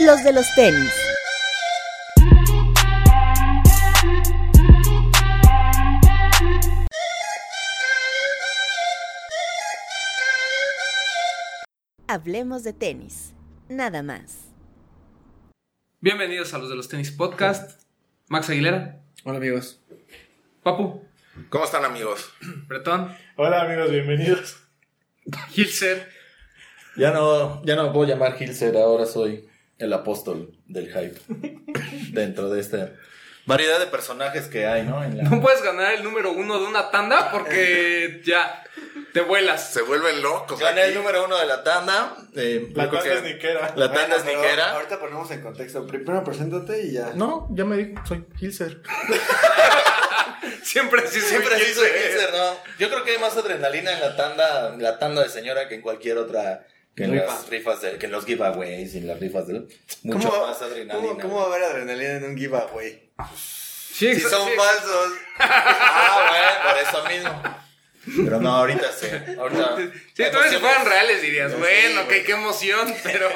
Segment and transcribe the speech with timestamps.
[0.00, 0.90] los de los tenis.
[12.08, 13.32] Hablemos de tenis,
[13.68, 14.44] nada más.
[16.00, 17.82] Bienvenidos a los de los tenis podcast.
[18.28, 19.80] Max Aguilera, Hola amigos.
[20.62, 21.02] Papu,
[21.48, 22.32] ¿Cómo están amigos?
[22.66, 24.56] Bretón, Hola amigos, bienvenidos.
[25.50, 26.08] Gilser.
[26.96, 29.46] Ya no, ya no me puedo llamar Hilser, ahora soy
[29.78, 31.20] el apóstol del hype.
[32.12, 32.92] Dentro de esta
[33.46, 35.04] variedad de personajes que hay, ¿no?
[35.04, 38.64] En la- No puedes ganar el número uno de una tanda porque ya
[39.12, 39.72] te vuelas.
[39.72, 40.58] Se vuelven locos.
[40.58, 40.90] Gané aquí.
[40.90, 42.16] el número uno de la tanda.
[42.34, 43.72] eh, La tanda que- es niquera.
[43.76, 44.72] La tanda es niquera.
[44.72, 45.86] Ahorita ponemos en contexto.
[45.86, 47.12] Primero preséntate y ya.
[47.14, 48.82] No, ya me dijo, soy Hilser.
[50.62, 51.86] Siempre sí soy Siempre sí soy.
[51.88, 52.56] Hilser, ¿no?
[52.78, 55.74] Yo creo que hay más adrenalina en la tanda, en la tanda de señora que
[55.76, 56.66] en cualquier otra.
[56.96, 57.26] Que en Rifa.
[57.26, 59.66] las rifas, de, que los giveaways y las rifas de.
[60.02, 60.94] Mucho ¿Cómo, más adrenalina.
[60.94, 63.10] ¿cómo, ¿Cómo va a haber adrenalina en un giveaway?
[63.36, 64.54] Sí, Si son sí.
[64.56, 65.12] falsos.
[65.38, 68.24] Ah, bueno, por eso mismo.
[68.24, 69.06] Pero no, ahorita sí.
[69.38, 69.76] Ahorita.
[70.14, 72.18] Sí, tú si fueran reales dirías, Sí, bueno, güey.
[72.18, 73.28] qué, qué emoción, pero...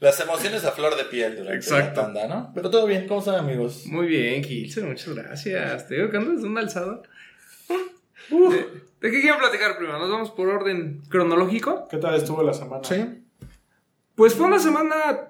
[0.00, 2.00] Las emociones a flor de piel durante Exacto.
[2.02, 2.52] la tanda, ¿no?
[2.54, 3.84] Pero todo bien, ¿cómo están, amigos?
[3.86, 5.88] Muy bien, Gilser, muchas gracias.
[5.88, 7.02] Te digo que andas de un alzado.
[8.30, 8.56] ¿De,
[9.00, 9.98] de qué quieren platicar primero?
[9.98, 11.86] ¿Nos vamos por orden cronológico?
[11.90, 12.84] ¿Qué tal estuvo la semana?
[12.84, 13.24] Sí.
[14.14, 15.28] Pues fue una semana,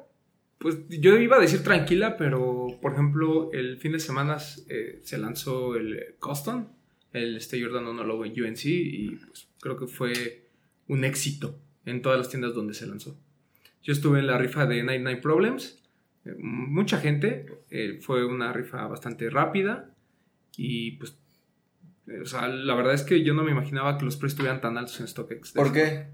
[0.59, 4.39] pues yo iba a decir tranquila, pero por ejemplo, el fin de semana
[4.69, 6.69] eh, se lanzó el Custom,
[7.13, 10.49] el este Jordan 1 Logo en UNC, y pues creo que fue
[10.87, 13.19] un éxito en todas las tiendas donde se lanzó.
[13.83, 15.83] Yo estuve en la rifa de 99 Problems,
[16.25, 19.95] eh, mucha gente, eh, fue una rifa bastante rápida,
[20.57, 21.17] y pues, eh,
[22.23, 24.77] o sea, la verdad es que yo no me imaginaba que los precios estuvieran tan
[24.79, 25.53] altos en StockX.
[25.53, 26.07] ¿Por qué?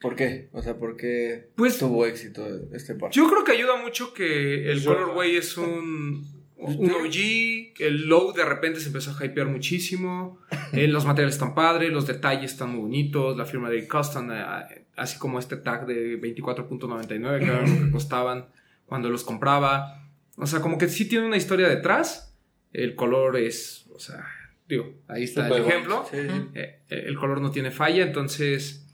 [0.00, 0.48] ¿Por qué?
[0.52, 3.10] O sea, ¿por qué Pues tuvo éxito este par?
[3.10, 8.32] Yo creo que ayuda mucho que el Yo- colorway es un, un OG, el low
[8.34, 10.40] de repente se empezó a hypear muchísimo,
[10.72, 14.84] eh, los materiales están padres, los detalles están muy bonitos, la firma de custom, eh,
[14.96, 18.46] así como este tag de 24.99 que era lo que costaban
[18.86, 20.02] cuando los compraba.
[20.36, 22.36] O sea, como que sí tiene una historia detrás,
[22.72, 24.26] el color es, o sea,
[24.68, 26.04] digo, ahí está el Súper ejemplo.
[26.10, 26.48] Sí, sí.
[26.54, 28.86] Eh, eh, el color no tiene falla, entonces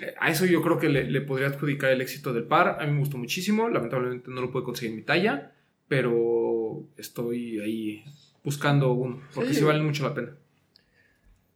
[0.00, 2.76] eh, a eso yo creo que le, le podría adjudicar el éxito del par.
[2.80, 5.52] A mí me gustó muchísimo, lamentablemente no lo puedo conseguir en mi talla,
[5.88, 8.04] pero estoy ahí
[8.44, 9.64] buscando uno, porque sí, Sí.
[9.64, 10.36] vale mucho la pena.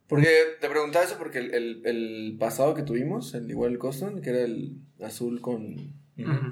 [0.07, 0.27] Porque
[0.61, 4.29] te preguntaba eso porque el, el, el pasado que tuvimos, el igual el Custom, que
[4.29, 5.75] era el azul con,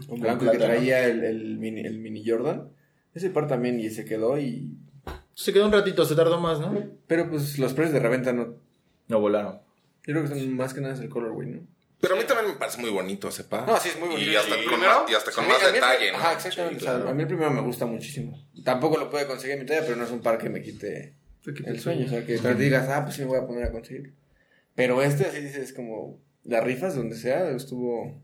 [0.08, 2.70] con blanco que traía el, el, mini, el mini Jordan,
[3.14, 4.76] ese par también y se quedó y...
[5.36, 6.74] Se quedó un ratito, se tardó más, ¿no?
[7.08, 8.56] Pero pues los precios de reventa no...
[9.08, 9.56] No volaron.
[10.06, 11.68] Yo creo que son más que nada es el colorway, ¿no?
[12.00, 13.66] Pero a mí también me parece muy bonito ese par.
[13.68, 14.30] No, sí, es muy bonito.
[14.32, 14.62] Y hasta Sí.
[14.66, 15.02] con, ¿Primero?
[15.04, 16.18] más, y hasta con mí- más detalle, ¿no?
[16.18, 16.80] Ajá, exactamente.
[16.80, 17.10] Sí, O sea, claro.
[17.10, 18.38] a mí el primero me gusta muchísimo.
[18.64, 21.16] Tampoco lo puedo conseguir en mi talla, pero no es un par que me quite
[21.66, 22.06] el sueño.
[22.06, 24.14] O sea, que te digas, ah, pues sí me voy a poner a conseguir.
[24.76, 28.22] Pero este, así dices, como las rifas, donde sea, estuvo.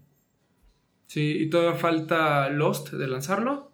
[1.08, 3.72] Sí, y todavía falta Lost de lanzarlo.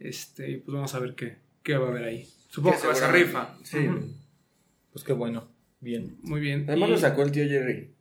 [0.00, 2.28] Este, y pues vamos a ver qué, qué va a haber ahí.
[2.48, 3.54] Supongo que, va a ser rifa.
[3.62, 3.88] Sí.
[4.92, 5.48] Pues qué bueno.
[5.80, 6.16] Bien.
[6.22, 6.64] Muy bien.
[6.68, 7.94] Además Y- lo sacó el tío Jerry.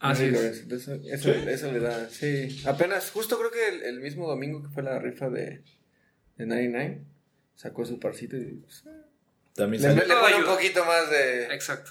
[0.00, 0.20] Es.
[0.20, 0.74] Lorenzo.
[0.74, 2.08] Eso, eso, eso le da.
[2.08, 2.62] Sí.
[2.66, 5.64] Apenas, justo creo que el, el mismo domingo que fue la rifa de,
[6.36, 7.02] de 99,
[7.56, 8.44] sacó su parcito y.
[8.62, 8.84] pues,
[9.54, 11.46] También le, salió, le pone un poquito más de.
[11.52, 11.90] Exacto.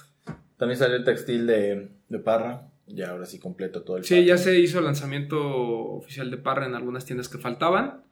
[0.56, 2.70] también salió el textil de, de Parra.
[2.86, 4.24] Ya ahora sí completo todo el Sí, pack.
[4.24, 8.04] ya se hizo el lanzamiento oficial de Parra en algunas tiendas que faltaban.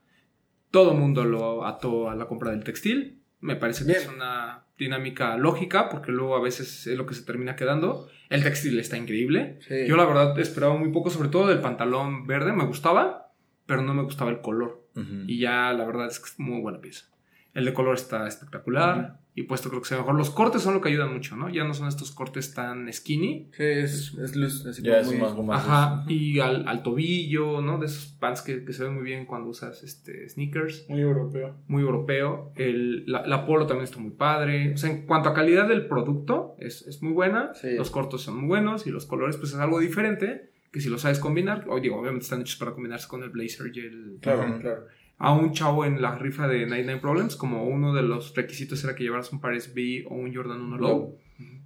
[0.69, 3.23] Todo el mundo lo ató a la compra del textil.
[3.39, 4.03] Me parece que Bien.
[4.03, 8.09] es una dinámica lógica porque luego a veces es lo que se termina quedando.
[8.29, 9.59] El textil está increíble.
[9.67, 9.85] Sí.
[9.87, 12.51] Yo la verdad esperaba muy poco, sobre todo del pantalón verde.
[12.53, 13.31] Me gustaba,
[13.65, 14.85] pero no me gustaba el color.
[15.27, 17.05] Y ya la verdad es que es muy buena pieza.
[17.53, 19.19] El de color está espectacular.
[19.39, 20.15] Y puesto creo que se ve mejor.
[20.15, 21.47] Los cortes son lo que ayudan mucho, ¿no?
[21.47, 23.51] Ya no son estos cortes tan skinny.
[23.55, 24.65] Sí, es, es luz.
[24.65, 25.63] Así Ya como es muy- más gomas.
[25.63, 27.77] Ajá, y al, al tobillo, ¿no?
[27.77, 30.87] De esos pants que, que se ven muy bien cuando usas este, sneakers.
[30.89, 31.55] Muy europeo.
[31.67, 32.51] Muy europeo.
[32.55, 34.73] El, la, la polo también está muy padre.
[34.73, 37.53] O sea, en cuanto a calidad del producto, es, es muy buena.
[37.53, 37.75] Sí.
[37.75, 40.49] Los cortos son muy buenos y los colores, pues es algo diferente.
[40.71, 43.67] Que si lo sabes combinar, o digo, obviamente están hechos para combinarse con el blazer
[43.73, 44.17] y el.
[44.19, 44.59] Claro, Ujú.
[44.61, 44.85] claro.
[45.19, 48.95] A un chavo en la rifa de 99 Problems, como uno de los requisitos era
[48.95, 51.17] que llevaras un Paris B o un Jordan 1 Low.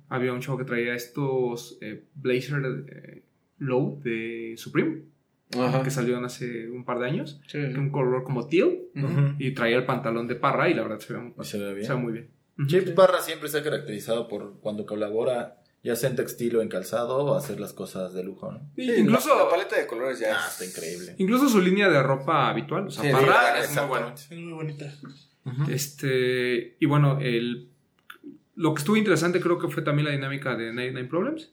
[0.09, 3.23] Había un chavo que traía estos eh, blazer eh,
[3.59, 5.03] low de Supreme
[5.83, 8.79] que salieron hace un par de años, Sí, un color como teal,
[9.37, 11.73] y traía el pantalón de parra y la verdad se ve, muy- Y se ve
[11.73, 11.85] bien.
[11.85, 12.27] se ve muy bien.
[12.67, 16.67] Chips Parra siempre se ha caracterizado por cuando colabora Ya sea en textil o en
[16.69, 18.59] calzado, hacer las cosas de lujo, ¿no?
[18.75, 21.15] Sí, incluso, la, la paleta de colores ya Ah, es- está increíble.
[21.17, 24.13] incluso su línea de ropa habitual, o sea, Sí, Parra sí, es muy buena.
[24.13, 24.93] Es muy bonita.
[25.69, 27.69] Este, y bueno, el,
[28.55, 31.51] lo que estuvo interesante creo que fue también la dinámica de Nine, Nine Problems.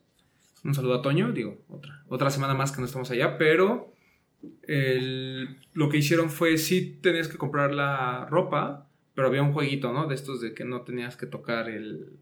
[0.65, 3.95] Un saludo a Toño, digo, otra, otra semana más que no estamos allá, pero
[4.65, 9.93] el- lo que hicieron fue sí tenías que comprar la ropa, pero había un jueguito,
[9.93, 10.07] ¿no?
[10.07, 12.19] De estos de que no tenías que tocar el...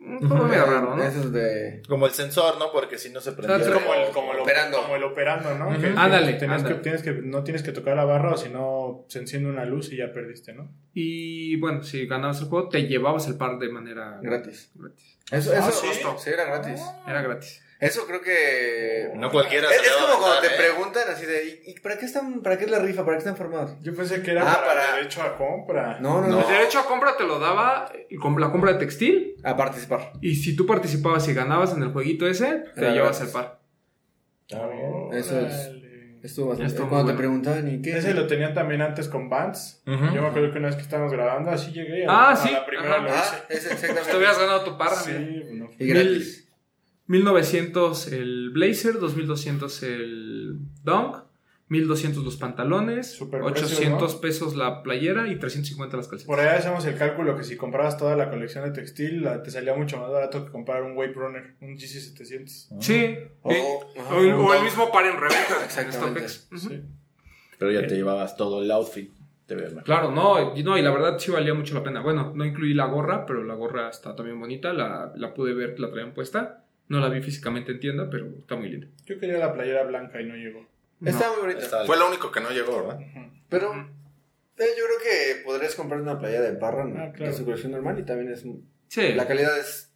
[0.00, 1.02] Un medio raro, ¿no?
[1.02, 1.82] Eso es de...
[1.88, 2.70] Como el sensor, ¿no?
[2.72, 3.56] Porque si no se prendía.
[3.56, 4.82] O sea, Es como el, como el Operando.
[4.82, 5.68] Como el operando, ¿no?
[5.78, 6.76] Que Ándale, tienes ándale.
[6.76, 9.64] Que, tienes que, no tienes que tocar la barra o si no se enciende una
[9.64, 10.70] luz y ya perdiste, ¿no?
[10.94, 14.70] Y bueno, si ganabas el juego, te llevabas el par de manera Gratis.
[14.74, 15.18] gratis.
[15.30, 15.88] Eso, Ah, eso ¿sí?
[16.18, 16.80] sí, era gratis.
[17.06, 17.62] Era gratis.
[17.80, 19.12] Eso creo que...
[19.14, 20.50] No cualquiera Es, a como cuando te ¿eh?
[20.56, 23.04] preguntan así de, ¿y para qué están, para qué es la rifa?
[23.04, 23.72] ¿Para qué están formados?
[23.82, 25.98] Yo pensé que era Ah, para, para- derecho a compra.
[26.00, 26.40] No, no, No.
[26.40, 26.48] no.
[26.48, 28.08] El derecho a compra te lo daba eh,
[28.38, 29.36] la compra de textil.
[29.44, 30.12] A participar.
[30.20, 33.20] Y si tú participabas y ganabas en el jueguito ese, te Era llevas gratis.
[33.22, 33.60] el par.
[34.48, 35.08] Está bien.
[35.12, 35.70] Eso es-.
[36.20, 36.72] Estuvo bastante...
[36.72, 37.16] estuvo cuando bueno.
[37.16, 37.96] te preguntaban, ¿y qué?
[37.98, 39.82] Ese lo tenían también antes con Vans.
[39.86, 42.06] Yo me acuerdo que una vez que estábamos grabando, así llegué.
[42.06, 43.56] A, Ah, a sí, la primera lo Ah, hice.
[43.56, 44.10] ese, exactamente.
[44.10, 44.90] Te ganado tu par.
[44.96, 45.12] Sí,
[45.52, 45.70] no.
[45.78, 46.47] Y gratis.
[47.08, 51.16] 1900 el blazer, 2200 el dunk,
[51.68, 54.20] 1200 los pantalones, Super 800 precio, ¿no?
[54.20, 56.26] pesos la playera y 350 las calcetas.
[56.26, 59.50] Por allá hacemos el cálculo que si comprabas toda la colección de textil, la- te
[59.50, 62.68] salía mucho más barato que comprar un Wave Runner, un GC700.
[62.80, 63.16] Sí.
[63.42, 63.62] O- eh,
[63.98, 65.56] ajá, o, el, o mismo par en reventa.
[65.58, 66.28] en Exactamente.
[66.28, 66.82] Sí.
[67.58, 69.12] Pero ya te llevabas todo el outfit.
[69.46, 69.82] Te mejor.
[69.82, 72.00] Claro, no, y no, y la verdad sí valía mucho la pena.
[72.02, 75.74] Bueno, no incluí la gorra, pero la gorra está también bonita, la, la pude ver
[75.74, 76.64] que la traían puesta.
[76.88, 78.86] No la vi físicamente en tienda, pero está muy linda.
[79.04, 80.66] Yo quería la playera blanca y no llegó.
[81.04, 81.60] Está muy bonita.
[81.60, 82.98] Está- Fue lo único que no llegó, ¿verdad?
[83.48, 87.00] Pero eh, yo creo que podrías comprar una playa de Parra ¿no?
[87.02, 87.32] Ah, claro.
[87.32, 88.44] su colección normal y también es...
[88.88, 89.12] Sí.
[89.14, 89.92] La calidad es...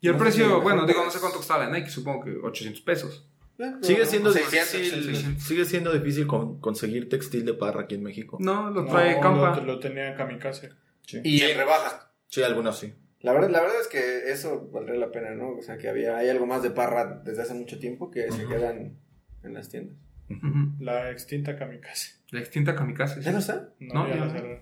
[0.00, 2.36] Y el no precio, si bueno, digo, no sé cuánto costaba la Nike, supongo que
[2.36, 3.26] 800 pesos.
[3.58, 5.42] eh, Sigue no, siendo 600, difícil, 600.
[5.42, 8.36] sigue siendo difícil con- conseguir textil de parra aquí en México.
[8.40, 9.56] No, lo trae No, Campa.
[9.56, 10.70] Lo, lo tenía en Kamikaze.
[11.06, 11.20] Sí.
[11.24, 12.06] Y en rebajas.
[12.28, 12.92] Sí, algunos sí.
[13.26, 15.50] La verdad, la verdad es que eso valdría la pena, ¿no?
[15.56, 18.46] O sea, que había, hay algo más de Parra desde hace mucho tiempo que se
[18.46, 18.92] quedan
[19.42, 19.96] en las tiendas.
[20.30, 20.72] Ujú.
[20.78, 22.20] La extinta Kamikaze.
[22.30, 23.20] La extinta Kamikaze.
[23.22, 23.70] ¿Ya no está?
[23.80, 24.30] No, No, ya no.
[24.30, 24.60] cerraron.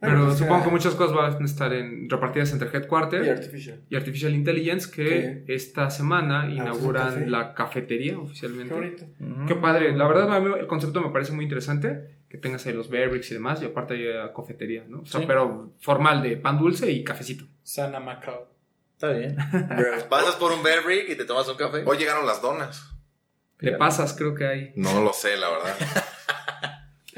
[0.00, 3.28] Pero Bueno, pues, supongo que muchas cosas van a estar en, repartidas entre Headquarter Y
[3.30, 3.80] Artificial.
[3.90, 7.26] y Artificial Intelligence, que esta semana inauguran café.
[7.26, 8.72] la cafetería Qué oficialmente.
[8.74, 9.04] bonito.
[9.46, 9.94] Qué padre.
[9.96, 12.16] La verdad, a mí el concepto me parece muy interesante.
[12.28, 15.00] Que tengas ahí los Bearbricks y demás, y aparte hay la cafetería, ¿no?
[15.00, 15.26] O sea, Sí.
[15.26, 17.46] pero formal de pan dulce y cafecito.
[17.62, 18.48] Sana Macao.
[18.94, 19.36] Está bien.
[20.10, 21.84] Pasas por un Bear Brick y te tomas un café.
[21.86, 22.84] Hoy llegaron las donas.
[23.60, 24.72] Le pasas, creo que hay.
[24.76, 25.76] No lo sé, la verdad.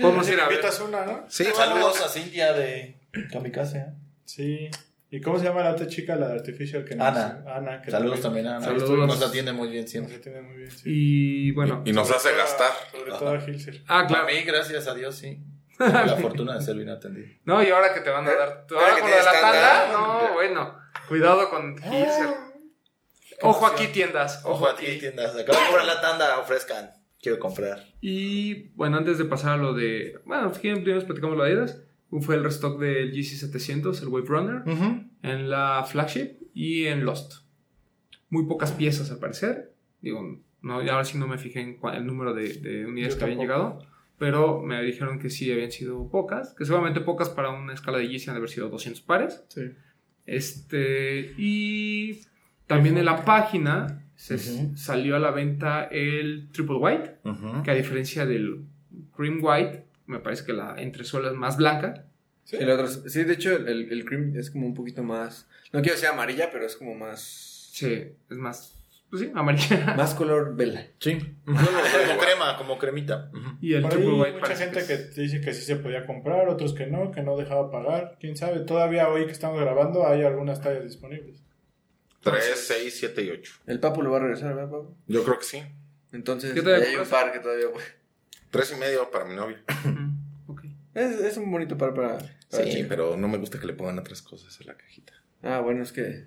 [0.01, 0.53] Podemos ir a ver.
[0.55, 1.25] Invitas una, ¿no?
[1.29, 3.01] Sí, Saludos a Cintia de
[3.33, 3.79] Kamikaze.
[3.79, 3.87] ¿eh?
[4.25, 4.71] Sí.
[5.13, 6.85] ¿Y cómo se llama la otra chica, la de Artificial?
[6.85, 7.45] Que nos- Ana.
[7.47, 7.83] Ana.
[7.83, 8.65] Que Saludos también a Ana.
[8.67, 9.09] Saludos.
[9.09, 10.17] Nos atiende muy bien Nos siempre.
[10.17, 10.83] atiende muy bien, sí.
[10.87, 11.83] Y bueno.
[11.85, 12.71] Y nos hace a- gastar.
[12.93, 13.83] Sobre todo a Hilser.
[13.89, 14.27] Ah, A claro.
[14.27, 15.41] mí, gracias a Dios, sí.
[15.79, 17.27] Tengo la fortuna de ser bien atendido.
[17.45, 18.67] No, y ahora que te van a dar.
[18.71, 19.89] Ahora Ahora que con lo de la tanda.
[19.93, 20.79] No, bueno.
[21.09, 22.29] Cuidado con Hilser.
[23.43, 24.43] Ojo aquí, tiendas.
[24.45, 25.31] Ojo a ti, tiendas.
[25.35, 26.91] Acabo de comprar la tanda, ofrezcan.
[27.23, 27.85] Quiero comprar.
[28.01, 30.19] Y bueno, antes de pasar a lo de.
[30.25, 31.79] Bueno, si quieren, primero platicamos lo de Adidas.
[32.21, 34.63] Fue el restock del GC700, el Wave Runner,
[35.23, 37.45] en la flagship y en Lost.
[38.29, 39.73] Muy pocas piezas al parecer.
[40.01, 43.25] Digo, no, ahora sí no me fijé en el número de, de unidades Yo que
[43.25, 43.85] habían llegado.
[44.19, 46.55] Pero me dijeron que sí habían sido pocas.
[46.55, 49.45] Que seguramente pocas para una escala de GC han de haber sido 200 pares.
[49.49, 49.63] Sí.
[50.27, 52.21] Este, y
[52.67, 57.17] también en la página se salió a la venta el Triple White,
[57.65, 58.67] que a diferencia del
[59.17, 62.05] Cream White, me parece que la entresuela es más blanca.
[62.45, 65.49] Sí, el otro sí, de hecho, el, el cream es como un poquito más.
[65.73, 67.21] No quiero decir amarilla, pero es como más.
[67.73, 67.87] Sí,
[68.29, 68.75] es más,
[69.09, 69.95] pues sí, amarilla.
[69.97, 70.87] Más color vela.
[70.99, 71.19] Sí.
[71.45, 73.31] como crema, como cremita.
[73.61, 76.07] Y el Por ahí White mucha gente que es- te dice que sí se podía
[76.07, 78.17] comprar, otros que no, que no dejaba pagar.
[78.21, 81.43] Quién sabe, todavía hoy que estamos grabando hay algunas tallas disponibles.
[82.23, 83.53] 3, 6, 7 y 8.
[83.67, 84.95] El Papu lo va a regresar, ¿verdad, Papu?
[85.07, 85.63] Yo creo que sí.
[86.13, 87.67] Entonces, ¿Qué todavía ya hay un par que todavía.
[88.51, 89.63] Tres y medio para mi novia.
[89.85, 90.65] Ujú, ok.
[90.95, 92.19] Es, es un bonito par para.
[92.19, 92.87] para Sí, chica.
[92.89, 95.13] pero no me gusta que le pongan otras cosas en la cajita.
[95.43, 96.27] Ah, bueno, es que.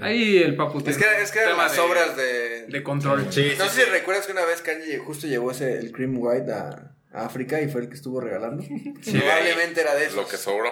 [0.00, 2.66] Ahí el papu Es tiene que, es que eran las de- obras de.
[2.66, 3.26] de control.
[3.32, 6.16] Sí, no sí, sé si recuerdas que una vez Kanye justo llevó ese, el Cream
[6.18, 8.62] White a, a África y fue el que estuvo regalando.
[9.10, 10.16] Probablemente era de eso.
[10.16, 10.70] Lo que sobró.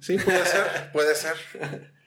[0.00, 1.34] Sí, puede ser, puede ser.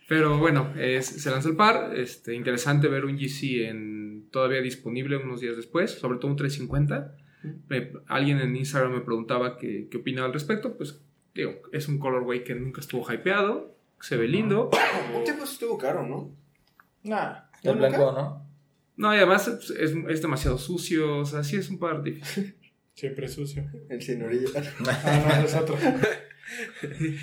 [0.07, 1.93] Pero bueno, es- se lanzó el par.
[1.97, 7.15] Este, interesante ver un GC en, todavía disponible unos días después, sobre todo un 350.
[7.67, 10.75] Me- alguien en Instagram me preguntaba qué, qué opinaba al respecto.
[10.77, 11.01] Pues
[11.33, 14.69] digo, es un colorway que nunca estuvo hypeado, se ve lindo.
[15.15, 16.31] Un tiempo estuvo caro, ¿no?
[17.03, 17.35] Nah.
[17.63, 18.11] El ¿no, blanco?
[18.11, 18.49] ¿no?
[18.97, 21.19] No, y además es, es- es demasiado sucio.
[21.19, 22.55] O sea, sí es un par difícil.
[22.93, 23.63] Siempre sucio.
[23.89, 24.49] El sin orilla.
[24.87, 25.77] Ah, no, es otro.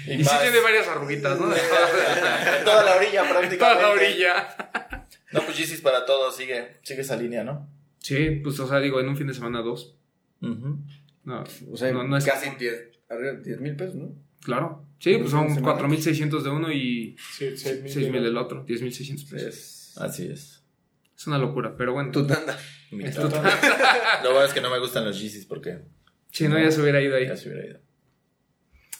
[0.07, 1.47] Y, sí tiene varias arruguitas, ¿no?
[2.65, 3.57] Toda la orilla prácticamente.
[3.57, 4.86] Toda la orilla.
[5.33, 7.69] No, pues Yeezys para todos, sigue, sigue esa línea, ¿no?
[7.99, 9.97] Sí, pues, o sea, digo, en un fin de semana dos.
[10.41, 10.79] Ujú.
[11.25, 14.15] No, O sea, no, no es casi 10 arriba de 10 mil pesos, ¿no?
[14.45, 14.85] Claro.
[15.01, 15.79] Sí, pues son Semana.
[15.81, 18.65] 4.600 de uno y Sí, seis mil 6.000 del otro.
[18.65, 19.43] 10.600 pesos.
[19.95, 20.63] Es Así es.
[21.17, 22.13] Es una locura, pero bueno.
[22.13, 22.57] tu tanda.
[22.93, 25.81] Mi Es Lo bueno es que no me gustan los Yeezys porque
[26.31, 27.27] Si no, ya se hubiera ido ahí.
[27.27, 27.81] ya se hubiera ido.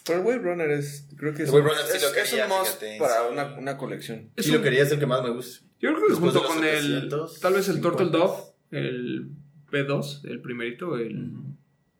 [0.05, 2.29] Pero el Wave Runner es, creo que es, El Wave Runner sí es, lo es
[2.29, 3.19] quería, un must fíjate, para sí.
[3.31, 4.31] una, una colección.
[4.35, 5.65] Es Sí, un- lo quería, es el que más me gusta.
[5.79, 6.81] Yo creo que Después junto con el.
[6.81, 8.17] 700, Tal vez el Turtle 50.
[8.17, 8.37] Dove,
[8.71, 9.29] el
[9.71, 11.33] B2, el primerito, el.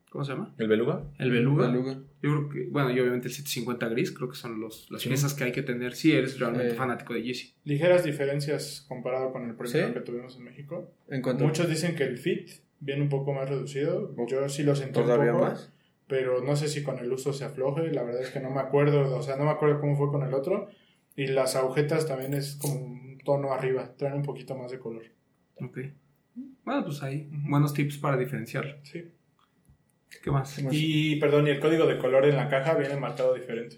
[0.09, 0.53] ¿Cómo se llama?
[0.57, 1.03] ¿El beluga?
[1.19, 1.67] El Beluga.
[1.67, 1.93] Beluga.
[2.23, 2.67] Yo creo que.
[2.71, 5.09] Bueno, y obviamente el 750 gris, creo que son los, las Sí.
[5.09, 6.77] piezas que hay que tener si eres realmente Sí.
[6.77, 7.53] fanático de Yeezy.
[7.65, 9.93] Ligeras diferencias comparado con el primero ¿Sí?
[9.93, 10.91] que tuvimos en México.
[11.09, 14.15] En cuanto Muchos dicen que el fit viene un poco más reducido.
[14.27, 15.45] Yo sí lo sentí un todavía poco.
[15.45, 15.71] más.
[16.07, 18.61] pero no sé si con el uso se afloje, la verdad es que no me
[18.61, 20.69] acuerdo, o sea, no me acuerdo cómo fue con el otro.
[21.17, 25.03] Y las agujetas también es como tono arriba, traen un poquito más de color.
[25.61, 25.79] Ok.
[26.63, 27.27] Bueno, pues ahí.
[27.29, 27.49] Ujú.
[27.49, 28.75] Buenos tips para diferenciarlo.
[28.83, 29.03] Sí.
[30.23, 30.55] ¿Qué más?
[30.55, 30.73] ¿Qué más?
[30.73, 33.77] Y, perdón, y el código de color en la caja viene marcado diferente.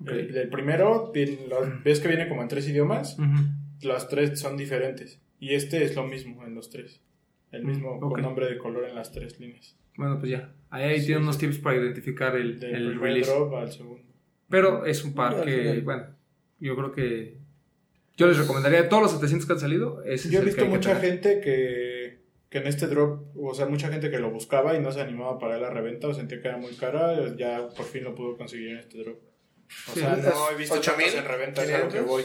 [0.00, 0.08] Ok.
[0.10, 3.86] El, el primero, viene- lo- ves que viene como en tres idiomas, Ujú.
[3.88, 5.20] los tres son diferentes.
[5.38, 7.00] Y este es lo mismo en los tres.
[7.52, 9.76] El mismo Mm, con nombre de color en las tres líneas.
[9.96, 10.52] Bueno, pues ya.
[10.70, 11.28] Ahí, ahí Sí, tienen sí.
[11.28, 13.30] unos tips para identificar el, Del el primer release.
[13.30, 14.02] drop al segundo.
[14.48, 16.06] Pero es un par que, bueno,
[16.58, 17.38] yo creo que.
[18.16, 20.02] Yo les recomendaría de todos los 700 que han salido.
[20.04, 22.18] Ese Yo he visto que hay que mucha gente que,
[22.48, 25.32] que en este drop, o sea, mucha gente que lo buscaba y no se animaba
[25.32, 28.36] a pagar la reventa o sentía que era muy cara, ya por fin lo pudo
[28.36, 29.18] conseguir en este drop.
[29.88, 31.18] O Sí, sea, ¿estas no he visto ocho tantos mil?
[31.18, 32.22] en reventa, es a lo que voy.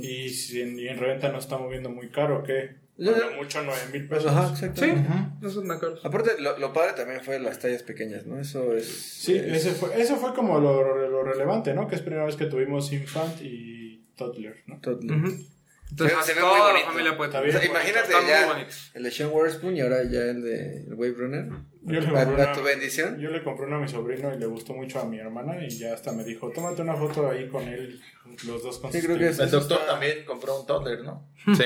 [0.00, 2.78] Y si en, y en reventa no está moviendo muy caro, ¿qué?
[2.96, 4.26] Yo- Cuando mucho 9 mil pesos.
[4.26, 4.82] Ajá, exacto.
[4.84, 5.34] Sí, Ajá.
[5.40, 6.04] no son tan caros.
[6.04, 8.38] Aparte, lo, lo padre también fue las tallas pequeñas, ¿no?
[8.38, 8.86] Eso es.
[8.86, 11.88] Sí, es- ese fue, eso fue como lo, lo relevante, ¿no?
[11.88, 13.79] Que es primera vez que tuvimos Infant y
[14.20, 14.76] Toddler, ¿no?
[14.76, 15.46] Ujú.
[15.90, 19.30] Entonces, Se- se ve muy la familia puede O sea, imagínate ya el de Sean
[19.32, 21.48] Waterspoon y ahora ya el de el Wave Runner.
[21.82, 23.18] Yo le, una, tu bendición.
[23.18, 25.68] yo le compré uno a mi sobrino y le gustó mucho a mi hermana y
[25.70, 28.00] ya hasta me dijo, tómate una foto ahí con él,
[28.46, 29.38] los dos con Sí, creo que tenis".
[29.38, 31.26] es- El doctor está- también compró un toddler, ¿no?
[31.56, 31.64] Sí.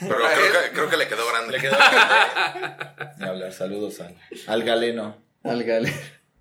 [0.00, 1.52] Pero creo que, creo que le quedó grande.
[1.52, 1.76] Le quedó
[3.18, 4.16] Ni hablar, saludos al,
[4.48, 5.22] al galeno.
[5.44, 5.92] Al Gale.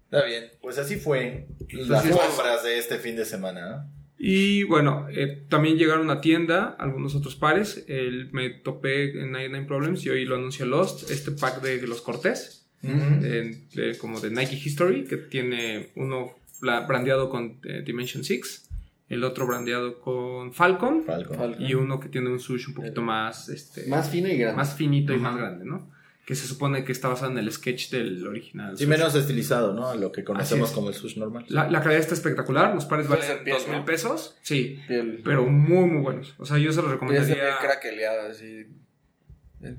[0.06, 2.16] Está bien, pues así fue las Así es.
[2.16, 4.01] compras de este fin de semana, ¿no?
[4.24, 7.84] Y bueno, eh, también llegaron a tienda algunos otros pares.
[7.88, 12.02] El, me topé en 99 Problems y hoy lo anuncia Lost, este pack de los
[12.02, 18.70] Cortés, de- como de Nike History, que tiene uno brandeado con eh, Dimension 6,
[19.10, 21.38] el otro brandeado con Falcon, Falcon.
[21.38, 21.62] Falcon.
[21.66, 24.56] y uno que tiene un sush un poquito más, este, Más fino y grande.
[24.58, 25.90] más finito y más grande, ¿no?
[26.26, 28.78] Que se supone que está basado en el sketch del original.
[28.78, 28.90] Sí, sush.
[28.90, 29.88] menos estilizado, ¿no?
[29.90, 31.46] A lo que conocemos como el sush normal.
[31.50, 33.86] La, la calidad está espectacular, los pares valen dos mil ¿no?
[33.86, 35.22] pesos, sí, Piel.
[35.26, 36.36] pero muy muy buenos.
[36.38, 37.58] O sea, yo se los recomendaría.
[37.60, 38.30] craqueleada,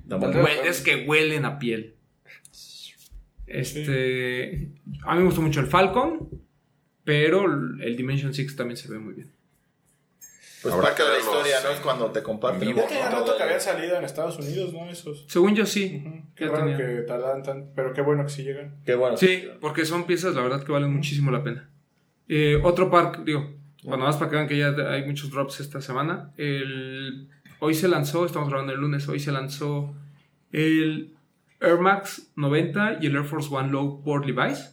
[0.06, 1.94] No, Hue- es que huelen a piel.
[3.46, 4.72] Este.
[5.04, 6.28] A mí me gustó mucho el Falcon,
[7.04, 7.44] pero
[7.80, 9.30] el Dimension 6 también se ve muy bien.
[10.62, 11.70] Pues Habrá parte que de la historia, ¿no?
[11.70, 14.88] Es cuando te comparten tenía todo rato que habían salido en Estados Unidos, ¿no?
[14.88, 15.24] Esos.
[15.28, 16.04] Según yo sí.
[16.06, 16.22] Ujú.
[16.36, 16.76] Qué raro tenía.
[16.76, 17.72] que tardan tan...
[17.74, 18.76] Pero qué bueno que sí llegan.
[18.84, 19.16] Qué bueno.
[19.16, 21.68] Sí, porque son piezas, la verdad, que valen muchísimo la pena.
[22.28, 25.80] Eh, otro par, digo, bueno, más para que vean que ya hay muchos drops esta
[25.80, 26.32] semana.
[26.36, 27.28] El,
[27.58, 29.94] hoy se lanzó, estamos grabando el lunes, hoy se lanzó
[30.52, 31.14] el
[31.60, 34.70] Air Max 90 y el Air Force One Low por Levi's.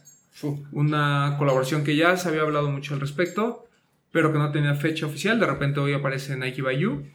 [0.72, 3.66] Una colaboración que ya se había hablado mucho al respecto,
[4.12, 5.38] pero que no tenía fecha oficial.
[5.40, 7.06] De repente hoy aparece Nike by You.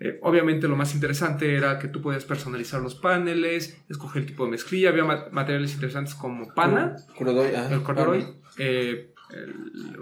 [0.00, 4.44] Eh, obviamente lo más interesante era que tú podías personalizar los paneles, escoger el tipo
[4.44, 4.88] de mezclilla.
[4.88, 7.72] Había ma- materiales interesantes como pana, ajá.
[7.74, 8.26] el corduroy,
[8.58, 9.10] eh,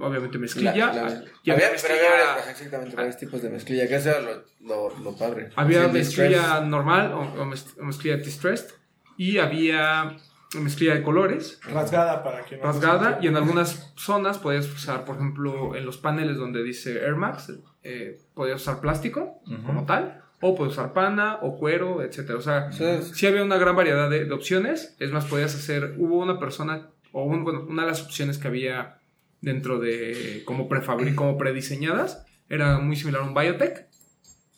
[0.01, 0.73] obviamente La- mezclilla.
[0.73, 2.03] la- y había, había había mezclilla,
[2.35, 3.87] varias, exactamente, varios tipos de mezclilla.
[3.89, 4.45] Que eso era lo,
[4.91, 5.51] lo, lo padre.
[5.57, 8.71] había mezclilla normal o, o mezclilla distressed
[9.19, 10.17] y había
[10.59, 11.61] mezclilla de colores.
[11.65, 12.63] Rasgada para que no...
[12.65, 17.17] rasgada y en algunas zonas podías usar, por ejemplo, en los paneles donde dice Air
[17.17, 17.53] Max,
[17.83, 22.39] eh, podías usar plástico como tal, o puedes usar pana o cuero, etcétera.
[22.39, 24.97] O sea, es- sí había una gran variedad de, de opciones.
[24.99, 28.49] Es más, podías hacer, hubo una persona, o un- bueno, una de las opciones que
[28.49, 28.99] había
[29.43, 33.87] dentro de como prefabri como prediseñadas, era muy similar a un Biotech.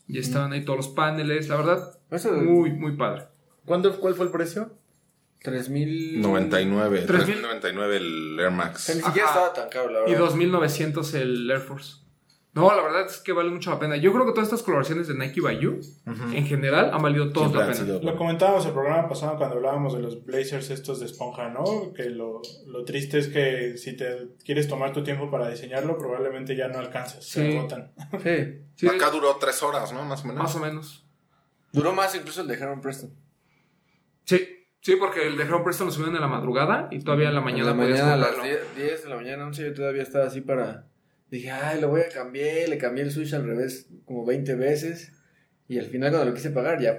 [0.09, 3.25] Y estaban ahí todos los paneles, la verdad, Eso muy, muy padre.
[3.65, 4.77] ¿Cuándo, ¿Cuál fue el precio?
[5.43, 6.21] 3000.
[6.23, 7.03] 99.
[7.07, 7.07] 3,000.
[7.07, 8.93] 3099 el Air Max.
[8.95, 10.19] ni siquiera estaba tan caro, la Y verdad.
[10.27, 11.97] 2900 el Air Force.
[12.55, 13.97] No, la verdad es que vale mucho la pena.
[13.97, 15.81] Yo creo que todas estas colaboraciones de Nike by You,
[16.35, 17.75] en general, han valido Siempre la pena.
[17.79, 21.95] sido- Lo comentábamos el programa pasado cuando hablábamos de los blazers estos de esponja, ¿no?
[21.95, 26.55] Que lo, lo triste es que si te quieres tomar tu tiempo para diseñarlo, probablemente
[26.55, 27.91] ya no alcanzas, se agotan.
[28.23, 28.59] Sí.
[28.77, 30.05] Sí, Acá duró tres horas, ¿no?
[30.05, 30.43] Más o menos.
[30.43, 31.07] más o menos.
[31.73, 33.15] Duró más incluso el de Heron Preston.
[34.25, 37.35] Sí, sí, porque el de Heron Preston lo subieron en la madrugada y todavía en
[37.35, 38.59] la mañana en la mañana a las comprarlo.
[38.77, 40.87] 10, 10 de la mañana, 11, yo todavía estaba así para...
[41.31, 45.13] Dije, ay, lo voy a cambiar, le cambié el switch al revés como 20 veces.
[45.67, 46.99] Y al final cuando lo quise pagar ya...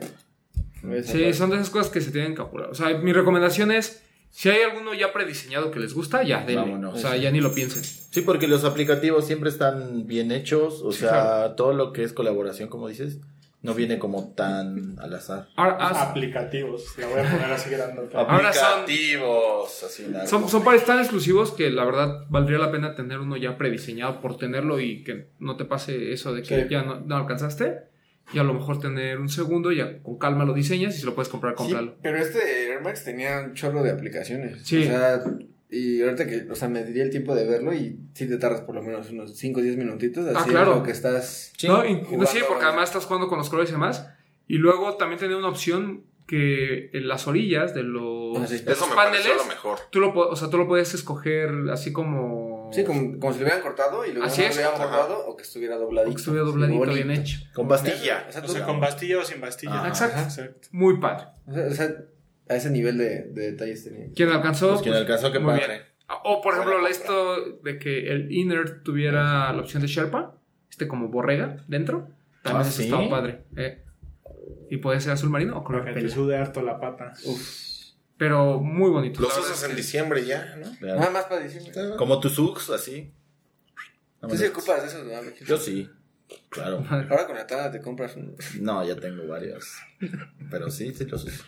[1.04, 2.70] Sí, son de esas cosas que se tienen que apurar.
[2.70, 6.56] O sea, mi recomendación es, si hay alguno ya prediseñado que les gusta, ya, denle.
[6.62, 6.96] Vámonos.
[6.96, 7.84] O sea, ya ni lo piensen.
[7.84, 10.82] Sí, porque los aplicativos siempre están bien hechos.
[10.84, 11.56] O Sí, sea, claro.
[11.56, 13.20] todo lo que es colaboración, como dices,
[13.64, 15.48] no viene como tan al azar.
[15.56, 18.02] Ahora, ah, Aplicativos, la voy a poner así grande.
[18.14, 20.28] Ahora son- Aplicativos, así largo.
[20.28, 24.22] son, son pares tan exclusivos que la verdad valdría la pena tener uno ya prediseñado
[24.22, 26.68] por tenerlo y que no te pase eso de que Sí.
[26.70, 27.92] ya no, no alcanzaste.
[28.34, 31.14] Y a lo mejor tener un segundo, ya con calma lo diseñas y si lo
[31.14, 31.96] puedes comprar, Sí, cómpralo.
[32.02, 34.62] pero este Air Max tenía un chorro de aplicaciones.
[34.66, 34.80] Sí.
[34.80, 35.22] O sea,
[35.74, 38.62] y ahorita que, o sea, me diría el tiempo de verlo y sí te tardas
[38.62, 40.26] por lo menos unos 5 o 10 minutitos.
[40.28, 40.76] Así Ah, claro.
[40.76, 41.52] lo que estás...
[41.68, 44.08] No, y- jugando, sí, porque además estás jugando con los colores y demás.
[44.48, 48.60] Y luego también tenía una opción que en las orillas de los, Ah, sí.
[48.60, 49.78] de Eso los me paneles, lo mejor.
[49.92, 52.70] tú lo, o sea, tú lo puedes escoger así como...
[52.74, 54.56] Sí, como, como si lo hubieran cortado y luego Así no es.
[54.56, 54.86] lo hubieran Ajá.
[54.98, 56.12] bordado o que estuviera dobladito.
[56.12, 57.40] o que estuviera dobladito, bien hecho.
[57.54, 58.26] Con pastilla.
[58.28, 59.84] O sea, O sea, con bastilla o sin bastilla.
[59.84, 60.22] Ah, exacto.
[60.22, 60.68] Exacto.
[60.72, 61.26] Muy padre.
[61.48, 61.96] o sea, o sea,
[62.50, 64.08] a ese nivel de, de detalles tenía.
[64.16, 64.70] ¿Quién alcanzó?
[64.72, 65.68] Pues quien alcanzó, qué muy padre.
[65.68, 65.82] bien.
[66.26, 70.36] O por ejemplo, esto de que el inner tuviera la opción de Sherpa,
[70.70, 72.10] este como borrega dentro,
[72.44, 72.84] también Ah, ¿sí?
[72.84, 73.44] estaba padre.
[73.56, 73.84] eh.
[74.70, 77.14] Y puede ser azul marino o color Para que te sude harto la pata.
[78.18, 79.22] Pero muy bonito.
[79.22, 80.78] Los usas en que- diciembre ya, ¿no?
[80.80, 81.00] Claro.
[81.00, 81.74] Nada más para diciembre.
[81.98, 83.12] Como tus Ux, así.
[84.22, 85.46] Tú sí ocupas de esos, ¿no?
[85.46, 85.90] Yo sí,
[86.50, 86.84] claro.
[86.90, 88.36] Ahora con la tana te compras un...
[88.62, 89.76] No, ya tengo varios.
[90.50, 91.44] Pero sí, sí los uso.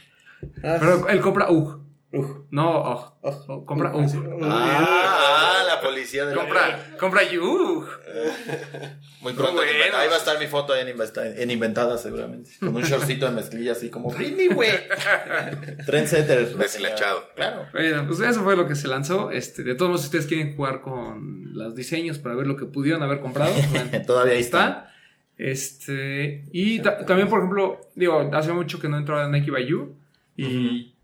[0.63, 1.79] Ah, Pero él compra UG.
[2.13, 2.27] uf.
[2.51, 3.13] No, OG.
[3.21, 3.65] Oh.
[3.65, 4.39] Compra Uh, UG.
[4.43, 6.41] Ah, la policía de la...
[6.41, 7.85] Compra, compra UG.
[9.21, 9.53] Muy pronto.
[9.53, 9.97] Muy en- bueno.
[9.97, 12.51] Ahí va a estar mi foto en, inventa- en Inventada seguramente.
[12.59, 14.69] Con un shortcito de mezclilla así como Britney, güey.
[15.85, 16.55] Trendsetter.
[16.55, 17.29] Deshilachado.
[17.35, 17.65] Claro.
[17.73, 19.31] Bueno, pues eso fue lo que se lanzó.
[19.31, 22.65] Este, de todos modos, si ustedes quieren jugar con los diseños para ver lo que
[22.65, 24.67] pudieron haber comprado, bueno, Todavía ahí está.
[24.67, 24.91] está.
[25.37, 29.65] Este, y ta- también, por ejemplo, digo, hace mucho que no entraba en Nike by
[29.65, 29.95] You.
[30.35, 30.95] Y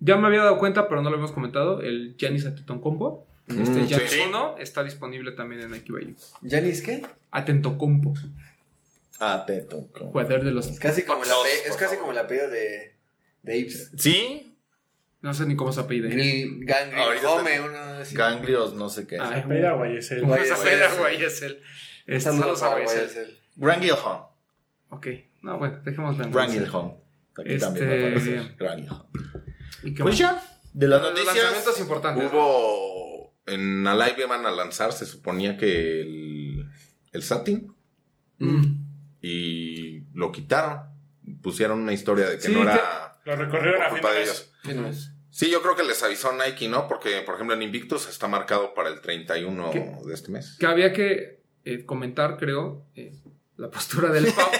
[0.00, 1.80] ya me había dado cuenta, pero no lo habíamos comentado.
[1.80, 3.26] El Janis Atentocompo.
[3.48, 4.20] Este Mm, Janis sí.
[4.28, 5.96] 1 está disponible también en You.
[6.48, 7.06] ¿Janis qué?
[7.30, 8.14] Atentocompo.
[9.20, 10.06] Ah, te toco.
[10.06, 10.66] Jugador de los.
[10.68, 12.94] Es casi como es casi el apellido de,
[13.42, 13.92] de Ips.
[13.96, 14.54] ¿Sí?
[15.20, 16.08] No sé ni cómo se apellida.
[17.26, 18.14] Home, uno así.
[18.14, 19.18] Ganglios, no sé qué.
[19.18, 20.24] Ay, Espera, güey, es el.
[20.24, 20.98] Güey, Esa güey, pena, ese.
[20.98, 21.62] güey, es el.
[22.06, 23.38] Este, Saludos a para Güey, es el- Guayacel.
[23.56, 24.22] Grangilhom.
[24.90, 25.06] Ok.
[25.42, 26.92] No, bueno, dejémoslo en Grangilhom.
[27.38, 28.54] Aquí Este- también.
[28.58, 29.02] Grangilhom.
[29.84, 30.18] ¿Y qué Pues más?
[30.18, 30.58] ya.
[30.72, 31.34] De las noticias.
[31.36, 32.24] lanzamientos importantes.
[32.24, 32.30] ¿no?
[32.30, 33.34] Hubo.
[33.46, 36.68] En Alive iban a lanzar, se suponía que el.
[37.12, 37.72] El Satin.
[38.38, 38.64] Mm.
[39.22, 40.80] Y lo quitaron.
[41.42, 43.18] Pusieron una historia de que Sí, no era.
[43.24, 44.52] Lo recorrieron a culpa de ellos.
[45.30, 46.88] Sí, yo creo que les avisó Nike, ¿no?
[46.88, 49.92] Porque, por ejemplo, en Invictus está marcado para el 31 ¿Qué?
[50.04, 50.56] de este mes.
[50.58, 53.12] Que había que eh, comentar, creo, eh,
[53.56, 54.50] la postura del Papo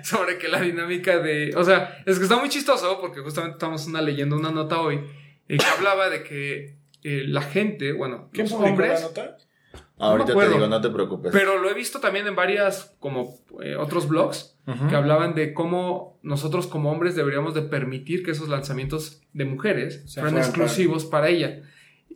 [0.04, 1.52] sobre que la dinámica de.
[1.56, 5.00] O sea, es que está muy chistoso porque justamente estamos una, leyendo una nota hoy
[5.48, 9.02] eh, que hablaba de que eh, la gente, bueno, ¿Quién los la hombres.
[9.02, 9.36] nota?
[9.98, 11.30] Ahorita te digo, no te preocupes.
[11.30, 14.56] Pero lo he visto también en varias, como eh, otros blogs,
[14.88, 20.04] que hablaban de cómo nosotros como hombres deberíamos de permitir que esos lanzamientos de mujeres
[20.06, 21.60] Se fueran exclusivos para ella.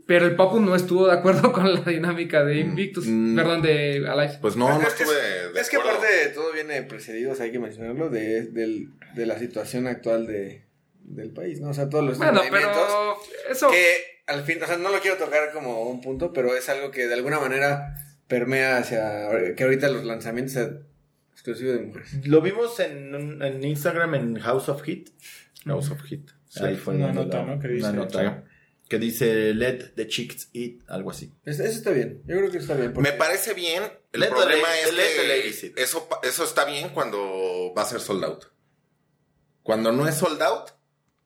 [0.07, 3.37] Pero el Papu no estuvo de acuerdo con la dinámica de Invictus, Mm.
[3.37, 4.38] perdón, de Alive.
[4.40, 5.99] Pues no, no estuve de Es que acuerdo.
[5.99, 9.87] aparte de todo viene precedido, o sea, hay que mencionarlo, de, del- de la situación
[9.87, 10.64] actual de,
[11.05, 11.71] del país, ¿no?
[11.71, 13.17] O sea, todos los Bueno, pero
[13.51, 13.71] eso...
[13.71, 16.90] que al fin, o sea, no lo quiero tocar como un punto, pero es algo
[16.90, 17.95] que de alguna manera
[18.27, 20.81] permea hacia que ahorita los lanzamientos sean
[21.33, 22.27] exclusivos de mujeres.
[22.27, 25.11] Lo vimos en, en Instagram en House of Hit.
[25.67, 26.31] House of Hit.
[26.61, 27.59] Ahí fue una nota, ¿no?
[27.61, 28.45] Que una dice- nota
[28.95, 31.33] que dice Let the chicks eat, algo así.
[31.45, 32.93] Es- Eso está bien, yo creo que está bien.
[32.93, 33.83] porque- Me parece bien.
[34.13, 34.97] El Let problema es the
[35.75, 38.45] que eso, eso está bien cuando va a ser sold out.
[39.63, 40.71] Cuando no es sold out,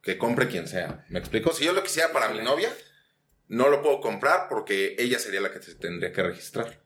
[0.01, 1.05] que compre quien sea.
[1.11, 1.53] ¿Me explico?
[1.53, 2.71] Si yo lo quisiera para mi novia,
[3.49, 6.81] no lo puedo comprar porque ella sería la que se tendría que registrar.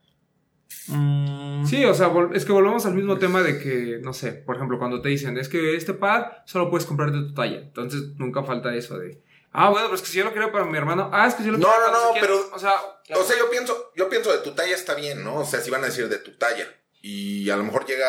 [1.66, 4.79] Sí, o sea, es que volvemos al mismo tema de que, no sé, por ejemplo,
[4.79, 7.59] cuando te dicen, es que este pad solo puedes comprar de tu talla.
[7.59, 10.64] Entonces nunca falta eso de, ah, bueno, pero es que si yo lo quiero para
[10.64, 12.24] mi hermano, ah, es que si yo lo No, quiero no, para no, quién".
[12.24, 12.72] pero- O sea,
[13.18, 15.36] O sea, yo pienso, yo pienso de tu talla está bien, ¿no?
[15.40, 16.66] O sea, si van a decir de tu talla.
[17.04, 18.08] y a lo mejor llega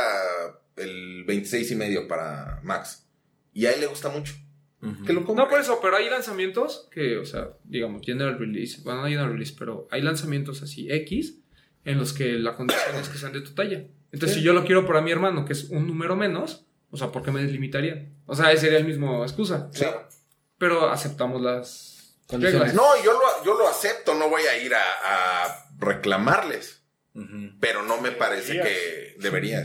[0.76, 3.08] el 26 y medio para Max.
[3.52, 4.34] Y a él le gusta mucho.
[5.06, 5.22] Que lo.
[5.22, 9.32] No por eso, pero hay lanzamientos que, o sea, digamos, general release, bueno, no general
[9.32, 11.40] release, pero hay lanzamientos así X
[11.86, 13.86] en los que la condición es que sean de tu talla.
[14.12, 17.12] Entonces, si yo lo quiero para mi hermano, que es un número menos, o sea,
[17.12, 18.10] ¿por qué me deslimitaría?
[18.26, 19.70] O sea, ese sería el mismo excusa.
[19.74, 19.86] Sí.
[20.64, 22.70] Pero aceptamos las Condiciones.
[22.70, 22.74] reglas.
[22.76, 24.80] No, yo lo, yo lo acepto, no voy a ir a,
[25.46, 26.82] a reclamarles.
[27.60, 29.62] Pero no me parece que debería.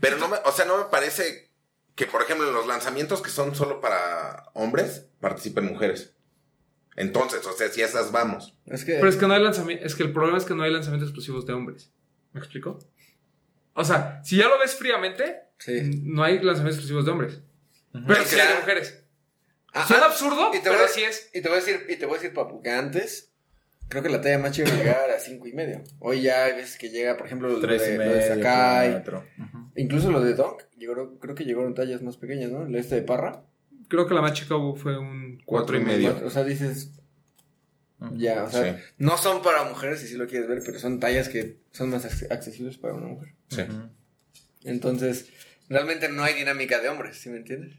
[0.00, 1.50] Pero no me, o sea, no me parece
[1.96, 6.14] que, por ejemplo, en los lanzamientos que son solo para hombres, participen mujeres.
[6.96, 8.54] Entonces, o sea, si esas vamos.
[8.66, 10.62] Es que, Pero es que no hay lanzamiento, es que el problema es que no
[10.62, 11.90] hay lanzamientos exclusivos de hombres.
[12.32, 12.78] ¿Me explico?
[13.74, 16.02] O sea, si ya lo ves fríamente, Sí.
[16.04, 17.40] no hay lanzamientos exclusivos de hombres.
[18.06, 18.99] Pero sí hay de mujeres.
[19.86, 21.30] Suena absurdo, y te pero voy a- así es.
[21.34, 23.30] Y te voy a decir, y te voy a decir, papu, que antes,
[23.88, 25.82] creo que la talla más chiva llegaba a cinco y medio.
[26.00, 28.34] Hoy ya hay veces que llega, por ejemplo, lo Tres de, y lo de medio.
[28.36, 28.90] Sakai.
[28.92, 29.24] cuatro.
[29.76, 32.66] Incluso lo de Dunk, llegó, creo que llegaron tallas más pequeñas, ¿no?
[32.66, 33.44] El este de Parra.
[33.88, 36.20] Creo que la más chica fue un Cuatro y medio.
[36.24, 36.90] O sea, dices.
[38.16, 38.82] Ya, o sea, Sí.
[38.98, 42.04] no son para mujeres, si sí lo quieres ver, pero son tallas que son más
[42.06, 43.34] ac- accesibles para una mujer.
[43.48, 43.62] Sí.
[44.64, 45.26] Entonces,
[45.68, 47.76] realmente no hay dinámica de hombres, ¿sí me entiendes?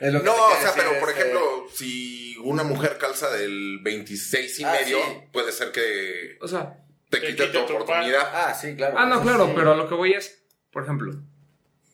[0.00, 3.80] Es lo que No, o sea, pero por este, ejemplo, si una mujer calza del
[3.82, 5.12] 26 y Ah, medio, sí.
[5.32, 6.78] puede ser que O sea,
[7.10, 8.22] te Te quite quite tu tu oportunidad.
[8.32, 8.96] Ah, sí, claro.
[8.98, 9.52] ah, no, claro, sí.
[9.56, 11.12] pero a lo que voy es, por ejemplo,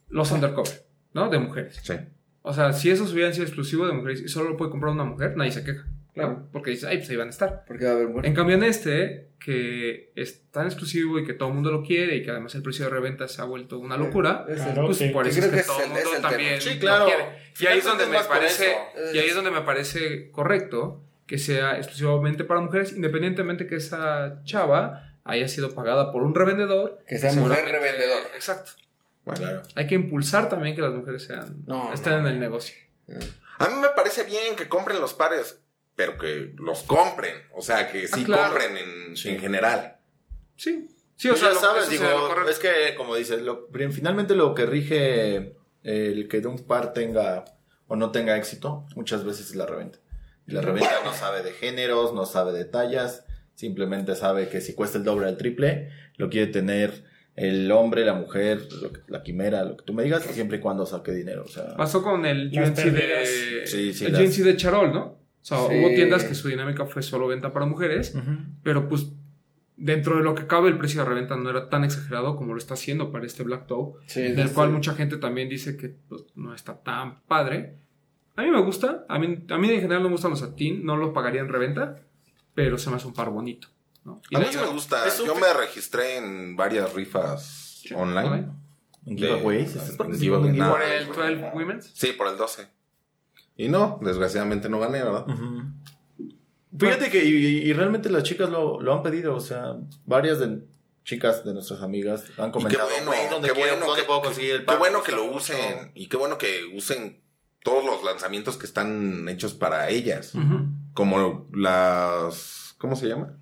[0.08, 1.28] los undercover, ¿no?
[1.30, 1.80] De mujeres.
[1.82, 1.94] Sí.
[2.42, 5.04] O sea, si esos hubieran sido exclusivos de mujeres y solo lo puede comprar una
[5.04, 5.86] mujer, nadie se queja.
[6.14, 6.46] Claro.
[6.53, 7.64] Porque dice, ay, pues ahí van a estar.
[7.66, 8.24] Porque va a haber.
[8.27, 12.14] En cambio, en este, que es tan exclusivo y que todo el mundo lo quiere
[12.16, 14.87] y que además el precio de reventa se ha vuelto una locura, Claro.
[14.87, 15.09] pues sí.
[15.09, 16.61] por eso es que, todo el mundo también.
[16.61, 17.24] Sí, lo quiere.
[17.59, 18.77] Y ahí es donde me parece,
[19.12, 24.40] y ahí es donde me parece correcto que sea exclusivamente para mujeres, independientemente que esa
[24.44, 26.98] chava haya sido pagada por un revendedor.
[27.09, 28.22] Que sea mujer revendedor.
[28.35, 28.72] Exacto.
[29.24, 29.62] Bueno, Claro.
[29.74, 32.40] Hay que impulsar también que las mujeres sean No, estén no, en el no.
[32.40, 32.77] negocio.
[33.59, 35.61] A mí me parece bien que compren los pares,
[35.96, 37.35] pero que los compren.
[37.54, 38.42] O sea, que sí Ah, claro.
[38.54, 39.96] compren en, en general.
[40.57, 40.88] Sí.
[41.16, 44.54] Sí, o sea, ya lo- sabes, digo, lo es que, como dices, lo, finalmente lo
[44.54, 45.54] que rige
[45.85, 47.44] el que de un par tenga
[47.87, 49.98] o no tenga éxito, muchas veces es la reventa.
[50.46, 54.74] Y la reventa no sabe de géneros, no sabe de tallas, simplemente sabe que si
[54.74, 57.04] cuesta el doble al triple, lo quiere tener
[57.37, 60.61] el hombre, la mujer, lo que- la quimera, lo que tú me digas, siempre y
[60.61, 61.44] cuando saque dinero.
[61.44, 63.66] O sea, Pasó con el GNC de.
[63.66, 65.18] Sí, sí, el las- de Charol, ¿no?
[65.44, 65.74] O sea, Sí.
[65.78, 68.16] hubo tiendas que su dinámica fue solo venta para mujeres,
[68.62, 69.12] pero pues
[69.76, 72.59] dentro de lo que cabe el precio de reventa no era tan exagerado como lo
[72.59, 74.74] está haciendo para este Black Toe, Sí, del sí, cual sí.
[74.74, 77.76] mucha gente también dice que pues, no está tan padre.
[78.37, 80.85] A mí me gusta, a mí, a mí en general no me gustan los satín,
[80.87, 82.00] no los pagaría en reventa,
[82.54, 83.68] pero se me hace un par bonito.
[84.04, 84.20] ¿no?
[84.30, 85.04] Y A mí me gusta.
[85.26, 88.46] Yo me registré en varias rifas online.
[89.07, 91.09] En De- giveaways, de- ¿estás participando giveaway, en.
[91.09, 91.90] ¿Por el 12 Women's?
[91.94, 92.66] Sí, por el 12.
[93.56, 95.26] Y no, desgraciadamente no gané, ¿verdad?
[96.76, 97.28] Fíjate que y,
[97.68, 100.64] y realmente las chicas lo, lo han pedido, o sea, varias de
[101.04, 104.02] chicas de nuestras amigas han Y qué comentado, bueno, "Güey, ¿dónde, qué quiero- bueno dónde
[104.02, 105.90] que, puedo conseguir el qué bueno que lo usen mucho".
[105.94, 107.22] y qué bueno que usen
[107.62, 110.32] todos los lanzamientos que están hechos para ellas.
[110.94, 112.74] Como las...
[112.78, 113.38] ¿Cómo se llama?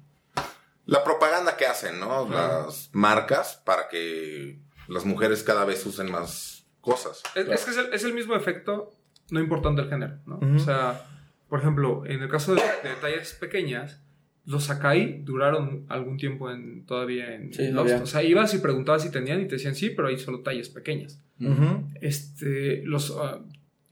[0.87, 2.29] La propaganda que hacen, ¿no?
[2.29, 7.23] Las marcas para que las mujeres cada vez usen más cosas.
[7.35, 8.93] Es, es que es el, es el mismo efecto,
[9.33, 10.37] no importando el género, ¿no?
[10.37, 10.57] Ujú.
[10.57, 11.03] O sea,
[11.49, 14.01] por ejemplo, en el caso de, de tallas pequeñas,
[14.45, 17.75] los Sakai duraron algún tiempo en, todavía en Sí, Lost.
[17.75, 18.03] todavía.
[18.03, 20.69] O sea, ibas y preguntabas si tenían y te decían sí, pero hay solo tallas
[20.69, 21.21] pequeñas.
[21.41, 21.89] Ujú.
[22.01, 23.41] Este, los ah,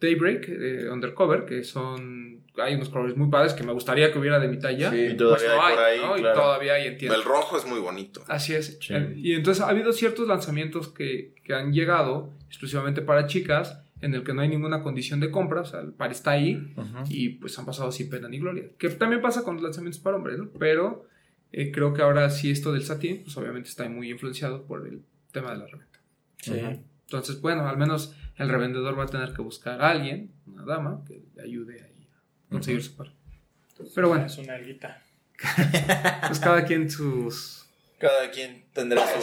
[0.00, 2.40] Daybreak, eh, Undercover, que son...
[2.56, 4.90] Hay unos colores muy padres que me gustaría que hubiera de mi talla.
[4.90, 6.16] Sí, Y todavía pues no hay por ahí, ¿no?
[6.16, 6.40] Y claro.
[6.40, 7.18] todavía hay en tiendas.
[7.20, 8.22] El rojo es muy bonito.
[8.26, 8.78] Así es.
[8.80, 8.92] Sí.
[8.92, 14.14] Eh, Y entonces ha habido ciertos lanzamientos que, que han llegado exclusivamente para chicas, en
[14.14, 16.74] el que no hay ninguna condición de compra, o sea, el par está ahí
[17.08, 18.64] y pues han pasado sin pena ni gloria.
[18.78, 20.50] Que también pasa con los lanzamientos para hombres, ¿no?
[20.58, 21.06] Pero
[21.52, 25.02] eh, creo que ahora sí esto del satín, pues obviamente está muy influenciado por el
[25.32, 26.00] tema de la reventa.
[26.38, 26.52] Sí.
[27.02, 31.04] Entonces, bueno, al menos el revendedor va a tener que buscar a alguien, una dama,
[31.06, 32.08] que le ayude ahí
[32.48, 33.12] a conseguir su par.
[33.94, 35.02] Pero bueno, Es una alguita.
[36.26, 37.59] pues cada quien sus...
[38.00, 39.20] Cada quien tendrá su...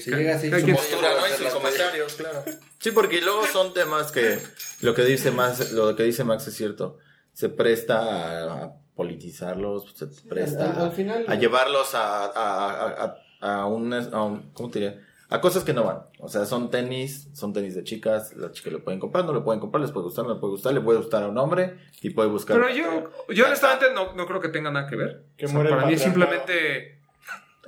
[0.00, 1.26] Si ca- llega así cada su postura, ¿no?
[1.26, 2.42] Y sus comentarios, claro.
[2.78, 4.38] Sí, porque luego son temas que
[4.80, 6.98] lo que dice Max, lo que dice Max es cierto.
[7.32, 13.54] Se presta a politizarlos, se presta al- al final- a llevarlos a, a, a, a,
[13.60, 15.00] a un, a un- ¿cómo te diría?
[15.28, 16.00] A cosas que no van.
[16.18, 19.44] O sea, son tenis, son tenis de chicas, las chicas lo pueden comprar, no lo
[19.44, 21.76] pueden comprar, les puede gustar, no le puede gustar, le puede gustar a un hombre
[22.02, 22.56] y puede buscar.
[22.60, 25.22] Pero yo, yo honestamente no, no creo que tenga nada que ver.
[25.36, 26.99] Que O sea, para mí simplemente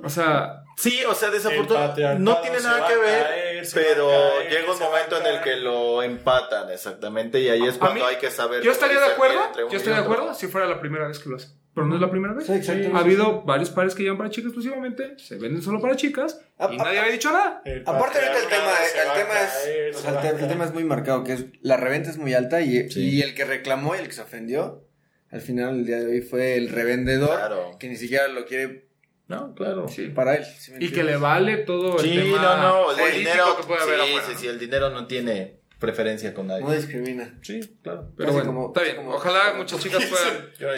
[0.03, 4.29] O sea, Sí, o sea, desafortunadamente no tiene nada que a ver, caer, pero a
[4.39, 7.79] caer, llega un a momento en el que lo empatan exactamente y ahí es A
[7.79, 8.63] cuando mí- hay que saber.
[8.63, 9.39] yo estaría de acuerdo,
[9.69, 11.51] yo estaría de acuerdo si fuera la primera vez que lo hacen.
[11.75, 12.45] Pero no es la primera vez.
[12.47, 12.71] Sí.
[12.93, 16.39] Ha habido varios pares que llevan para chicas exclusivamente, se venden solo para chicas
[16.71, 17.61] y nadie había dicho nada.
[17.85, 18.71] Aparte ahorita el tema,
[19.03, 20.49] el a tema caer, es, o sea, el, a te- el caer.
[20.49, 23.09] tema es muy marcado, que es la reventa es muy alta y, Sí.
[23.09, 24.87] y el que reclamó y el que se ofendió,
[25.31, 27.77] al final el día de hoy fue el revendedor Claro.
[27.79, 28.87] que ni siquiera lo quiere
[29.27, 29.87] No, claro.
[29.87, 30.07] Sí.
[30.09, 30.45] para él.
[30.45, 32.57] ¿sí me Y que le vale todo el Sí, tema no,
[32.95, 33.57] no, el dinero.
[33.57, 34.39] que puede haber sí, afuera, sí, ¿no?
[34.39, 36.63] sí, el dinero no tiene preferencia con nadie.
[36.63, 37.37] No discrimina.
[37.41, 38.11] Sí, claro.
[38.15, 38.95] Pero Casi bueno, como- está bien.
[38.97, 40.51] como- Ojalá muchas chicas puedan.
[40.59, 40.73] Yo no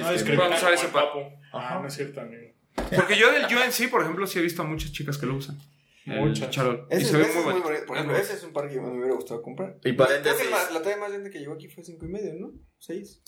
[0.45, 1.33] a usar como ese papo.
[1.53, 2.51] Ah, no es cierto, amigo.
[2.95, 5.57] Porque yo del UNC, por ejemplo, sí he visto a muchas chicas que lo usan.
[6.05, 6.51] Muchas.
[6.51, 6.85] charol.
[6.91, 7.63] Ese, y se ve muy es muy bonito.
[7.67, 7.85] bonito.
[7.87, 9.77] Por ejemplo, ese es un par que me hubiera gustado comprar.
[9.83, 10.51] Y paréntesis.
[10.51, 12.51] más- la talla más grande que llegó aquí fue cinco y medio, ¿no?
[12.77, 13.21] ¿Seis?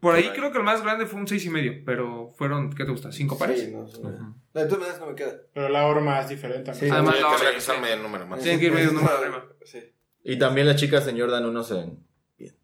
[0.00, 0.38] Por ahí Por ahí.
[0.38, 3.12] creo que el más grande fue un seis y medio, pero fueron, ¿qué te gusta?
[3.12, 3.60] ¿Cinco pares?
[3.60, 4.00] Sí, no, sí.
[4.02, 5.34] De todas maneras no me queda.
[5.52, 6.72] Pero la horma es diferente.
[6.74, 6.88] Sí.
[6.88, 7.36] Además, la
[7.74, 8.40] que medio número más.
[8.40, 9.46] Tienen que ir medio número arriba.
[9.64, 9.78] Sí.
[10.24, 12.06] Y también las chicas en Jordan 1 se ven
[12.38, 12.54] bien.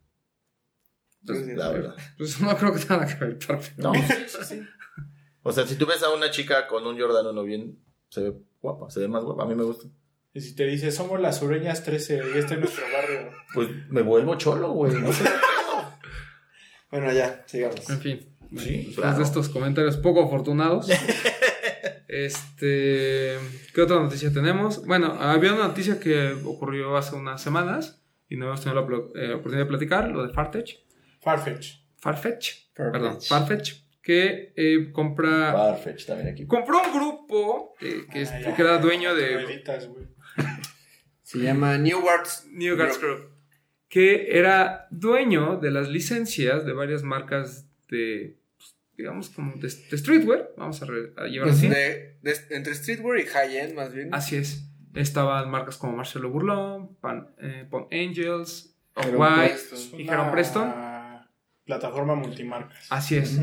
[1.26, 1.72] Sí, La sí.
[1.74, 1.96] verdad.
[2.16, 3.38] Pues no creo que que ver.
[3.46, 4.62] pero- No, sí, sí, sí.
[5.42, 8.32] O sea, si tú ves a una chica con un Jordan 1 bien, se ve
[8.60, 9.44] guapa, se ve más guapa.
[9.44, 9.86] A mí me gusta.
[10.32, 13.30] Y si te dice, somos las sureñas 13 y este es nuestro barrio.
[13.54, 14.92] Pues me vuelvo cholo, güey.
[14.94, 15.24] No sé.
[16.90, 17.88] Bueno, ya, sigamos.
[17.90, 18.20] En fin.
[18.56, 19.18] Sí, Después claro.
[19.18, 20.88] de estos comentarios poco afortunados.
[22.08, 23.38] este.
[23.74, 24.84] ¿Qué otra noticia tenemos?
[24.86, 28.86] Bueno, había una noticia que ocurrió hace unas semanas y no hemos tenido la
[29.20, 30.74] eh, oportunidad de platicar, lo de Farfetch.
[31.20, 31.80] Farfetch.
[31.98, 32.54] Farfetch.
[32.74, 32.92] Farfetch.
[32.92, 33.72] Perdón, Farfetch.
[34.02, 35.52] Que eh, compra.
[35.52, 36.46] Farfetch también aquí.
[36.46, 39.62] Compró un grupo eh, que, es- que era dueño de.
[41.22, 42.46] Se llama New Words.
[42.52, 43.30] New Guards Group,
[43.88, 49.98] que era dueño de las licencias de varias marcas de, pues, digamos, como de, de
[49.98, 51.68] streetwear, vamos a, re- a Pues así.
[51.68, 54.12] de, de- entre streetwear y high-end, más bien.
[54.12, 54.68] Así es.
[54.94, 59.56] Estaban marcas como Marcelo Burlón, Pan, eh, Pon Angels, White
[59.98, 60.72] y Heron Preston.
[61.64, 62.86] Plataforma multimarcas.
[62.90, 63.40] Así es.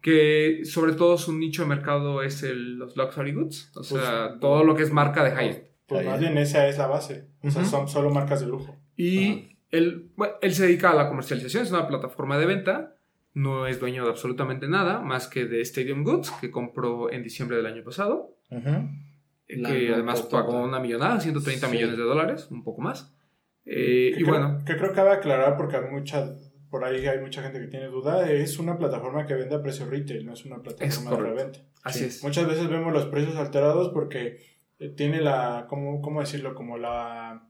[0.00, 4.40] Que sobre todo su nicho de mercado es el- los luxury goods, o sea, Pues,
[4.40, 5.62] todo lo que es marca de high-end.
[5.86, 7.26] Pues más bien esa es la base.
[7.42, 8.76] O sea, son solo marcas de lujo.
[8.96, 12.96] Y él, bueno, él se dedica a la comercialización, es una plataforma de venta,
[13.34, 17.56] no es dueño de absolutamente nada, más que de Stadium Goods, que compró en diciembre
[17.56, 21.72] del año pasado, eh, La que además pagó una millonada, 130 Sí.
[21.72, 23.14] millones de dólares, un poco más.
[23.66, 26.32] Eh, Que y creo- bueno, Que creo que cabe aclarar porque hay mucha,
[26.70, 28.30] por ahí hay mucha gente que tiene duda.
[28.30, 31.36] Es una plataforma que vende a precio retail, no es una Es plataforma de correcto.
[31.38, 31.58] reventa.
[31.82, 32.22] así es.
[32.22, 34.38] Muchas veces vemos los precios alterados porque
[34.78, 36.54] eh, tiene la, ¿cómo, cómo decirlo?
[36.54, 37.48] Como la,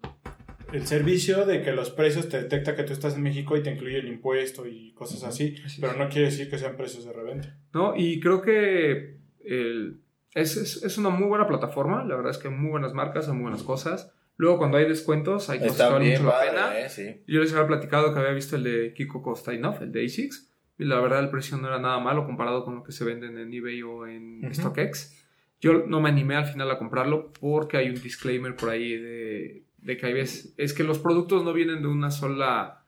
[0.72, 3.70] el servicio de que los precios te detecta que tú estás en México y te
[3.70, 5.98] incluye el impuesto y cosas así, Así pero es.
[5.98, 7.56] no quiere decir que sean precios de reventa.
[7.72, 7.94] ¿no?
[7.96, 10.00] Y creo que el-
[10.34, 13.28] es, es- es una muy buena plataforma, la verdad es que hay muy buenas marcas,
[13.28, 14.12] hay muy buenas cosas.
[14.36, 16.78] Luego cuando hay descuentos, hay cosas que valen mucho la pena.
[16.80, 17.22] eh, sí.
[17.28, 20.84] Yo les había platicado que había visto el de Kiko Kostainov, el de ASICS, y
[20.86, 23.54] la verdad el precio no era nada malo comparado con lo que se venden en
[23.54, 24.52] eBay o en.
[24.52, 25.22] StockX.
[25.60, 29.62] Yo no me animé al final a comprarlo porque hay un disclaimer por ahí de,
[29.84, 32.84] de que hay veces, es que los productos no vienen de una sola...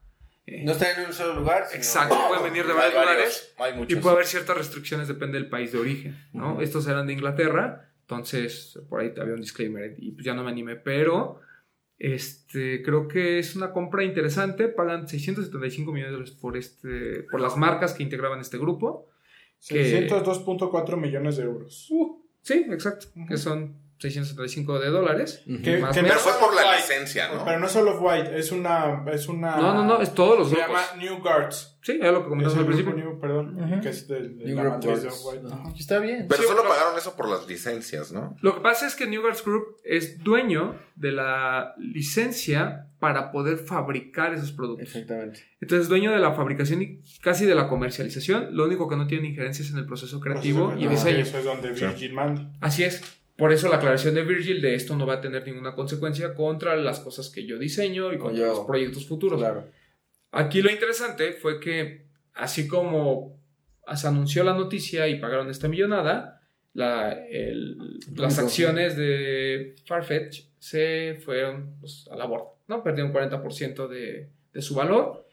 [0.47, 1.65] eh, No están en un solo lugar.
[1.69, 5.49] sino- Exacto, pueden venir de varios lugares Hay y puede haber ciertas restricciones, depende del
[5.49, 6.61] país de origen, ¿no?
[6.61, 10.51] Estos eran de Inglaterra, entonces por ahí había un disclaimer y pues ya no me
[10.51, 11.41] animé, pero
[11.99, 17.41] este, creo que es una compra interesante, pagan 675 millones de dólares por, este, por
[17.41, 19.09] las marcas que integraban este grupo.
[19.67, 21.89] Que- 602.4 millones de euros.
[21.91, 25.43] Uh, sí, exacto, que son 675 de dólares.
[25.47, 26.19] Más que Pero menos.
[26.21, 26.77] fue por la White.
[26.77, 27.45] licencia, ¿no?
[27.45, 29.05] Pero no solo White, es una...
[29.13, 30.75] Es una No, no, no, es todos los Se grupos.
[30.93, 31.73] llama New Guards.
[31.83, 33.11] Sí, era lo que Es comentamos el al grupo principio.
[33.13, 33.81] New, perdón, Ujú.
[33.81, 35.25] que es del- de, New la Group matriz de Guards.
[35.25, 35.47] White.
[35.55, 35.73] Ajá.
[35.79, 36.27] Está bien.
[36.29, 38.37] Pero Sí, solo pero- pagaron eso por las licencias, ¿no?
[38.43, 43.59] Lo que pasa es que New Guards Group es dueño de la licencia para poder
[43.59, 44.87] fabricar esos productos.
[44.89, 45.45] Exactamente.
[45.61, 48.49] Entonces es dueño de la fabricación y casi de la comercialización.
[48.57, 51.23] Lo único que no tiene injerencias en el proceso creativo y Proceso diseño.
[51.23, 52.51] Eso es donde Virgin manda.
[52.61, 53.16] Así es.
[53.37, 56.75] Por eso la aclaración de Virgil de esto no va a tener ninguna consecuencia contra
[56.77, 59.39] las cosas que yo diseño y contra Yo- los proyectos futuros.
[59.41, 59.67] Claro.
[60.33, 63.39] Aquí lo interesante fue que, así como
[63.95, 66.41] se anunció la noticia y pagaron esta millonada,
[66.73, 72.83] la- el- las acciones de Farfetch se fueron pues, a la borda, ¿no?
[72.83, 75.27] Perdieron 40% de, de su valor.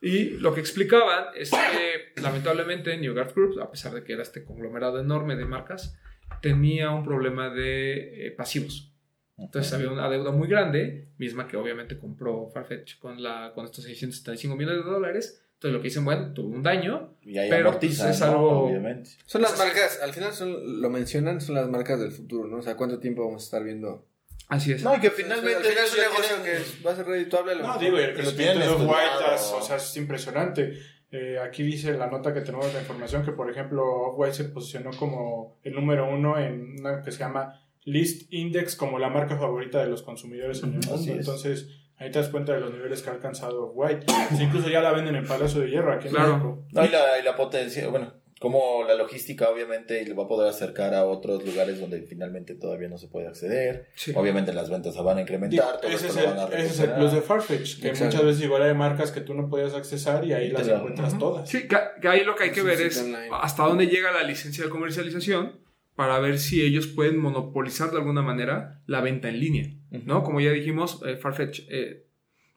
[0.00, 4.22] Y lo que explicaban es que, lamentablemente, New Guard Group, a pesar de que era
[4.22, 5.98] este conglomerado enorme de marcas,
[6.40, 8.92] tenía un problema de eh, pasivos.
[9.38, 13.84] Entonces había una deuda muy grande, misma que obviamente compró Farfetch con, la, con estos
[13.84, 15.42] 675 millones de dólares.
[15.54, 18.26] Entonces lo que dicen, bueno, tuvo un daño, Y ahí pero amortiza, pues, es ¿no?
[18.28, 18.50] algo...
[18.68, 19.10] Obviamente.
[19.26, 22.58] Son las marcas, al final son, lo mencionan, son las marcas del futuro, ¿no?
[22.58, 24.06] O sea, ¿cuánto tiempo vamos a estar viendo?
[24.48, 24.82] Así es.
[24.82, 27.52] No, y que Al finalmente final es un negocio tienen- que va a ser redituable.
[27.52, 27.82] a lo No, mejor.
[27.82, 29.34] digo, el que lo crecimiento tienen de Off-White estudiado.
[29.34, 30.78] es, o sea, es impresionante.
[31.12, 34.90] Eh, aquí dice la nota que tenemos la información que, por ejemplo, Off-White se posicionó
[34.98, 39.78] como el número uno en una que se llama List Index como la marca favorita
[39.80, 40.94] de los consumidores en el mundo.
[40.96, 41.18] así es.
[41.18, 44.06] Entonces, ahí te das cuenta de los niveles que ha alcanzado Off-White.
[44.42, 46.32] Incluso ya la venden en Palacio de Hierro aquí en Claro.
[46.32, 46.64] México.
[46.72, 50.48] No, y la, y la potencia, bueno, como la logística obviamente le va a poder
[50.48, 53.88] acercar a otros lugares donde finalmente todavía no se puede acceder.
[53.94, 54.12] Sí.
[54.14, 56.62] Obviamente las ventas se van a incrementar, Digo, ese, es el, van a ese es
[56.80, 56.98] el recuperar.
[56.98, 58.04] plus de Farfetch, que Exacto.
[58.16, 61.18] muchas veces igual hay marcas que tú no podías accesar y ahí Y las encuentras
[61.18, 61.48] todas.
[61.48, 63.28] Sí, que, que ahí lo que hay que Sí, ver sí, es online.
[63.40, 65.60] hasta dónde llega la licencia de comercialización
[65.94, 69.70] para ver si ellos pueden monopolizar de alguna manera la venta en línea,
[70.04, 70.22] ¿no?
[70.22, 72.04] Como ya dijimos, eh, Farfetch eh,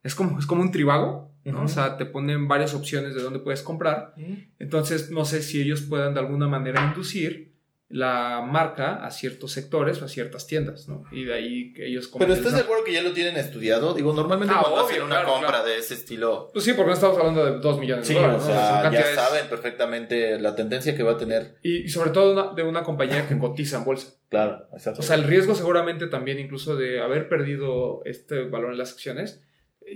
[0.04, 1.64] es, como, es como un tribago, ¿no?
[1.64, 4.14] O sea, te ponen varias opciones de dónde puedes comprar.
[4.60, 7.50] Entonces, no sé si ellos puedan de alguna manera inducir
[7.92, 11.06] la marca a ciertos sectores o a ciertas tiendas, ¿no?
[11.12, 13.96] Y de ahí que ellos Pero estás de acuerdo que ya lo tienen estudiado?
[13.96, 15.66] Digo, normalmente Ah, cuando obvio, hacen una claro, compra claro.
[15.66, 18.44] de ese estilo, Pues sí, porque no estamos hablando de 2 millones sí, de dólares,
[18.44, 21.56] o sea, ya cantidades- saben perfectamente la tendencia que va a tener.
[21.64, 24.14] Y, y sobre todo de una, de una compañía que cotiza en bolsa.
[24.30, 25.00] Claro, exacto.
[25.00, 29.44] O sea, el riesgo seguramente también incluso de haber perdido este valor en las acciones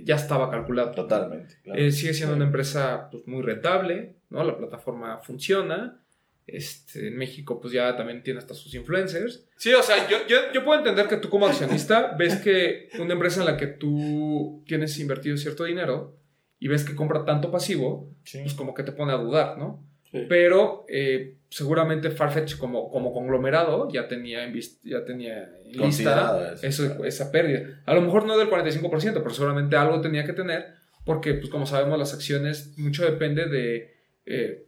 [0.02, 0.90] ya estaba calculado.
[0.92, 1.56] Totalmente.
[1.62, 1.78] claro.
[1.80, 4.42] Eh, sigue siendo una empresa pues, muy rentable, ¿no?
[4.44, 6.00] La plataforma funciona.
[6.46, 9.46] Este, en México pues ya también tiene hasta sus influencers.
[9.56, 13.14] Sí, o sea, yo, yo, yo puedo entender que tú como accionista ves que una
[13.14, 16.18] empresa en la que tú tienes invertido cierto dinero
[16.58, 18.40] y ves que compra tanto pasivo, Sí.
[18.42, 19.86] pues como que te pone a dudar, ¿no?
[20.14, 20.26] Sí.
[20.28, 24.50] Pero eh, seguramente Farfetch como, como conglomerado ya tenía,
[24.84, 27.04] ya tenía en lista eso, claro.
[27.04, 27.82] esa pérdida.
[27.84, 30.66] A lo mejor no del 45%, pero seguramente algo tenía que tener
[31.04, 34.66] porque, pues como sabemos, las acciones mucho depende de, eh,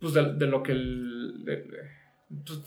[0.00, 1.44] pues, de, de lo que el...
[1.44, 1.93] de-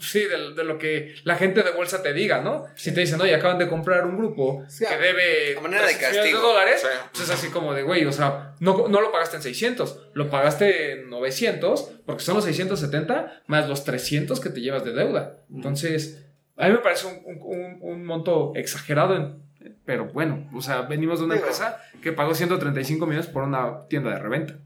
[0.00, 2.64] sí, de, de lo que la gente de bolsa te diga, ¿no?
[2.76, 5.88] Si te dicen, oye, acaban de comprar un grupo Sí, que debe a manera de
[5.94, 6.40] 300 millones castigo.
[6.52, 6.88] dólares, Sí.
[7.12, 10.30] pues es así como de, güey, o sea, no, no lo pagaste en 600, lo
[10.30, 15.36] pagaste en 900, porque son los 670 más los 300 que te llevas de deuda.
[15.54, 16.24] Entonces,
[16.56, 19.42] a mí me parece un, un- un monto exagerado, en-
[19.84, 21.46] pero bueno, o sea, venimos de una Digo.
[21.46, 24.58] empresa que pagó 135 millones por una tienda de reventa.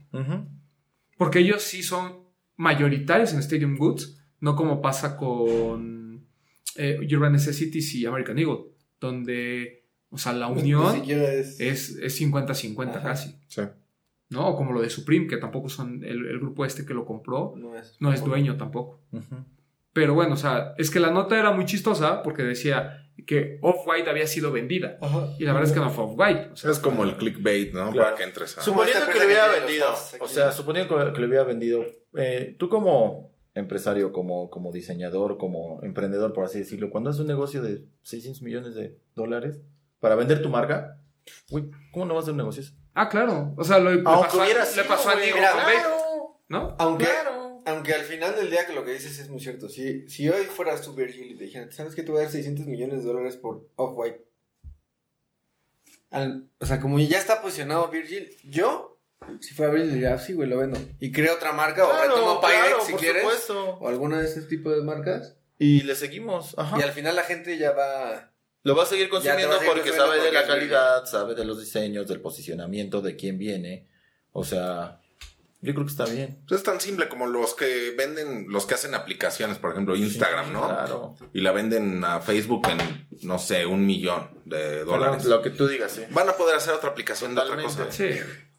[1.17, 2.23] Porque ellos sí son
[2.55, 6.27] mayoritarios en Stadium Goods, no como pasa con
[6.75, 8.65] eh, Urban Necessities y American Eagle,
[8.99, 11.61] donde, o sea, la Ni unión siquiera es...
[11.61, 13.01] es es 50-50 Ajá.
[13.01, 13.39] casi.
[13.47, 13.61] Sí.
[14.27, 14.49] ¿No?
[14.49, 17.53] O como lo de Supreme, que tampoco son el, el grupo este que lo compró,
[17.55, 18.99] No es, no es dueño tampoco.
[19.93, 24.09] Pero bueno, o sea, es que la nota era muy chistosa porque decía que Off-White
[24.09, 24.97] había sido vendida.
[25.39, 26.49] Y la verdad es que no fue Off-White.
[26.51, 27.91] O sea, Es como el clickbait, ¿no?
[27.91, 28.09] Claro.
[28.09, 28.61] Para que entres a...
[28.61, 29.85] Suponiendo que le hubiera vendido,
[30.19, 31.85] o sea, suponiendo que, que le hubiera vendido,
[32.17, 37.27] eh, tú como empresario, como, como diseñador, como emprendedor, por así decirlo, cuando haces un
[37.27, 39.59] negocio de 600 millones de dólares
[39.99, 40.99] para vender tu marca,
[41.51, 42.63] uy, ¿cómo no vas a hacer un negocio?
[42.63, 42.73] así?
[42.95, 43.53] Ah, claro.
[43.57, 46.39] O sea, lo, le pasó, a- hubiera le sido, pasó a güey, Diego claro.
[46.49, 46.75] ¿no?
[46.79, 47.61] Aunque, Claro.
[47.65, 49.69] aunque al final del día que lo que dices es muy cierto.
[49.69, 52.31] Si, si hoy fueras tú Virgil y te dijeran, ¿sabes que te voy a dar
[52.31, 54.23] 600 millones de dólares por Off-White?
[56.59, 58.92] O sea, como ya está posicionado Virgil, yo,
[59.39, 60.79] si fuera Virgil, diría, "Ah, sí, güey, lo vendo.
[60.99, 63.77] Y creo otra marca, o retomo Pyrex claro, si por quieres, supuesto.
[63.79, 65.35] o alguna de ese tipo de marcas.
[65.59, 66.77] Y le seguimos, ajá.
[66.79, 68.31] Y al final la gente ya va...
[68.63, 71.43] Lo va a seguir consumiendo va a seguir porque sabe de la calidad, sabe de
[71.45, 73.87] los diseños, del posicionamiento, de quién viene.
[74.31, 75.01] O sea,
[75.61, 76.43] yo creo que está bien.
[76.47, 80.51] Pues es tan simple como los que venden, los que hacen aplicaciones, por ejemplo, Instagram,
[80.51, 80.67] ¿no?
[80.67, 81.15] Claro.
[81.33, 85.25] Y la venden a Facebook en, no sé, un millón de dólares.
[85.25, 86.03] Lo que tú digas, sí.
[86.11, 87.91] Van a poder hacer otra aplicación de otra cosa.
[87.91, 88.09] Sí.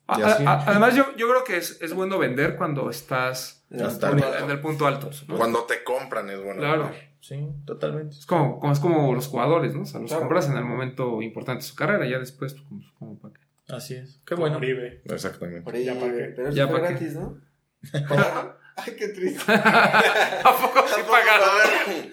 [0.06, 4.42] A- a- además, yo, yo creo que es, es bueno vender cuando estás en, el-
[4.44, 5.10] en el punto alto.
[5.28, 5.36] ¿no?
[5.36, 6.60] Cuando te compran es bueno.
[6.60, 6.92] Claro.
[7.20, 8.14] Sí, totalmente.
[8.18, 9.82] Es como, como- es como los jugadores, ¿no?
[9.82, 10.22] O sea, los Claro.
[10.24, 13.40] compras en el momento importante de su carrera, ya después, pues, como, como para qué.
[13.74, 14.20] Así es.
[14.26, 14.58] Qué bueno.
[14.58, 15.00] Uribe.
[15.06, 15.62] Exactamente.
[15.62, 16.32] Por ahí, Ya pa' qué.
[16.36, 16.92] pero Ya fue pa' qué.
[16.94, 17.38] gratis, ¿no?
[18.76, 19.52] Ay, qué triste.
[19.52, 22.10] ¿A poco sí pagaron?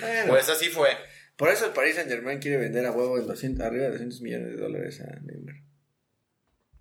[0.00, 0.88] Bueno, Pues así fue.
[1.36, 4.20] por eso el Paris Saint Germain quiere vender a huevo en 200, arriba de 200
[4.22, 5.56] millones de dólares a Neymar.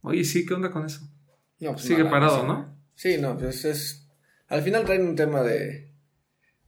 [0.03, 1.01] Oye, sí, ¿qué onda con eso?
[1.59, 2.45] No, pues Sigue parado.
[2.45, 2.77] ¿no?
[2.93, 4.07] Sí, no, pues es.
[4.47, 5.91] Al final traen un tema de.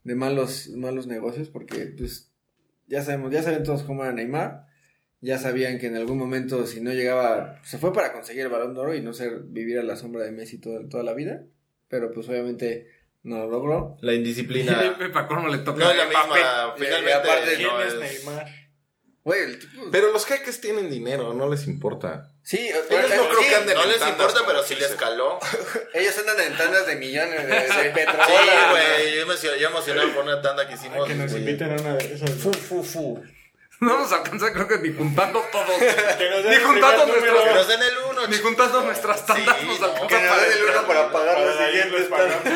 [0.02, 2.32] de malos, malos negocios, porque, pues.
[2.88, 4.66] Ya sabemos, ya saben todos cómo era Neymar.
[5.20, 7.60] Ya sabían que en algún momento, si no llegaba.
[7.64, 10.24] Se fue para conseguir el balón de oro y no ser vivir a la sombra
[10.24, 11.44] de Messi toda, toda la vida.
[11.88, 12.88] Pero, pues, obviamente,
[13.22, 13.96] no lo logró.
[14.00, 14.96] La indisciplina.
[15.12, 16.74] Para cómo le toca no es la misma.
[16.76, 18.46] Finalmente, aparte, ¿Quién no es es- Neymar?
[19.24, 19.82] Güey, el tipo.
[19.90, 22.32] Pero los jeques tienen dinero, no les importa.
[22.48, 25.40] Sí, Ellos no creo sí, que anden No les tandas importa, pero sí les caló.
[25.94, 28.70] Ellos andan en tandas de millones de, de Sí, petróleo.
[28.70, 29.16] güey.
[29.16, 31.08] Yo me yo emocionado por una tanda que hicimos.
[31.08, 31.42] Que nos güey.
[31.42, 32.30] inviten a una de esas.
[32.30, 33.20] Fu, fu, fu.
[33.80, 35.66] No nos alcanza, creo que ni juntando todos.
[36.18, 37.54] Que nos den Ni el juntando primer nuestros- Que número.
[37.54, 39.86] nos den el uno, Ni juntando nuestras tandas Sí, nos no.
[39.86, 41.92] alcanza Que nos para den el uno para pagar los Para siguientes.
[41.92, 42.50] irles pagando.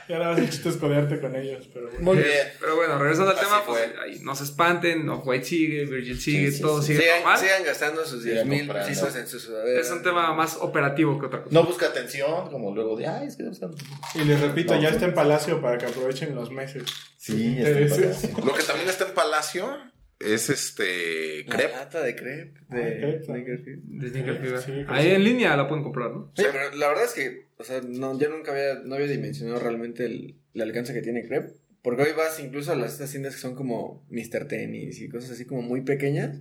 [0.10, 1.68] Y ahora vas el chiste es codearte con ellos.
[1.72, 2.00] Pero bueno.
[2.04, 2.52] Muy bien.
[2.58, 4.02] Pero bueno, regresando al Así tema, pues fue.
[4.02, 6.88] ahí no se espanten, Off-White sigue, Virgil sigue, Sí, sí, todo sí.
[6.88, 7.38] sigue Sigan, normal.
[7.38, 8.88] sigan gastando sus Sigan 10 mil comprando.
[8.88, 9.80] pisos en su sudadera.
[9.80, 11.54] Es un tema más operativo que otra cosa.
[11.54, 13.70] No busca atención, como luego de, ay, es que buscan.
[14.16, 14.94] Y les repito, No, ya sí.
[14.94, 16.82] está en Palacio para que aprovechen los meses.
[17.16, 18.30] Sí, está en Palacio.
[18.44, 19.78] Lo que también está en Palacio
[20.20, 21.44] es este.
[21.44, 21.72] La Crepe.
[21.72, 22.60] lata de crepe.
[22.68, 23.22] Ah, De.
[23.24, 25.22] Sneaker Sí, sí, creo Ahí en sí.
[25.22, 26.32] línea la pueden comprar, ¿no?
[26.38, 29.58] Oye, pero la verdad es que, o sea, no, yo nunca había, no había dimensionado
[29.58, 31.54] realmente el, el alcance que tiene Crepe.
[31.82, 34.46] Porque hoy vas incluso a las estas tiendas que son como Mr.
[34.46, 36.38] Tennis y cosas así como muy pequeñas.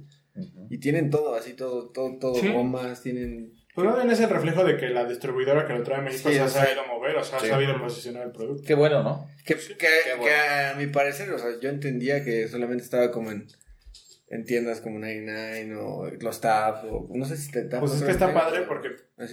[0.69, 2.49] Y tienen todo, así todo, todo, todo, Sí.
[2.49, 3.53] gomas, tienen...
[3.75, 6.27] Pues no bien es el reflejo de que la distribuidora que lo trae a México
[6.29, 7.45] Sí, se ha sabido mover, o sea, sí.
[7.45, 8.63] ha sabido posicionar el producto.
[8.65, 9.27] Qué bueno, ¿no?
[9.45, 9.85] Que, que, qué
[10.17, 10.23] bueno.
[10.25, 13.47] que a mi parecer, o sea, yo entendía que solamente estaba como en,
[14.29, 17.79] en tiendas como 99 o los TAF o no sé si te TAF.
[17.81, 18.89] Pues es que está padre porque,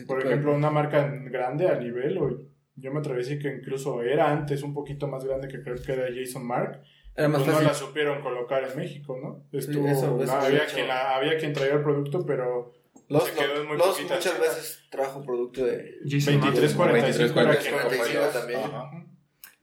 [0.06, 2.42] por ejemplo, una marca grande a nivel, o
[2.76, 5.76] yo me atreví a decir que incluso era antes un poquito más grande que creo
[5.76, 6.82] que era Jason Mark.
[7.14, 9.46] Era más pues no la supieron colocar en México, ¿no?
[9.58, 12.74] Estuvo, eso- eso había, quien la- había quien traía el producto, pero
[13.08, 15.94] Los, se quedó en muy los muchas veces trajo producto de...
[16.06, 16.90] Jason 23, Mark.
[16.90, 18.40] 45 era 23, quien 45 acompañó.
[18.40, 18.60] también.
[18.60, 19.06] Ajá.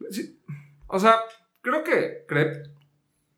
[0.10, 0.40] Sí.
[0.88, 1.16] O sea,
[1.62, 2.64] creo que Crepe.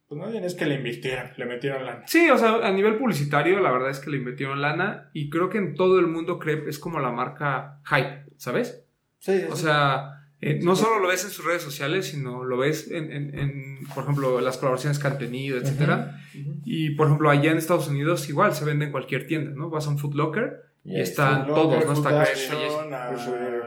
[0.07, 2.03] Pues no bien es que le invirtieron, le metieron lana.
[2.05, 5.09] Sí, o sea, a nivel publicitario, la verdad es que le invirtieron lana.
[5.13, 8.83] Y creo que en todo el mundo Crepe es como la marca hype, ¿sabes?
[9.19, 9.63] Sí, sí, O sí.
[9.63, 13.39] sea, eh, no solo lo ves en sus redes sociales, sino lo ves en, en-
[13.39, 16.19] en, por ejemplo, las colaboraciones que han tenido, etcétera.
[16.65, 19.69] Y, por ejemplo, allá en Estados Unidos igual se vende en cualquier tienda, ¿no?
[19.71, 21.93] Vas a un Foot Locker y, están todos, ¿no?
[21.93, 23.61] Está Crepe,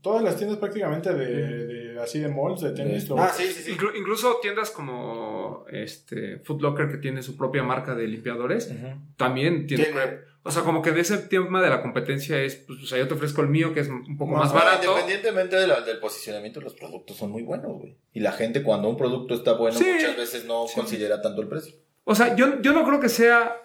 [0.00, 1.26] Todas las tiendas prácticamente de,
[1.66, 3.08] de- así de malls, de tenis.
[3.08, 3.72] lo- Ah, sí, sí, sí.
[3.72, 8.72] Inclu- incluso tiendas como este Foot Locker que tiene su propia marca de limpiadores
[9.16, 10.28] también tiene Tiene-.
[10.44, 13.06] O sea, como que de ese tema de la competencia es, pues, o sea, yo
[13.06, 14.92] te ofrezco el mío que es un poco más Más barato.
[14.92, 17.96] Independientemente de la- del posicionamiento, los productos son muy buenos, güey.
[18.14, 19.84] Y la gente, cuando un producto está bueno, Sí.
[19.92, 21.74] muchas veces no considera tanto el precio.
[22.04, 23.56] O sea, yo, yo no creo que sea.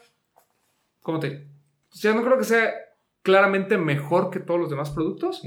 [1.01, 1.41] ¿Cómo te digo?
[1.93, 2.73] O sea, no creo que sea
[3.23, 5.41] claramente mejor que todos los demás productos,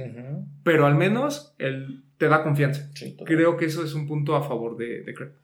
[0.64, 2.90] pero al menos él te da confianza.
[2.94, 3.16] Sí.
[3.24, 5.38] Creo que eso es un punto a favor de, de Crepe.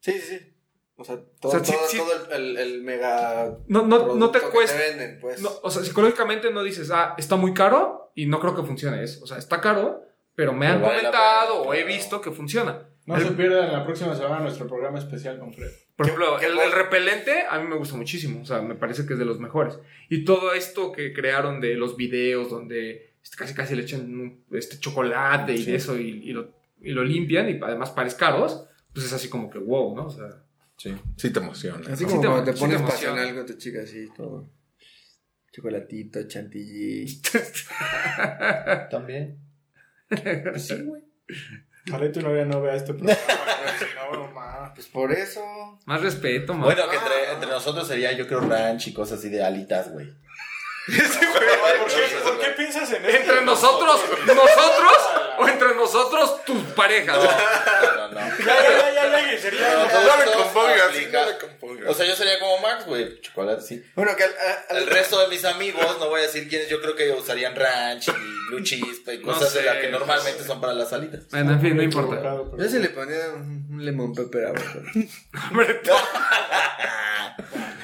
[0.00, 0.54] Sí, sí, sí.
[0.96, 1.98] O sea, todo, O sea, sí, todo, sí.
[1.98, 3.56] todo el, el, el mega.
[3.68, 4.76] No, no, no te cuesta.
[4.76, 5.40] venden, pues.
[5.40, 9.00] No, o sea, psicológicamente no dices, ah, está muy caro y no creo que funcione
[9.04, 9.22] eso.
[9.22, 10.02] O sea, está caro,
[10.34, 11.94] pero me han vale comentado pena, o he claro.
[11.96, 12.87] visto que funciona.
[13.08, 15.70] No El- se pierdan la próxima semana nuestro programa especial con Fred.
[15.96, 18.42] Por ejemplo, el, el repelente a mí me gusta muchísimo.
[18.42, 19.78] O sea, me parece que es de los mejores.
[20.08, 24.44] Y todo esto que crearon de los videos donde este, casi casi le echan un-
[24.52, 25.70] este chocolate y Sí.
[25.70, 29.28] de eso y, y lo, y lo limpian y además pares caros, pues es así
[29.28, 30.06] como que wow, ¿no?
[30.06, 30.28] O sea,
[30.76, 30.94] Sí.
[31.16, 31.80] Sí te emociona.
[31.92, 33.14] Así Sí como te- cuando te sí pones te emociona.
[33.16, 34.48] pasional con tu chica, así, todo.
[35.52, 37.20] Chocolatito, chantilly.
[38.90, 39.38] También.
[40.10, 41.02] Pues sí, güey.
[41.88, 43.20] Ojalá tu novia no vea este programa.
[44.12, 44.70] no, no mames.
[44.74, 45.42] Pues por eso.
[45.86, 46.66] más respeto, más.
[46.66, 50.06] Bueno, que entre, entre nosotros sería, yo creo, ranch y cosas así de alitas, güey.
[50.88, 53.18] ¿Por qué, por qué piensas en esto?
[53.18, 57.16] ¿Entre nosotros, nosotros o entre nosotros, tus parejas?
[57.16, 58.20] No, no, no.
[58.20, 59.72] Ya, ya, ya, ya, ya, sería.
[59.72, 61.88] No, No le compongas, no le compongas.
[61.90, 63.20] O sea, yo sería como Max, güey.
[63.20, 63.82] Chocolate, sí.
[63.94, 64.34] Bueno, que al,
[64.70, 67.54] al- El resto de mis amigos, no voy a decir quiénes, yo creo que usarían
[67.56, 68.12] ranch y
[68.50, 70.46] blue cheese y cosas sé, de las que no normalmente sé.
[70.46, 71.28] son para las alitas.
[71.30, 72.16] Bueno, en fin, no importa.
[72.16, 74.78] Pero- Yo se le ponía un, lemon pepper abajo.
[75.50, 75.80] Hombre.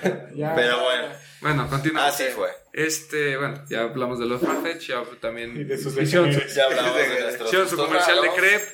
[0.03, 1.07] Pero bueno,
[1.45, 2.13] Bueno, continuamos.
[2.13, 2.49] así fue.
[2.73, 6.41] Este, bueno, ya hablamos de los Farfetch, ya también Y de sus hicieron su.
[6.41, 8.65] Ya hablamos de nuestros hicieron su comercial de crepe.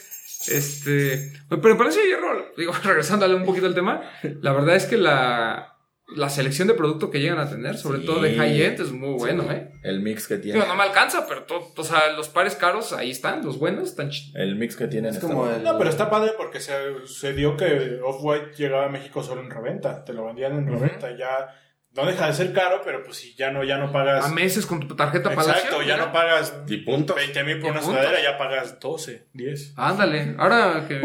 [0.48, 4.02] Este, pero Palacio de Hierro, digo, regresándole un poquito al tema,
[4.40, 5.76] la verdad es que la,
[6.16, 8.06] la selección de producto que llegan a tener, sobre Sí.
[8.06, 9.70] todo de high-end, es muy bueno, ¿eh?
[9.82, 10.58] El mix que tiene.
[10.58, 13.90] Digo, no me alcanza, pero to- o sea, los pares caros ahí están, los buenos
[13.90, 16.72] están El mix que tienen Es como el- No, pero está padre porque se,
[17.06, 20.04] se dio que Off-White llegaba a México solo en reventa.
[20.04, 21.14] Te lo vendían en reventa.
[21.16, 21.54] Ya
[21.94, 24.24] no deja de ser caro, pero pues si ya no, ya no pagas.
[24.24, 25.52] a meses con tu tarjeta Palacio.
[25.54, 26.06] Exacto, ya mira.
[26.06, 27.14] no pagas Y punto.
[27.14, 27.98] 20 mil por una punto.
[27.98, 29.74] sudadera, ya pagas 12, 10.
[29.76, 31.00] Ándale, ahora que...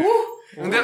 [0.56, 0.82] un día-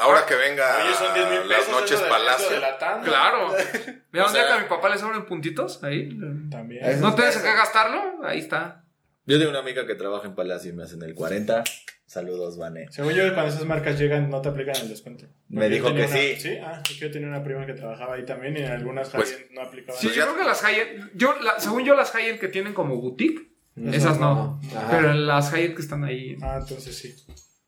[0.00, 2.50] Ahora que venga Oye, son 10 mil las noches Palacio.
[2.50, 3.04] de la tanda.
[3.04, 3.48] Claro.
[4.12, 6.08] Mira, un día que a mi papá le sobran puntitos, ahí.
[6.50, 7.00] También.
[7.00, 8.84] No tienes que gastarlo, ahí está.
[9.26, 11.64] Yo tengo una amiga que trabaja en Palacio y me hacen el 40,
[12.08, 12.86] Saludos, Vane.
[12.90, 15.26] Según yo, cuando esas marcas llegan, no te aplican el descuento.
[15.48, 16.36] Me dijo que una- sí.
[16.38, 19.10] Sí, ah, es que yo tenía una prima que trabajaba ahí también y en algunas
[19.10, 20.00] Pues- no aplicaban.
[20.00, 22.72] Sí, Pues yo creo que las high-end, yo, la- según yo, las high-end que tienen
[22.72, 23.52] como boutique,
[23.92, 24.58] esas no.
[24.90, 26.36] Pero las high-end que están ahí.
[26.40, 27.14] Ah, entonces sí.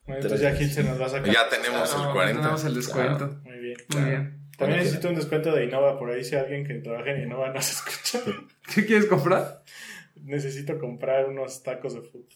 [0.07, 1.32] Bueno, entonces ya Gil se nos va a sacar.
[1.32, 2.41] Ya tenemos no, el 40.
[2.41, 3.18] Tenemos el descuento.
[3.28, 3.41] Claro.
[3.45, 3.76] Muy bien.
[3.95, 4.41] Muy bien.
[4.57, 7.70] También necesito un descuento de Innova por ahí si alguien que trabaja en Innova nos
[7.70, 8.20] escucha.
[8.74, 9.62] ¿Qué quieres comprar?
[10.16, 12.26] Necesito comprar unos tacos de fútbol.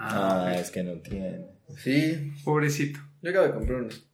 [0.00, 1.46] Ah, es que no tiene.
[1.76, 3.00] Sí, Pobrecito.
[3.22, 4.04] yo acabo de comprar unos.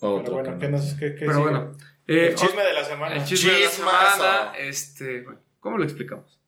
[0.00, 0.78] Pero Otro bueno, que ¿qué no.
[0.78, 1.42] nos qué, qué Pero sigue?
[1.44, 1.76] bueno.
[2.08, 3.14] eh, el chisme de la semana.
[3.16, 5.24] El chisme de la semana, este,
[5.60, 6.40] ¿cómo lo explicamos?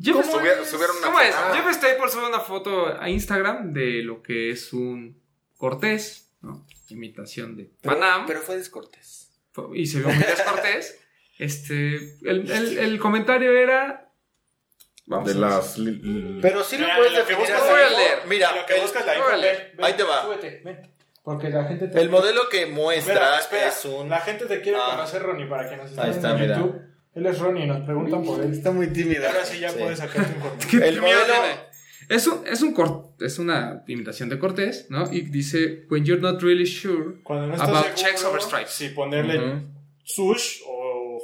[0.00, 0.24] Jeff ¿Cómo?
[0.26, 1.34] Staples- Subieron- subieron una ¿Cómo es?
[1.34, 5.20] Jeff Staples sube una foto a Instagram de lo que es un
[5.56, 6.66] Cortés, ¿no?
[6.88, 8.24] Imitación de Panam.
[8.26, 9.30] Pero fue descortés.
[9.74, 11.00] y se vio muy descortés.
[11.38, 11.94] Este,
[12.28, 14.07] el, el- el comentario era...
[15.08, 15.78] Vamos De las.
[15.78, 18.18] li- li- Pero sí lo Mira, puedes lo que definir buscas voy a leer.
[18.28, 19.40] Mira, lo que el- buscas la info, ven,
[19.76, 20.22] ven, Ahí te va.
[20.22, 20.92] súbete, ven.
[21.22, 23.68] Porque la gente te el modelo que muestra Espera, espera.
[23.68, 24.08] es un.
[24.08, 24.90] La gente te quiere Ah.
[24.92, 26.56] conocer, Ronnie, para que nos estén Ahí está, en mira.
[26.58, 26.80] YouTube.
[27.14, 28.52] Él es Ronnie, nos preguntan por él.
[28.52, 29.28] Está muy tímida.
[29.28, 29.78] Ahora sí ya Sí.
[29.78, 30.70] puedes sacar tu información.
[30.82, 31.68] ¿Qué- El modelo-?
[32.08, 35.12] Es, un, es, un cor- es una imitación de Cortés, ¿no?
[35.12, 38.70] Y dice, when you're not really sure no about seguro, checks over stripes.
[38.72, 39.60] si ponerle Ujú.
[40.04, 40.77] sush o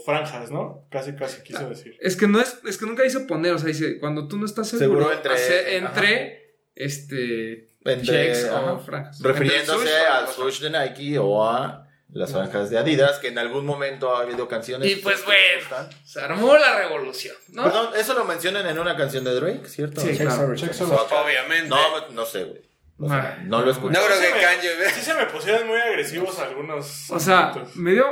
[0.05, 0.86] franjas, ¿no?
[0.90, 1.96] Casi, casi quiso decir.
[2.00, 4.46] Es que no es, es que nunca dice poner, o sea, dice, cuando tú no
[4.46, 8.02] estás seguro, Seguro entre- hace- entre este Entre-
[8.32, 8.72] checks ajá.
[8.72, 9.20] o franjas.
[9.20, 13.66] refiriéndose sush al swoosh de Nike o a las franjas de Adidas, que en algún
[13.66, 14.88] momento ha habido canciones.
[14.90, 17.64] Y pues que bueno, se armó la revolución, ¿no?
[17.64, 20.00] Perdón, eso lo mencionan en una canción de Drake, ¿cierto?
[20.00, 20.55] Sí, claro.
[20.55, 21.68] Checks over Obviamente.
[21.68, 22.62] No, no sé, güey.
[22.98, 23.42] O sea, Ah.
[23.44, 23.92] no lo escuché.
[23.98, 27.11] No creo que Kanye Sí se me pusieron muy agresivos algunos.
[27.11, 27.74] O sea, asuntos.
[27.74, 28.07] me dio.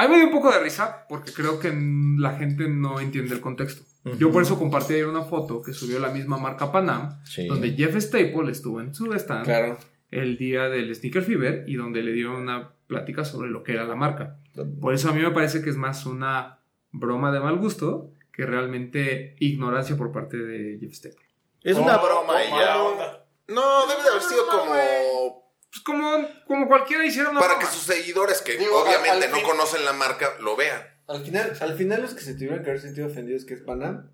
[0.00, 1.72] A mí me dio un poco de risa porque creo que
[2.18, 3.82] la gente no entiende el contexto.
[4.18, 7.46] Yo por eso compartí ayer una foto que subió la misma marca Panam, Sí.
[7.46, 9.76] donde Jeff Staple estuvo en su stand Claro.
[10.10, 13.84] el día del Sneaker Fever y donde le dio una plática sobre lo que era
[13.84, 14.38] la marca.
[14.80, 16.60] Por eso a mí me parece que es más una
[16.92, 21.26] broma de mal gusto que realmente ignorancia por parte de Jeff Staple.
[21.62, 22.82] Es una Oh, broma oh, ya.
[22.82, 23.26] onda.
[23.48, 27.68] No, debe de haber sido como Pues como, como cualquiera hiciera una para broma.
[27.68, 30.82] que sus seguidores, que Digo, obviamente al- al no fin- conocen la marca, lo vean.
[31.06, 34.10] Al final, al final los que se tuvieron que haber sentido ofendidos que es Panam.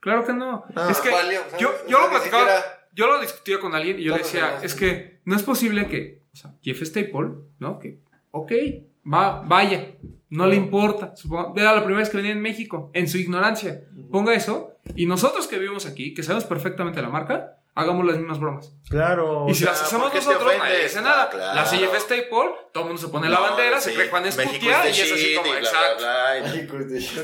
[0.00, 0.64] Claro que no.
[0.74, 1.60] No, es que valió, ¿sabes?
[1.60, 4.12] yo, O yo sea, lo ni platicaba, siquiera- yo lo discutía con alguien y yo
[4.12, 7.78] le decía, es que no es posible que, o sea, Jeff Staple, ¿no?
[7.78, 8.00] Que,
[8.30, 8.52] ok,
[9.12, 9.94] va, vaya,
[10.30, 11.14] no le importa.
[11.16, 13.82] Supongo, era la primera vez que venía en México, en su ignorancia.
[14.10, 18.40] Ponga eso y nosotros que vivimos aquí, que sabemos perfectamente la marca, hagamos las mismas
[18.40, 18.72] bromas.
[18.90, 19.46] Claro.
[19.48, 21.22] y si o sea, las hacemos ¿por qué te nosotros, nadie dice nada.
[21.22, 21.54] Ah, claro.
[21.54, 22.28] La Jeff Staple,
[22.72, 25.12] todo el mundo se pone la No, bandera, se cree Juan es the y es
[25.12, 26.04] así como, exacto.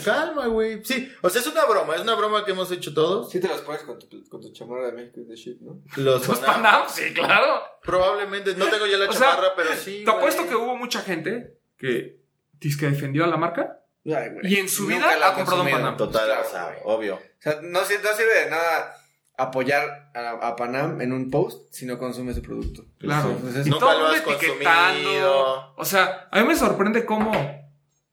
[0.04, 0.84] Calma, güey.
[0.84, 3.30] Sí, o sea, es una broma, es una broma que hemos hecho todos.
[3.30, 5.80] Sí te los pones con tu, con tu chamarra de México y de shit, ¿no?
[5.96, 7.62] Los Pues Panam, Panam, sí, claro.
[7.82, 10.02] Probablemente, no tengo ya la O sea, chamarra, pero sí.
[10.04, 12.20] Te apuesto que hubo mucha gente que,
[12.60, 15.70] que defendió a la marca Ay, y en su Nunca vida la ha comprado un.
[15.70, 15.96] Panam.
[15.96, 17.14] Total, Claro, o sea, obvio.
[17.16, 18.94] O sea, no, no sirve de nada
[19.36, 22.84] apoyar a, a Panam en un post si no consume su producto.
[22.98, 23.36] Claro.
[23.48, 24.94] Es- Y Nunca todo el lo mundo has etiquetando.
[25.02, 25.74] consumido.
[25.76, 27.32] O sea, a mí me sorprende cómo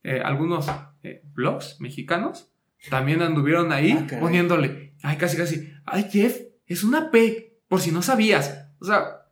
[0.04, 0.68] eh, algunos
[1.04, 2.52] eh, blogs mexicanos
[2.90, 7.92] también anduvieron ahí Ah, poniéndole, ay, casi, casi, ay, Jeff, es una P, por si
[7.92, 8.68] no sabías.
[8.80, 9.28] O sea,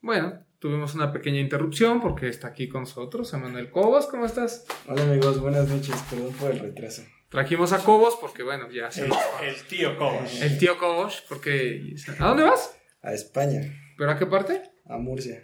[0.00, 4.64] bueno, tuvimos una pequeña interrupción porque está aquí con nosotros Emanuel Cobos, ¿cómo estás?
[4.88, 7.02] Hola amigos, buenas noches, perdón por el retraso.
[7.28, 9.12] Trajimos a Cobos porque, bueno, ya se El,
[9.42, 10.40] el tío Cobos.
[10.40, 11.94] El tío Cobos, porque...
[12.18, 12.76] ¿A dónde vas?
[13.02, 13.60] A España,
[13.98, 14.62] ¿Pero a qué parte?
[14.88, 15.42] a Murcia.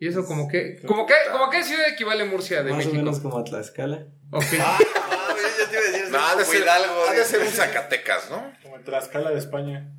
[0.00, 0.80] Y eso como que...
[0.86, 2.94] ¿Como que, como que ciudad equivale Murcia de Más México?
[2.94, 4.08] o menos como a Tlaxcala.
[4.32, 4.44] Ok.
[4.60, 4.78] Ah,
[5.58, 7.46] yo te iba a decir, No, ha de como ser, Hidalgo, ha de ser un
[7.46, 8.52] Zacatecas, ¿no?
[8.62, 9.92] Como en Tlaxcala de España.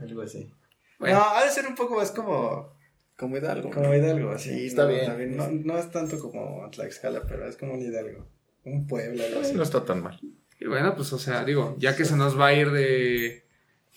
[0.00, 0.50] Algo así.
[0.98, 1.18] Bueno.
[1.18, 2.74] No, ha de ser un poco más como,
[3.16, 3.70] Como Hidalgo.
[3.70, 4.66] como Hidalgo, así.
[4.66, 5.06] Está no, bien.
[5.06, 8.26] también no, no es tanto como Tlaxcala, pero es como un Hidalgo.
[8.64, 9.52] Un pueblo, algo así.
[9.54, 10.18] No está tan mal.
[10.62, 13.44] Y bueno, pues o sea, digo, ya que se nos va a ir de...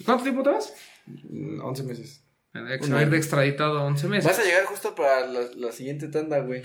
[0.03, 0.74] ¿Cuánto tiempo te vas?
[1.05, 2.24] Mm, 11 meses.
[2.55, 4.26] Ya que se va a ir de extraditado 11 meses.
[4.26, 6.63] Vas a llegar justo para la, la siguiente tanda, güey.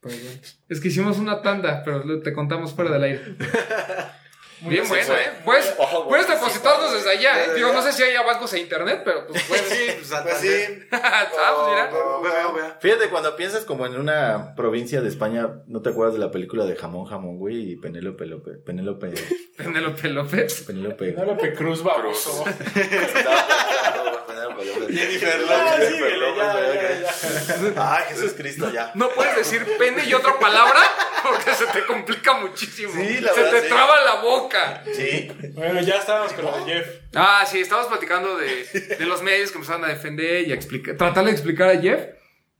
[0.00, 0.40] Perdón.
[0.68, 3.20] Es que hicimos una tanda, pero te contamos fuera del aire.
[4.62, 5.14] Bien bueno.
[5.14, 5.30] ¿eh?
[5.44, 7.54] Puedes, Ojo, puedes depositarnos desde allá, ¿eh?
[7.54, 9.68] Digo, no sé si haya bancos e internet, pero pues puedes.
[9.68, 10.86] Sí, pues, pues sí.
[10.92, 11.90] Ah, pues mira.
[11.90, 12.74] Veo, veo, veo.
[12.80, 16.64] Fíjate, cuando piensas como en una provincia de España, ¿no te acuerdas de la película
[16.64, 17.72] de Jamón Jamón, güey?
[17.72, 18.58] Y Penélope López.
[18.64, 19.14] Penélope.
[19.56, 20.64] Penélope López.
[20.66, 21.12] Penélope.
[21.12, 22.44] Penélope Cruz baboso.
[24.64, 24.96] López.
[24.96, 27.04] Jennifer Ya, López.
[27.06, 27.96] ya, ya.
[27.96, 28.92] Ay, Jesús Cristo, ya.
[28.94, 30.80] No puedes decir pene y otra palabra
[31.22, 32.92] Porque se te complica muchísimo.
[32.92, 33.68] Sí, la se verdad, te sí.
[33.68, 34.84] traba la boca.
[34.92, 35.30] Sí.
[35.54, 36.86] Bueno, ya estábamos con lo de Jeff.
[37.14, 38.64] Ah, sí, estábamos platicando de,
[38.98, 42.00] de los medios que empezaron a defender y a explicar, tratar de explicar a Jeff.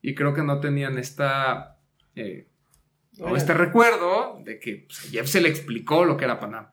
[0.03, 1.77] Y creo que no tenían esta.
[2.17, 2.47] eh,
[3.21, 6.69] o este recuerdo de que pues, a Jeff se le explicó lo que era Panam.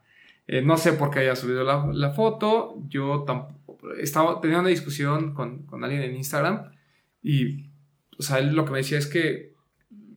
[0.47, 2.75] Eh, no sé por qué haya subido la, la foto.
[2.87, 3.64] Yo tampoco.
[3.99, 6.71] Estaba, tenía una discusión con, con alguien en Instagram.
[7.21, 7.69] Y.
[8.17, 9.53] O sea, él lo que me decía es que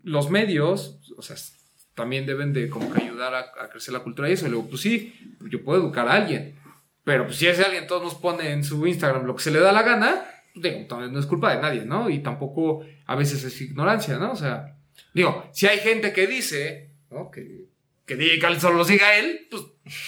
[0.02, 1.00] los medios.
[1.16, 1.36] O sea,
[1.94, 4.46] también deben de como que ayudar a, crecer la cultura y eso.
[4.46, 5.12] Y luego, pues sí,
[5.50, 6.54] yo puedo educar a alguien.
[7.02, 9.58] Pero pues si ese alguien todos nos pone en su Instagram lo que se le
[9.58, 12.08] da la gana, digo, entonces no es culpa de nadie, ¿no?
[12.08, 14.32] Y tampoco a veces es ignorancia, ¿no?
[14.32, 14.76] O sea,
[15.12, 17.30] digo, si hay gente que dice, ¿no?
[17.30, 17.66] Que,
[18.08, 19.62] que que solo lo siga él, pues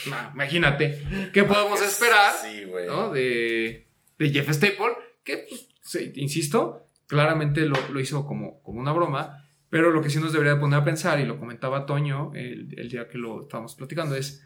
[0.09, 1.01] nah, imagínate,
[1.33, 2.65] ¿qué podemos esperar, Sí.
[2.87, 3.13] ¿no?
[3.13, 3.87] De,
[4.19, 9.47] de Jeff Staple, que, pues, sí, insisto, claramente lo, lo hizo como, como una broma,
[9.69, 12.89] pero lo que sí nos debería poner a pensar, y lo comentaba Toño el, el
[12.89, 14.43] día que lo estábamos platicando, es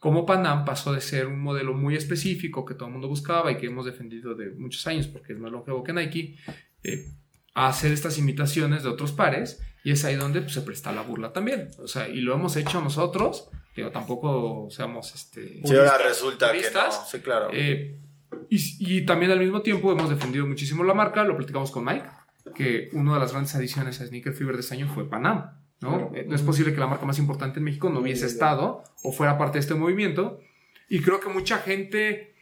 [0.00, 3.58] cómo Panam pasó de ser un modelo muy específico que todo el mundo buscaba y
[3.58, 6.36] que hemos defendido de muchos años porque es más longevo que Nike,
[6.82, 7.04] eh,
[7.54, 11.02] a hacer estas imitaciones de otros pares y es ahí donde pues, se presta la
[11.02, 11.70] burla también.
[11.78, 16.62] O sea, y lo hemos hecho nosotros, digo, tampoco seamos este, Sí, ahora resulta que
[16.72, 16.90] no.
[17.06, 17.50] Sí, claro.
[17.52, 18.00] Eh,
[18.48, 22.06] y, y también al mismo tiempo hemos defendido muchísimo la marca, lo platicamos con Mike,
[22.54, 25.50] que una de las grandes adiciones a Sneaker Fever de este año fue Panam.
[25.82, 26.10] ¿no?
[26.14, 29.12] Eh, no es posible que la marca más importante en México no hubiese estado o
[29.12, 30.40] fuera parte de este movimiento.
[30.88, 32.33] Y creo que mucha gente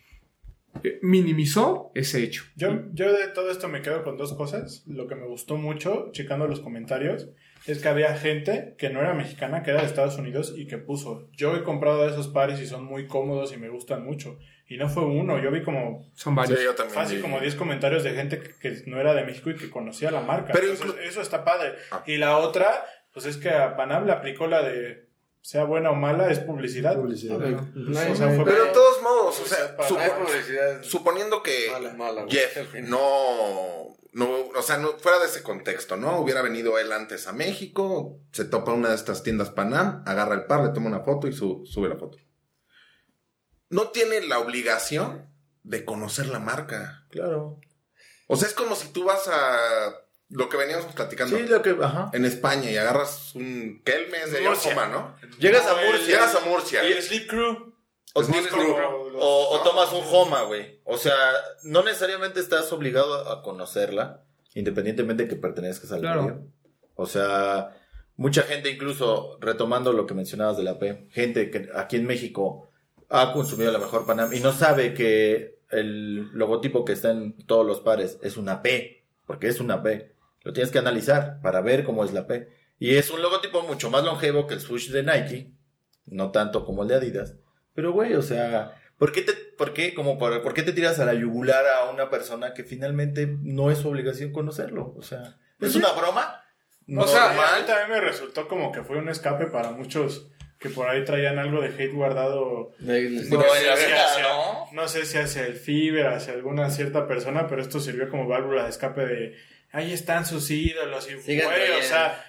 [1.03, 2.45] minimizó ese hecho.
[2.57, 4.85] Yo, yo de todo esto me quedo con dos cosas.
[4.87, 7.29] Lo que me gustó mucho, checando los comentarios,
[7.67, 10.79] es que había gente que no era mexicana, que era de Estados Unidos y que
[10.79, 14.39] puso, yo he comprado de esos pares y son muy cómodos y me gustan mucho.
[14.69, 16.59] Y no fue uno, yo vi como Son varios.
[16.59, 16.95] Sí, yo también.
[16.95, 17.23] fácil vi.
[17.23, 20.23] como 10 comentarios de gente que, que no era de México y que conocía la
[20.23, 20.53] marca.
[20.53, 21.75] Pero Entonces, eso está padre.
[21.91, 22.03] Ah.
[22.07, 25.12] Y la otra, pues es que a Panam le aplicó la de,
[25.43, 26.97] sea buena o mala, es publicidad.
[26.97, 27.39] Publicidad.
[27.39, 31.93] No hay, O sea, fue- Pero de todos modos, o sea, supo- suponiendo que mala,
[31.95, 32.27] mala.
[32.29, 36.21] Jeff no, no, o sea, no, fuera de ese contexto, ¿no?
[36.21, 40.45] Hubiera venido él antes a México, se topa una de estas tiendas Panam, agarra el
[40.47, 42.19] par, le toma una foto y su- sube la foto.
[43.69, 45.29] No tiene la obligación
[45.65, 47.05] de conocer la marca.
[47.11, 47.59] Claro.
[48.29, 49.91] O sea, es como si tú vas a
[50.33, 51.77] lo que veníamos platicando Sí, lo que.
[51.81, 52.11] Ajá.
[52.13, 54.43] en España y agarras un Kelmes de.
[54.45, 55.15] Yokoma, ¿no?
[55.39, 56.07] Llegas a Murcia.
[56.07, 56.89] Llegas a Murcia.
[56.89, 57.73] Y el Sleep Crew.
[58.15, 58.75] O, Sleep Crew.
[59.19, 60.81] o- o tomas un Homa, güey.
[60.85, 61.15] O sea,
[61.63, 64.23] no necesariamente estás obligado a conocerla,
[64.55, 66.23] independientemente de que pertenezcas al Claro.
[66.23, 66.43] medio.
[66.95, 67.71] O sea,
[68.17, 72.69] mucha gente, incluso retomando lo que mencionabas de la P, gente que aquí en México
[73.09, 77.67] ha consumido la mejor Panam y no sabe que el logotipo que está en todos
[77.67, 80.12] los pares es una P, porque es una P.
[80.45, 82.49] Lo tienes que analizar para ver cómo es la P.
[82.79, 85.51] Y es un logotipo mucho más longevo que el swoosh de Nike,
[86.07, 87.37] no tanto como el de Adidas.
[87.75, 90.99] Pero, güey, o sea, ¿por qué te, por qué, como por, por qué te tiras
[90.99, 94.95] a la yugular a una persona que finalmente no es su obligación conocerlo?
[94.99, 96.41] O sea, ¿es una broma?
[96.97, 100.29] O sea, a mí también me resultó como que fue un escape para muchos
[100.59, 102.73] que por ahí traían algo de hate guardado.
[102.81, 104.67] De- No, sé hacia- ¿no?
[104.73, 108.65] no sé si hacia el Fiber, hacia alguna cierta persona, pero esto sirvió como válvula
[108.65, 109.37] de escape de
[109.73, 112.25] ahí están sus ídolos y Sigan güey, o sea,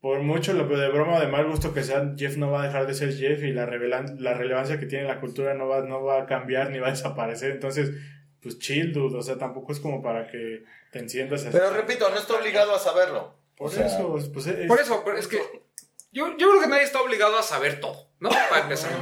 [0.00, 2.66] por mucho lo de broma o de mal gusto que sea, Jeff no va a
[2.66, 5.68] dejar de ser Jeff y la, revelan- la relevancia que tiene en la cultura no
[5.68, 7.50] va, no va a cambiar ni va a desaparecer.
[7.52, 7.90] Entonces,
[8.40, 9.16] pues chill, dude.
[9.18, 11.50] O sea, tampoco es como para que te enciendas así.
[11.52, 13.36] Pero repito, no está obligado a saberlo.
[13.56, 15.38] Por O sea, eso, pues es- Por eso, pero es que
[16.12, 18.28] yo, yo creo que nadie está obligado a saber todo, ¿no?
[18.50, 18.92] Para empezar.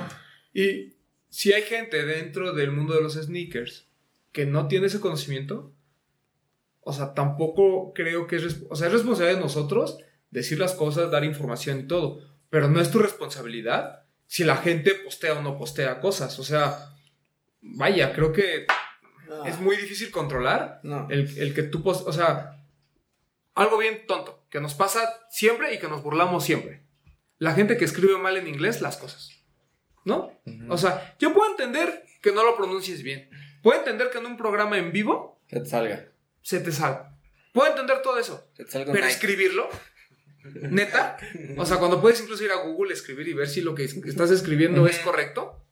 [0.55, 0.95] Y
[1.29, 3.89] si hay gente dentro del mundo de los sneakers
[4.33, 5.73] que no tiene ese conocimiento,
[6.85, 9.99] o sea, tampoco creo que es, o sea, es responsabilidad de nosotros
[10.31, 12.21] decir las cosas, dar información y todo,
[12.51, 16.91] pero no es tu responsabilidad si la gente postea o no postea cosas, o sea,
[17.61, 18.67] vaya, creo que
[19.29, 19.45] No.
[19.47, 21.07] es muy difícil controlar No.
[21.11, 22.63] el, el que tú, pos- o sea,
[23.55, 26.83] algo bien tonto, que nos pasa siempre y que nos burlamos siempre.
[27.39, 29.31] La gente que escribe mal en inglés las cosas,
[30.05, 30.33] ¿no?
[30.69, 33.29] O sea, yo puedo entender que no lo pronuncies bien.
[33.63, 36.07] Puedo entender que en un programa en vivo Que te salga.
[36.45, 37.17] Se te salga.
[37.53, 38.51] Puedo entender todo eso.
[38.55, 39.15] Que te salga Pero Nike.
[39.17, 39.69] escribirlo,
[40.71, 41.17] neta,
[41.57, 43.97] o sea, cuando puedes incluso ir a Google, escribir y ver si lo que es-
[44.05, 45.67] estás escribiendo es correcto.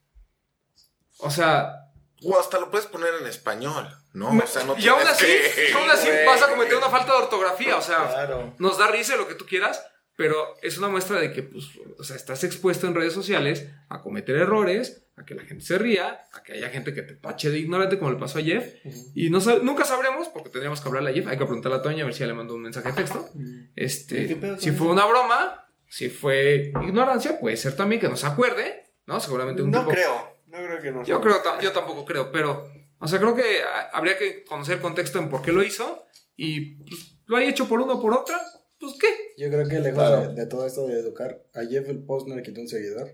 [1.19, 1.79] O sea,
[2.25, 4.31] O hasta lo puedes poner en español, ¿no?
[4.31, 6.89] Me- o sea, no y aún así, que- y aún así vas a cometer una
[6.89, 8.55] falta de ortografía, o sea, Claro.
[8.59, 9.85] nos da risa lo que tú quieras,
[10.15, 11.65] pero es una muestra de que, pues,
[11.97, 15.77] o sea, estás expuesto en redes sociales a cometer errores, a que la gente se
[15.77, 18.73] ría, a que haya gente que te tache de ignorante, como le pasó a Jeff,
[19.15, 21.81] y no sab- nunca sabremos, porque tendríamos que hablarle a Jeff, hay que preguntarle a
[21.81, 24.35] Toña a ver si ya le mandó un mensaje de texto, ¿Y qué este, si
[24.71, 24.89] fue eso?
[24.91, 29.19] una broma, si fue ignorancia, puede ser también que no se acuerde, ¿no?
[29.19, 30.33] Seguramente un No tipo- creo.
[30.47, 31.03] No creo que no.
[31.03, 32.67] Yo creo, yo tampoco creo, pero,
[32.99, 36.05] o sea, creo que ah, habría que conocer el contexto en por qué lo hizo
[36.35, 38.39] y pues, lo haya hecho por uno o por otra,
[38.83, 39.07] pues qué.
[39.41, 40.29] Yo creo que lejos Claro.
[40.33, 43.09] de, de todo esto de educar, a Jeff el post no le quitó un seguidor.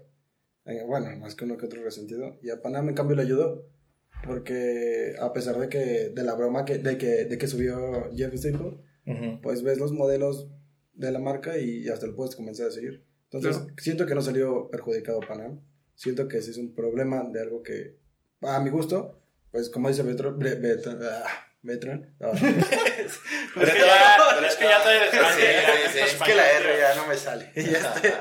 [0.66, 2.38] Eh, bueno, más que uno que otro resentido.
[2.42, 3.68] Y a Panam en cambio le ayudó.
[4.26, 8.34] Porque a pesar de que, de la broma que, de que, de que subió Jeff
[8.36, 9.42] Staple, Ujú.
[9.42, 10.50] pues ves los modelos
[10.94, 13.06] de la marca y hasta el puedes comenzar a seguir.
[13.32, 13.74] Entonces, Claro.
[13.78, 15.62] siento que no salió perjudicado Panam.
[15.96, 17.98] Siento que ese es un problema de algo que,
[18.42, 21.24] a mi gusto, pues como dice Betro, Bre- Betro- ah,
[21.62, 22.32] Betron, ah,
[23.54, 24.16] Pero es que ya,
[24.48, 26.00] es que ya estoy en Sí, sí, sí.
[26.00, 27.52] es que la R ya no me sale.
[27.56, 28.14] Este,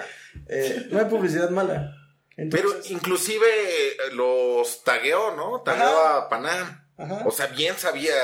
[0.48, 1.92] eh, no hay publicidad mala.
[2.36, 5.60] Pero Entonces, inclusive eh, los tagueó, ¿no?
[5.62, 6.86] Tagueó a Panam.
[6.96, 7.22] ajá.
[7.26, 8.14] O sea, bien sabía.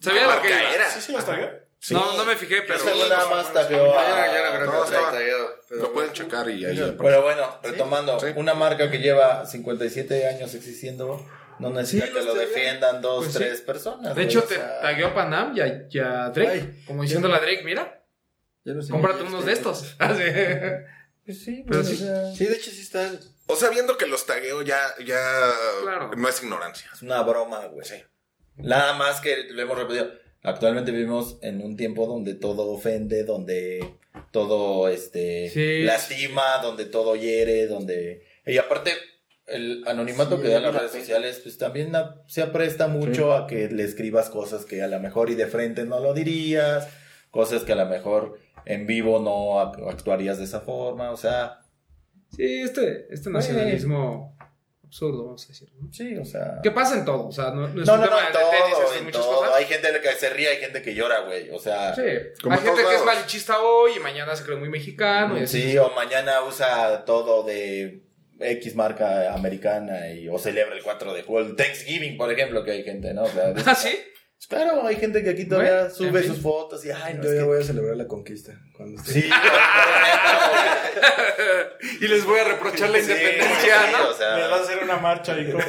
[0.00, 0.90] Sabía marca que era.
[0.90, 1.52] Sí, sí, hasta acá.
[1.78, 1.94] Sí.
[1.94, 2.78] No, no me fijé, pero...
[2.84, 6.96] Yo nada más tagueó no No, lo pero pueden checar y ahí.
[7.00, 8.26] Pero bueno, retomando, Sí.
[8.36, 11.26] una marca que lleva 57 años existiendo
[11.60, 13.38] no necesita Sí, que lo defiendan dos, Pues sí.
[13.38, 14.14] tres personas.
[14.16, 17.34] De hecho, te sea, tagueó a Panam y a, y a Drake, Ay, como diciéndole
[17.36, 18.02] a Drake, mira,
[18.64, 18.90] Ya no sé.
[18.90, 19.94] cómprate unos de estos.
[19.98, 20.22] Así.
[21.26, 22.02] Pues sí, Pero pues, sí.
[22.02, 23.20] o sea, Sí, de hecho sí están.
[23.46, 25.20] O sea, viendo que los tagueo ya, ya
[25.82, 26.10] Claro.
[26.16, 26.90] no es ignorancia.
[26.92, 27.86] Es una broma, güey.
[28.56, 30.10] Nada más que lo hemos repetido.
[30.42, 33.94] Actualmente vivimos en un tiempo donde todo ofende, donde
[34.32, 35.82] todo este Sí.
[35.84, 38.92] lastima, donde todo hiere, donde y aparte
[39.50, 41.04] el anonimato Sí, que dan las la redes pena.
[41.04, 44.98] sociales pues también a- se apresta mucho a que le escribas cosas que a lo
[45.00, 46.88] mejor y de frente no lo dirías,
[47.30, 51.56] cosas que a lo mejor en vivo no ac- actuarías de esa forma, o sea,
[52.36, 54.36] Sí, este, este nacionalismo
[54.84, 55.68] absurdo, vamos a decir.
[55.80, 55.92] ¿no?
[55.92, 58.06] sí, o sea, Que pasa en todo, o sea, no, no es no, un no,
[58.06, 59.36] tema no, en de tenis, todo, es en en muchas todo.
[59.38, 59.54] cosas.
[59.56, 61.50] Hay gente que se ríe, hay gente que llora, güey.
[61.50, 62.08] O sea, Sí, hay
[62.44, 65.38] en gente que es malichista hoy y mañana se cree muy mexicano.
[65.38, 65.62] Y así.
[65.72, 68.02] sí, o mañana usa todo de
[68.40, 72.70] X marca americana y, o celebra el 4 de julio, el Thanksgiving, por ejemplo, que
[72.72, 73.24] hay gente, ¿no?
[73.24, 73.96] O sea, ¿Ah, sí?
[74.48, 76.32] Claro, hay gente que aquí todavía Bueno, sube en fin.
[76.34, 78.52] sus fotos y, ay, no, yo ya que- voy a celebrar la conquista.
[78.76, 79.22] Cuando esté.
[79.22, 79.30] Sí,
[82.00, 84.08] y les voy a reprochar la Sí, independencia, sí, ¿no?
[84.08, 85.64] o sea, Me va a hacer una marcha y cómo.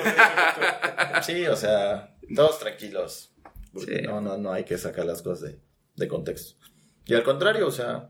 [1.22, 3.34] Sí, o sea, todos tranquilos.
[3.74, 4.02] Porque Sí.
[4.04, 5.60] no, no, no hay que sacar las cosas de,
[5.96, 6.58] de contexto.
[7.06, 8.10] Y al contrario, o sea,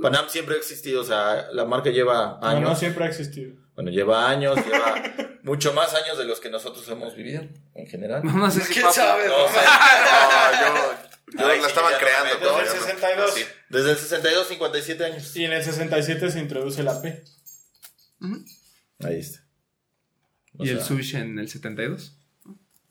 [0.00, 2.62] Panam siempre ha existido, o sea, la marca lleva No, años.
[2.70, 3.56] no siempre ha existido.
[3.74, 5.02] Bueno, lleva años, lleva
[5.42, 7.42] mucho más años de los que nosotros hemos vivido
[7.74, 8.22] en general.
[8.24, 9.26] No, no sé si ¿Quién sabe?
[9.28, 9.62] No, sea,
[10.62, 12.34] No, yo, yo Ay, la sí, estaban creando.
[12.38, 12.72] Desde el ¿no?
[12.72, 13.34] 62.
[13.34, 13.44] Sí.
[13.70, 15.36] desde el 62, 57 años.
[15.36, 17.24] Y en el 67 se introduce la P.
[19.00, 19.44] Ahí está.
[20.58, 22.18] O Y el sushi en el 72.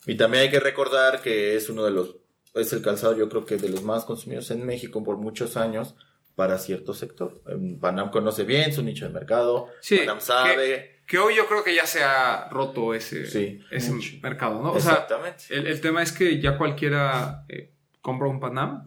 [0.07, 2.15] Y también hay que recordar que es uno de los,
[2.55, 5.95] es el calzado yo creo que de los más consumidos en México por muchos años
[6.35, 7.41] para cierto sector.
[7.47, 11.01] Em, Panam conoce bien su nicho de mercado, Sí, Panam sabe.
[11.07, 13.91] Que hoy yo creo que ya se ha roto ese, Sí, ese
[14.23, 14.71] mercado, ¿no?
[14.71, 15.43] O sea, Exactamente.
[15.49, 18.83] el, el tema es que ya cualquiera eh, compra un Panam,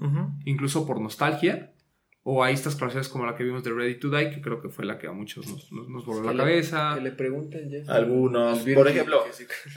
[0.47, 1.71] incluso por nostalgia.
[2.27, 4.71] O hay estas colaboraciones como la que vimos de Ready to Die, que creo que
[4.71, 6.93] fue la que a muchos nos, nos, nos voló la le- cabeza.
[6.95, 7.93] Que le pregunten ya.
[7.95, 9.23] Algunos, por ejemplo,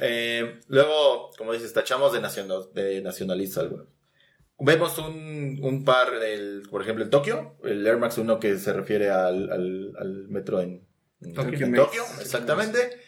[0.01, 3.87] eh, luego, como dices, tachamos de, nacional, de nacionalistas algunos.
[4.59, 8.73] Vemos un, un par, del, por ejemplo, en Tokio, el Air Max 1 que se
[8.73, 10.83] refiere al, al, al metro en,
[11.21, 11.83] en Tokio en Max.
[11.85, 12.99] Tokio, exactamente.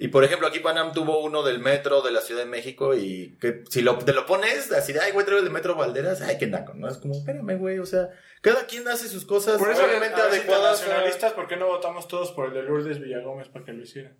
[0.00, 3.36] Y por ejemplo, aquí Panam tuvo uno del metro de la Ciudad de México y
[3.40, 6.20] que si lo, te lo pones así de, ay, güey, traigo el de metro Valderas,
[6.20, 6.86] ay, qué naco, ¿no?
[6.88, 10.78] Es como, espérame, güey, o sea, cada quien hace sus cosas Por eso obviamente adecuadas.
[10.80, 13.82] a- internacionalistas, ¿por qué no votamos todos por el de Lourdes Villagómez para que lo
[13.82, 14.12] hiciera?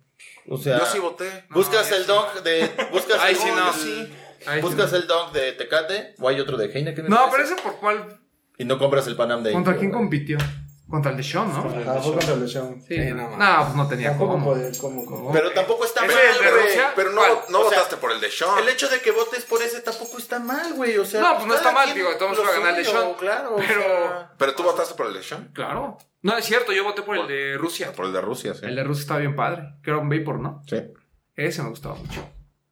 [0.49, 1.29] O sea, Yo sí voté.
[1.51, 3.73] buscas No, el eso- dunk de, buscas Ay, el sí, no.
[3.73, 4.09] sí.
[4.45, 7.07] Ay, Buscas sí, el dunk de Tecate o hay otro de Heineken.
[7.07, 7.27] no.
[7.31, 8.19] Pero ese por cuál.
[8.57, 10.37] Y no compras el Panam de ¿Contra quién compitió?
[10.89, 11.59] Contra el de Sean, ¿no?
[11.59, 12.81] Ajá, fue contra el Lechón.
[12.81, 14.45] Sí, Sí, no, no, no, pues no tenía Tampoco cómo.
[14.53, 15.31] puede, como, como.
[15.31, 16.63] Pero tampoco está ¿Ese mal, el de güey.
[16.63, 16.93] Rusia?
[16.95, 17.21] Pero no,
[17.63, 18.57] votaste por el de Sean.
[18.57, 20.97] El hecho de que votes por ese tampoco está mal, güey.
[20.97, 23.13] O sea, No, pues no está cada mal, digo, todos a ganar el de Sean.
[23.19, 25.51] Claro, Pero- o sea, Pero tú votaste por el de Sean.
[25.53, 25.99] Claro.
[26.23, 27.93] No, es cierto, yo voté por el de Rusia.
[27.93, 28.65] Por el de Rusia, sí.
[28.65, 29.75] El de Rusia estaba bien padre.
[29.83, 30.63] Que era un Vapor, ¿no?
[30.67, 30.77] Sí.
[31.35, 32.27] Ese me gustaba mucho.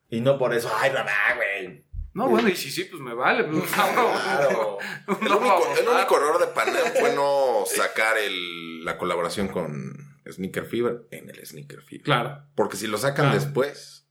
[0.10, 1.86] Y no por eso, ay, mamá, güey.
[2.14, 3.44] No, bueno, y sí, sí, pues me vale.
[3.44, 4.78] Pues, Claro.
[5.08, 9.96] El único, el único error de Panam fue no sacar el, la colaboración con
[10.30, 12.04] Sneaker Fever en el Sneaker Fever.
[12.04, 12.44] Claro.
[12.56, 13.40] Porque si lo sacan Claro.
[13.40, 14.08] después,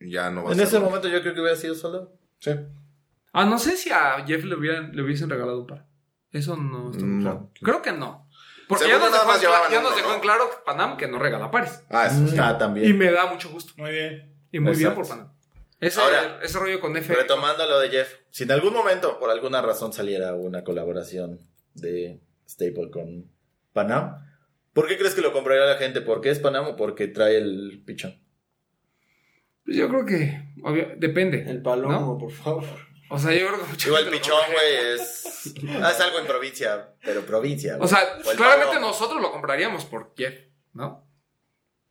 [0.00, 2.12] ya no va a En ese momento yo creo que hubiera sido solo.
[2.40, 2.50] Sí.
[3.32, 5.86] Ah, no sé si a Jeff le, hubieran, le hubiesen regalado un par.
[6.32, 7.30] Eso no está muy No.
[7.30, 7.50] claro.
[7.62, 8.28] Creo que no.
[8.68, 9.42] Porque Según ya nos, dejó, más en,
[9.72, 10.14] ya nos uno, dejó ¿no?
[10.16, 11.84] en claro Panam que no regala pares.
[11.88, 12.36] Ah, eso sí.
[12.38, 12.98] Ah, Y también.
[12.98, 13.72] me da mucho gusto.
[13.76, 14.34] Muy bien.
[14.52, 15.32] Y muy bien por Panam.
[15.80, 17.14] Ese, Ahora, ese rollo con F.
[17.14, 21.40] Retomando lo de Jeff, si en algún momento, por alguna razón, saliera una colaboración
[21.74, 23.30] de Staple con
[23.72, 24.24] Panam,
[24.72, 26.02] ¿Por qué crees que lo compraría la gente?
[26.02, 28.20] ¿Por qué es Panam o porque trae el pichón?
[29.64, 31.44] Pues yo creo que, obvio, depende.
[31.48, 32.18] El palomo, ¿no?
[32.18, 32.64] por favor.
[33.08, 35.54] O sea, yo creo que Digo, el pichón, güey, es...
[35.80, 37.76] Ah, es algo en provincia, pero provincia.
[37.76, 37.84] güey.
[37.86, 38.88] O sea, O claramente palomo.
[38.88, 41.05] nosotros lo compraríamos por Kiev, ¿no?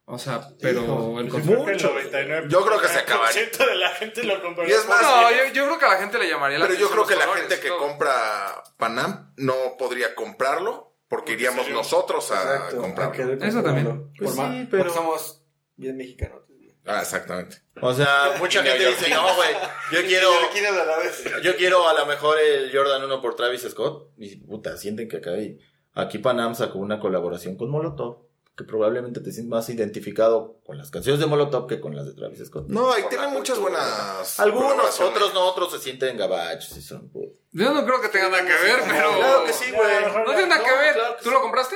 [0.07, 3.41] O sea, pero el Yo concepto- creo que el 99% Yo creo que se acabaría.
[3.49, 4.75] de la gente lo compraría.
[4.75, 6.79] Y es más, No, yo, yo creo que a la gente le llamaría la Pero
[6.79, 7.77] yo creo que la gente que todo.
[7.79, 12.77] compra Panam no podría comprarlo porque Porque iríamos nosotros a Exacto.
[12.77, 13.11] a comprarlo.
[13.13, 14.11] querer Eso también.
[14.17, 15.43] Pues por más, sí, pero- Porque somos
[15.75, 16.41] bien mexicanos.
[16.87, 17.57] Ah, exactamente.
[17.81, 19.49] O sea, mucha gente yo- dice, no, güey,
[19.91, 20.29] yo quiero...
[20.31, 21.23] a la vez.
[21.41, 24.11] Yo quiero a lo mejor el Jordan 1 por Travis Scott.
[24.19, 25.57] Y puta, sienten que acá hay...
[25.95, 28.24] Aquí Panam sacó una colaboración con Molotov.
[28.57, 32.13] Que probablemente te sientes más identificado con las canciones de Molotov que con las de
[32.13, 32.67] Travis Scott.
[32.69, 33.83] No, y tienen muchas cultura.
[33.83, 34.39] buenas.
[34.39, 37.11] Algunos, otros no, otros se sienten gabachos y son...
[37.51, 39.15] Yo no creo que tenga nada que ver, pero...
[39.17, 40.05] Claro que sí, güey.
[40.25, 40.93] No tiene nada que ver.
[40.93, 41.35] claro que ¿Tú sí.
[41.35, 41.75] lo compraste?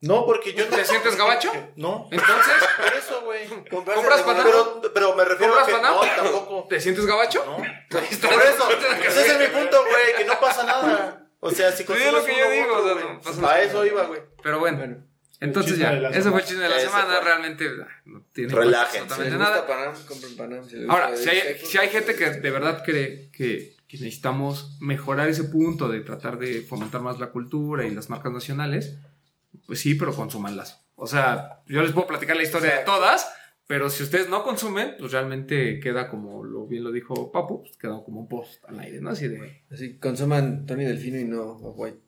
[0.00, 0.76] No, porque yo no...
[0.76, 1.52] ¿Te sientes gabacho?
[1.76, 2.54] No, Entonces,
[2.84, 3.46] por eso, güey.
[3.70, 4.44] ¿compras Panam?
[4.44, 5.82] Pero, pero me refiero a ¿Compras que...
[5.82, 5.94] Panam?
[5.94, 6.66] No, tampoco.
[6.68, 7.44] ¿Te sientes gabacho?
[7.46, 7.56] No.
[7.56, 8.02] Por
[8.42, 8.68] eso,
[9.06, 11.28] ese es mi punto, güey, que no pasa nada.
[11.40, 13.14] O sea, si Sí, es lo consumes que yo digo, otro, o sea, güey.
[13.14, 13.54] no pasa nada.
[13.54, 14.20] A eso iba, güey.
[14.42, 15.04] Pero bueno,
[15.40, 17.24] entonces ya, ese fue el chisme de la semana, fue.
[17.24, 17.68] realmente
[18.06, 19.60] no tiene absolutamente nada.
[19.60, 20.68] gusta Panam, compren Panam.
[20.68, 24.76] Si les Ahora, si hay, si hay gente que de verdad cree que, que necesitamos
[24.80, 28.98] mejorar ese punto de tratar de fomentar más la cultura y las marcas nacionales,
[29.66, 30.84] pues sí, pero consúmanlas.
[30.96, 33.30] O sea, yo les puedo platicar la historia de todas,
[33.68, 37.76] pero si ustedes no consumen, pues realmente queda como lo bien lo dijo Papu, pues
[37.76, 39.10] queda como un post al aire, ¿no?
[39.10, 42.07] Así de, Así consuman Tony Delfino y no White.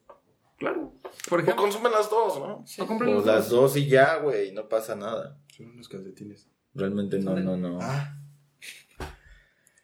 [0.60, 0.92] Claro.
[1.28, 2.64] Por O ejemplo, consumen las dos, ¿no?
[2.78, 5.36] no compren Pues los las dos y ya, güey, no pasa nada.
[5.56, 6.46] Son unos calcetines.
[6.74, 7.78] Realmente no, no, no.
[7.82, 8.16] Ah,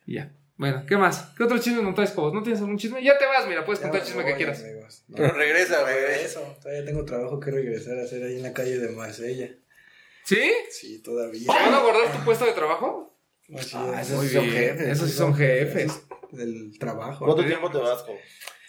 [0.07, 0.33] Ya.
[0.59, 1.33] Bueno, ¿qué más?
[1.37, 2.33] ¿Qué otro chisme no traes, Cobos?
[2.33, 3.03] ¿No tienes algún chisme?
[3.05, 4.63] Ya te vas, mira, puedes ya contar el me chisme que quieras.
[4.63, 5.05] amigos.
[5.09, 5.17] No.
[5.17, 6.41] Pero regresa, regresa.
[6.41, 6.57] Regreso.
[6.63, 9.51] Todavía tengo trabajo que regresar a hacer ahí en la calle de Marsella.
[10.25, 10.51] ¿Sí?
[10.71, 11.47] Sí, todavía.
[11.47, 13.15] ¿Van a guardar tu puesto de trabajo?
[13.55, 14.07] Así Ah, es.
[14.09, 14.57] esos Muy sí son bien.
[14.57, 14.89] jefes.
[14.89, 16.03] Esos sí son jefes.
[16.33, 17.25] Del trabajo.
[17.27, 18.17] ¿Cuánto tiempo te vas, Job?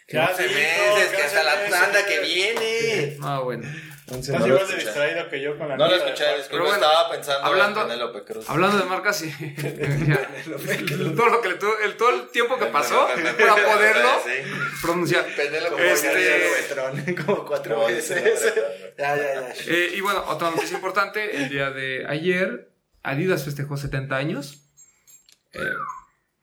[0.08, 3.18] Que Ya 11 dijo, meses, que que hasta la 11 tanda que viene.
[3.22, 3.68] Ah, bueno.
[4.10, 6.64] Once Estás No lo igual de distraído que yo con la No lo escuché, disculpa,
[6.64, 8.50] bueno, estaba pensando hablando- en Penélope Cruz.
[8.50, 9.30] Hablando de marcas, sí.
[11.18, 13.06] Todo, lo que le tuvo- el, todo el tiempo que pasó
[13.38, 14.10] para poderlo
[14.82, 15.26] pronunciar.
[15.36, 18.54] Penélope Este- como cuatro veces.
[18.98, 19.54] Ya, ya, ya.
[19.68, 22.72] Eh, y bueno, otra noticia importante, el día de ayer,
[23.04, 24.64] Adidas festejó 70 años.
[25.54, 25.60] Eh,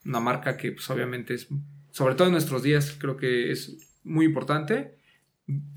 [0.04, 1.48] una marca que pues obviamente es,
[1.94, 4.96] sobre todo en nuestros días, creo que es muy importante.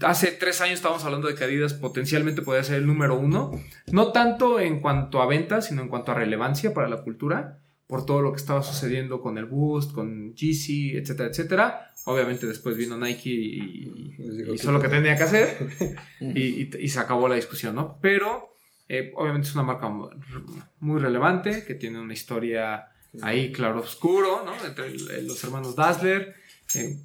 [0.01, 3.51] Hace tres años estábamos hablando de que Adidas potencialmente podía ser el número uno,
[3.91, 8.05] no tanto en cuanto a ventas, sino en cuanto a relevancia para la cultura, por
[8.05, 11.91] todo lo que estaba sucediendo con el Boost, con Yeezy, etcétera, etcétera.
[12.05, 15.57] Obviamente después vino Nike y, y hizo lo que tenía que hacer
[16.21, 17.99] y, y- y se acabó la discusión, ¿no?
[18.01, 18.49] Pero
[18.89, 20.09] eh, obviamente es una marca mu-
[20.79, 22.87] muy relevante, que tiene una historia
[23.21, 24.53] ahí claro oscuro, ¿no?
[24.65, 26.35] Entre el- los hermanos Dassler.
[26.75, 26.97] eh,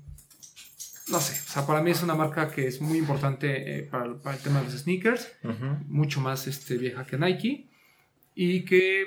[1.11, 4.07] no sé, o sea, para mí es una marca que es muy importante eh, para,
[4.07, 5.67] el- para el tema de los sneakers, Ujú.
[5.87, 7.69] mucho más este, vieja que Nike,
[8.35, 9.07] y que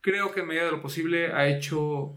[0.00, 2.16] creo que en medida de lo posible ha hecho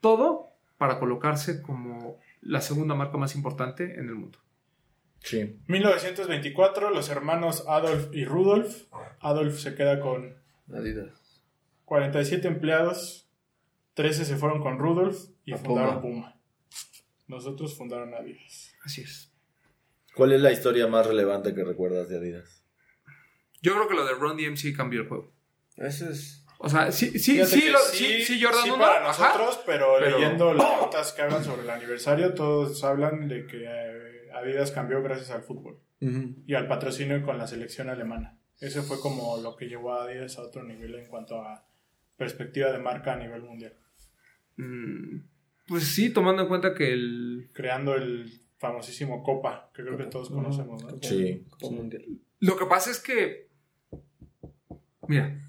[0.00, 4.38] todo para colocarse como la segunda marca más importante en el mundo.
[5.20, 5.58] Sí.
[5.68, 8.84] 1924, los hermanos Adolf y Rudolf.
[9.20, 10.34] Adolf se queda con
[10.72, 11.42] Adidas.
[11.84, 13.28] 47 empleados,
[13.94, 16.14] 13 se fueron con Rudolf y A fundaron Puma.
[16.32, 16.40] Puma.
[17.26, 18.72] Nosotros fundaron Adidas.
[18.84, 19.32] Así es.
[20.14, 22.64] ¿Cuál es la historia más relevante que recuerdas de Adidas?
[23.62, 25.32] Yo creo que lo de Ron DMC cambió el juego.
[25.76, 26.44] Eso es.
[26.58, 30.18] O sea, sí, sí, sí, lo- sí, sí, Jordan sí 1, para nosotros, pero, Pero-
[30.18, 35.02] leyendo las notas que hablan sobre el aniversario, todos hablan de que eh, Adidas cambió
[35.02, 38.36] gracias al fútbol y al patrocinio con la selección alemana.
[38.60, 41.64] Ese fue como lo que llevó a Adidas a otro nivel en cuanto a
[42.16, 43.76] perspectiva de marca a nivel mundial,
[45.66, 47.50] Pues sí, tomando en cuenta que el...
[47.52, 50.90] creando el famosísimo Copa, que creo que todos conocemos, ¿no?
[51.00, 51.44] Sí.
[51.50, 52.04] Copa Mundial.
[52.40, 53.48] Lo que pasa es que...
[55.08, 55.40] Mira,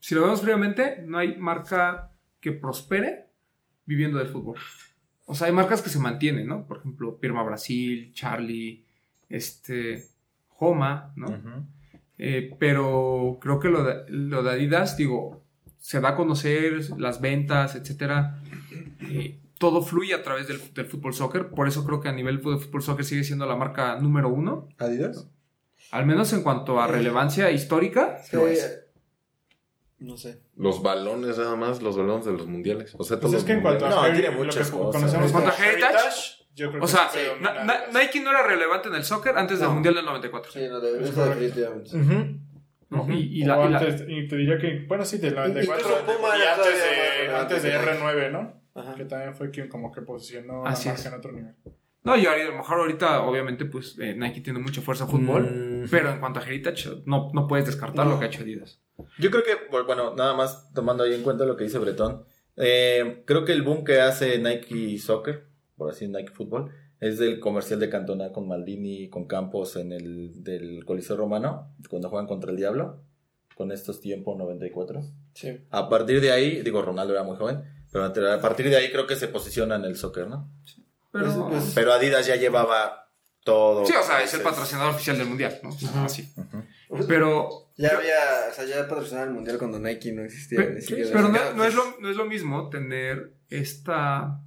[0.00, 3.26] si lo vemos fríamente, no hay marca que prospere
[3.86, 4.58] viviendo del fútbol.
[5.26, 6.66] O sea, hay marcas que se mantienen, ¿no?
[6.66, 8.84] Por ejemplo, Pirma Brasil, Charlie,
[9.28, 10.08] este,
[10.58, 11.66] Homa, ¿no?
[12.18, 15.41] Eh, pero creo que lo de, lo de Adidas, digo,
[15.82, 18.38] se da a conocer las ventas, etcétera.
[19.00, 21.48] Eh, todo fluye a través del, del fútbol soccer.
[21.50, 24.68] Por eso creo que a nivel de fútbol soccer sigue siendo la marca número uno.
[24.78, 25.28] ¿Adidas?
[25.90, 28.16] Al menos en cuanto a relevancia histórica.
[28.32, 28.78] lo es.
[29.98, 30.40] No sé.
[30.56, 32.94] Los balones nada más, los balones de los mundiales.
[32.98, 34.44] O sea, Pues todos es que en los cuanto a No, heri- tiene lo que
[34.44, 35.00] muchas cosas.
[35.00, 36.44] conocemos ¿En cuanto como a heritage?
[36.54, 38.94] Yo creo O que sea, sí Na- predomina Na- las- Nike no era relevante en
[38.96, 39.68] el soccer antes del.
[39.68, 40.50] Mundial del 94.
[40.52, 41.96] Sí, no, de, eso.
[42.92, 43.06] ¿No?
[43.12, 46.28] Y, la, y la- antes- y te diría que, bueno, sí, del 94 Incluso Puma
[46.38, 47.90] y antes de, antes de que Nike.
[48.00, 48.62] R9, ¿no?
[48.74, 48.94] Ajá.
[48.94, 51.00] Que también fue quien como que posicionó Así la es.
[51.00, 51.54] marca en otro nivel.
[52.04, 55.42] No, y a lo mejor ahorita, obviamente, pues eh, Nike tiene mucha fuerza en fútbol,
[55.84, 55.88] Mm.
[55.90, 58.80] pero en cuanto a heritage, no, no puedes descartar lo que ha hecho Adidas.
[59.18, 62.24] Yo creo que, bueno, bueno, nada más tomando ahí en cuenta lo que dice Bretón,
[62.56, 66.72] eh, creo que el boom que hace Nike Soccer, por así Nike Fútbol,
[67.02, 71.74] es del comercial de Cantona con Maldini y con Campos en el del Coliseo Romano,
[71.90, 73.02] cuando juegan contra el Diablo,
[73.56, 75.02] con estos tiempos 94.
[75.34, 75.58] Sí.
[75.70, 79.06] A partir de ahí, digo, Ronaldo era muy joven, pero a partir de ahí creo
[79.06, 80.48] que se posiciona en el soccer, ¿no?
[81.10, 83.10] Pero, Pues- pues- Pero Adidas ya llevaba
[83.44, 83.84] todo.
[83.84, 85.72] sí, o sea, es el patrocinador oficial del Mundial, ¿no?
[85.72, 86.32] Sea, así.
[87.08, 88.14] Pero, Ya había,
[88.50, 90.58] o sea, ya patrocinaba el mundial cuando Nike no existía.
[90.58, 90.78] Pe-
[91.12, 94.40] pero no, es lo, no es lo mismo tener esta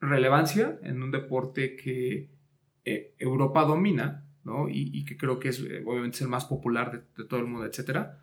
[0.00, 2.30] relevancia en un deporte que
[2.84, 4.68] eh, Europa domina, ¿no?
[4.68, 7.40] Y, y que creo que es, eh, obviamente, es el más popular de, de todo
[7.40, 8.22] el mundo, etcétera,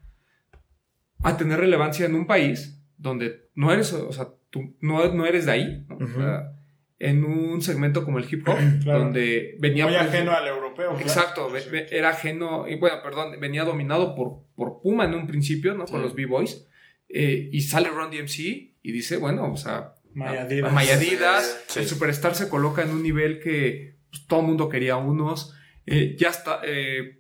[1.24, 5.46] a tener relevancia en un país donde no eres, o sea, tú no, no eres
[5.46, 5.98] de ahí, ¿no?
[5.98, 6.54] O sea,
[7.00, 9.00] en un segmento como el hip hop, Claro.
[9.00, 9.86] donde venía...
[9.86, 10.98] Muy ajeno al europeo.
[11.00, 15.74] Exacto, ve- era ajeno, y bueno, perdón, venía dominado por, por Puma en un principio,
[15.74, 15.86] ¿no?
[15.86, 16.68] Con los B-Boys.
[17.10, 18.40] eh, y sale Ron DMC
[18.82, 20.72] y dice, bueno, o sea, Mayadidas.
[20.74, 21.80] Mayadidas, Sí.
[21.80, 25.54] el Superstar se coloca en un nivel que pues, todo el mundo quería unos.
[25.86, 27.20] eh, ya está, eh,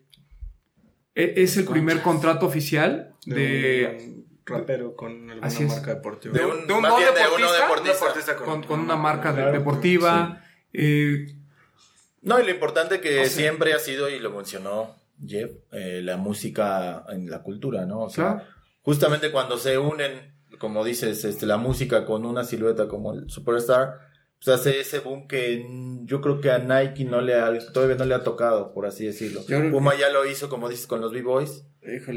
[1.15, 6.33] e- es el primer contrato oficial de, un rapero con alguna marca deportiva.
[6.33, 9.51] De de un, de no bien de deportista, con- con, con una marca de- Claro,
[9.57, 10.41] deportiva.
[10.71, 11.35] eh,
[12.21, 14.95] No, y lo importante que O sea- siempre ha sido, y lo mencionó
[15.27, 17.99] Jeff, eh, la música en la cultura, ¿no?
[18.03, 18.49] O sea, Claro.
[18.81, 23.99] justamente cuando se unen, como dices, este, la música con una silueta como el Superstar,
[24.43, 25.65] pues hace ese boom que
[26.03, 29.05] yo creo que a Nike no le ha, todavía no le ha tocado, por así
[29.05, 29.41] decirlo.
[29.71, 31.65] Puma ya lo hizo, como dices, con los B-Boys,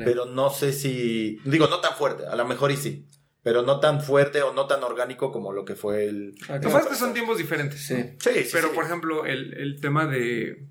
[0.05, 3.07] pero no sé si, digo, no tan fuerte, a lo mejor y sí,
[3.43, 6.35] pero no tan fuerte o no tan orgánico como lo que fue el...
[6.49, 7.81] Ah, lo que pasa es que son tiempos diferentes.
[7.81, 7.95] Sí.
[7.95, 8.01] ¿no?
[8.19, 8.75] Sí, sí, Pero, sí.
[8.75, 10.67] por ejemplo, el, el tema de,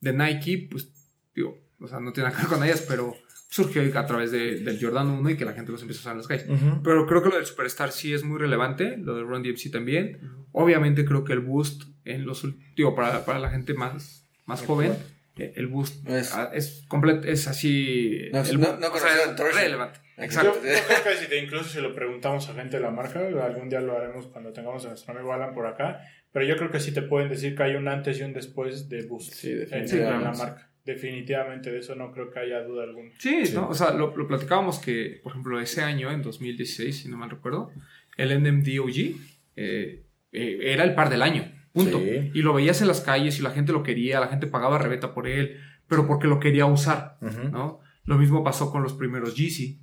[0.00, 0.88] de Nike, pues,
[1.34, 3.14] digo, o sea, no tiene nada que ver con ellas, pero
[3.54, 6.12] surgió a través de- del Jordan 1 y que la gente los empieza a usar
[6.12, 6.48] en las calles.
[6.48, 6.82] Ujú.
[6.82, 10.18] Pero creo que lo del Superstar sí es muy relevante, lo de Run DMC también.
[10.50, 12.44] Obviamente creo que el boost en los
[12.76, 14.94] digo, para, para la gente más, más joven,
[15.38, 18.28] eh, el boost Es- es completo, es así.
[18.32, 20.00] No, el no- no o sea, relevante.
[20.16, 20.52] Yo, Exacto.
[20.54, 23.68] yo creo que si te, incluso si lo preguntamos a gente de la marca, algún
[23.68, 26.00] día lo haremos cuando tengamos a nuestro amigo Alan por acá,
[26.32, 28.88] pero yo creo que sí te pueden decir que hay un antes y un después
[28.88, 30.24] de Boost Sí, en, definitivamente.
[30.24, 30.70] la marca.
[30.84, 33.10] Definitivamente, de eso no creo que haya duda alguna.
[33.18, 33.68] Sí, ¿no?
[33.68, 37.30] O sea, lo, lo platicábamos que, por ejemplo, ese año, en 2016, si no mal
[37.30, 37.72] recuerdo,
[38.16, 39.16] el NMDOG
[39.56, 41.98] eh, eh, era el par del año, punto.
[42.00, 42.30] Sí.
[42.34, 45.14] Y lo veías en las calles y la gente lo quería, la gente pagaba reventa
[45.14, 45.58] por él,
[45.88, 47.16] pero porque lo quería usar.
[47.20, 47.80] ¿no?
[48.04, 49.80] Lo mismo pasó con los primeros Yeezy.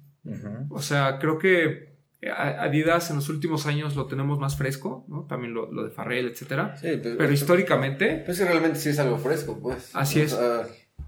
[0.69, 1.91] O sea, creo que
[2.23, 5.25] Adidas en los últimos años lo tenemos más fresco, ¿no?
[5.25, 6.77] También lo, lo de Farrell, etcétera.
[6.77, 9.89] Sí, pues, Pero históricamente, Pues sí, realmente sí es algo fresco, pues.
[9.95, 10.37] Así es.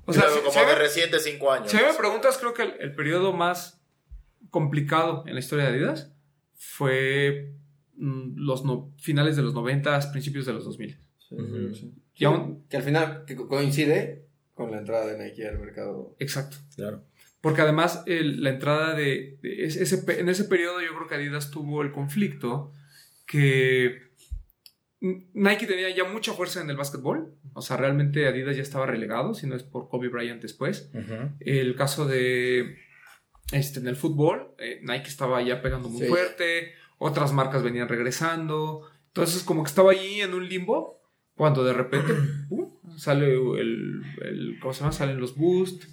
[0.06, 1.70] O sea, como si de reciente cinco años.
[1.72, 3.82] Si me preguntas, creo que el, el periodo más
[4.50, 6.12] complicado en la historia de Adidas
[6.56, 7.54] fue
[7.96, 10.98] mm, los no- finales de los 90, principios de los 2000.
[11.18, 11.74] sí, Ujú.
[11.76, 11.94] sí.
[12.16, 16.16] Y aún, Que al final que coincide con la entrada de Nike al mercado.
[16.20, 16.58] exacto.
[16.76, 17.04] Claro.
[17.42, 21.50] Porque además el- la entrada de, de ese- en ese periodo yo creo que Adidas
[21.52, 22.72] tuvo el conflicto
[23.26, 24.12] que
[25.34, 27.36] Nike tenía ya mucha fuerza en el básquetbol.
[27.54, 30.90] O sea, realmente Adidas ya estaba relegado, si no es por Kobe Bryant después.
[31.42, 32.78] El caso de
[33.52, 36.08] este, en el fútbol, eh, Nike estaba ya pegando muy Sí.
[36.08, 41.02] fuerte, otras marcas venían regresando, entonces como que estaba allí en un limbo,
[41.36, 42.14] cuando de repente
[42.98, 44.92] sale el, el- ¿cómo se llama?
[44.94, 45.88] Salen los boosts.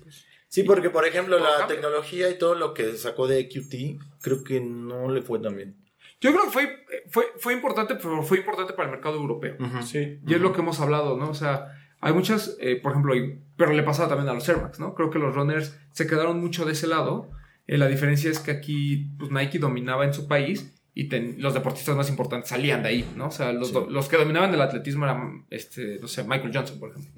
[0.48, 4.60] Sí, porque por ejemplo la tecnología y todo lo que sacó de QT, creo que
[4.60, 5.76] no le fue tan bien.
[6.20, 9.56] Yo creo que fue, fue, fue importante, pero fue importante para el mercado europeo.
[9.82, 10.18] Sí.
[10.26, 11.30] Y es lo que hemos hablado, ¿no?
[11.30, 11.68] O sea,
[12.00, 14.94] hay muchas, eh, por ejemplo, y- pero le pasaba también a los Air Max, ¿no?
[14.94, 17.30] Creo que los runners se quedaron mucho de ese lado.
[17.66, 21.54] Eh, la diferencia es que aquí pues, Nike dominaba en su país y ten- los
[21.54, 23.28] deportistas más importantes salían de ahí, ¿no?
[23.28, 26.78] O sea, los, do- los que dominaban el atletismo eran, este, no sé, Michael Johnson,
[26.80, 27.12] por ejemplo.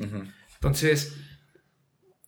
[0.55, 1.17] Entonces,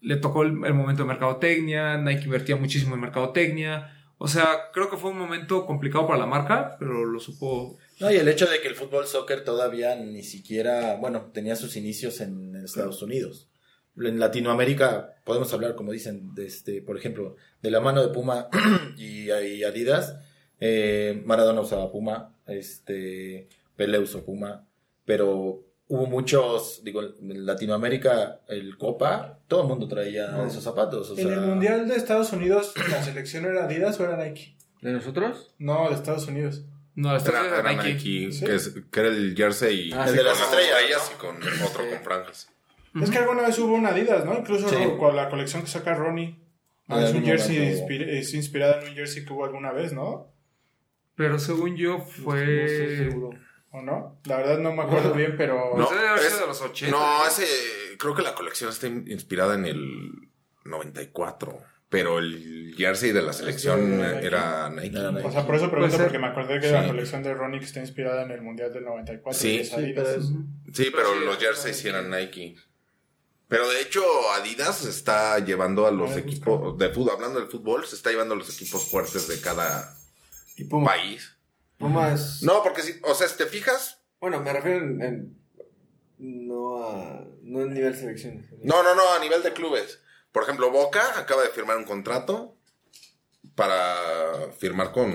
[0.01, 3.91] le tocó el, el momento de mercadotecnia, Nike invertía muchísimo en mercadotecnia.
[4.19, 8.11] O sea, creo que fue un momento complicado para la marca, pero lo supo No,
[8.11, 12.21] y el hecho de que el fútbol soccer todavía ni siquiera, bueno, tenía sus inicios
[12.21, 13.49] en Estados Unidos.
[13.97, 18.49] En Latinoamérica podemos hablar, como dicen, de este, por ejemplo, de la mano de Puma
[18.97, 20.17] y, y Adidas.
[20.61, 24.67] Eh, Maradona usaba Puma, este, Pelé usó Puma,
[25.05, 31.11] pero hubo muchos, digo, en Latinoamérica, el Copa, todo el mundo traía esos zapatos.
[31.11, 34.57] O En sea, el Mundial de Estados Unidos, ¿la selección era Adidas o era Nike?
[34.81, 35.55] ¿De nosotros?
[35.59, 36.65] No, de Estados Unidos.
[36.97, 37.95] No, Era, Nike.
[37.95, 38.45] Nike, ¿Sí?
[38.45, 41.37] que, es- que era el jersey Ah, El sí, de las estrellas, estrellas y con
[41.67, 42.49] otro con franjas.
[43.03, 44.39] Es que alguna vez hubo una Adidas, ¿no?
[44.39, 44.77] Incluso Sí.
[44.99, 46.39] con la colección que saca Ronnie.
[46.89, 50.29] En es un jersey inspira- es inspirada en un jersey que hubo alguna vez, ¿no?
[51.17, 52.97] Pero según yo No estoy fue...
[53.09, 53.31] seguro.
[53.77, 54.21] ¿O no?
[54.25, 55.77] La verdad no me acuerdo bien, pero...
[55.77, 56.97] No, Ese debe haber sido es- de los 80.
[56.97, 57.45] No, ese,
[57.99, 60.11] creo que la colección está in- inspirada en el
[60.65, 61.59] 94.
[61.89, 64.27] Pero el jersey de la selección de Nike.
[64.27, 64.97] era Nike.
[64.99, 65.27] Era Nike.
[65.29, 67.81] O sea, por eso pregunto, porque me acordé que la colección de Ronnie que está
[67.81, 69.39] inspirada en el Mundial del 94.
[69.39, 69.59] Sí.
[69.59, 70.05] es Sí, Adidas.
[70.09, 71.89] pero es- Sí, pero los jerseys sí Nike.
[71.99, 72.57] eran Nike.
[73.49, 74.03] Pero de hecho,
[74.33, 78.39] Adidas está llevando a los equipos de fútbol, hablando del fútbol, se está llevando a
[78.39, 79.95] los equipos fuertes de cada
[80.57, 81.37] Y país.
[81.79, 82.43] Puma es...
[82.43, 85.03] No, porque si, o sea, si te fijas, Bueno, me refiero en...
[85.03, 85.45] en-
[86.19, 87.27] no a...
[87.43, 88.47] No en nivel selección.
[88.63, 90.01] no, no, no, a nivel de clubes.
[90.33, 92.57] Por ejemplo, Boca acaba de firmar un contrato
[93.55, 95.15] para firmar con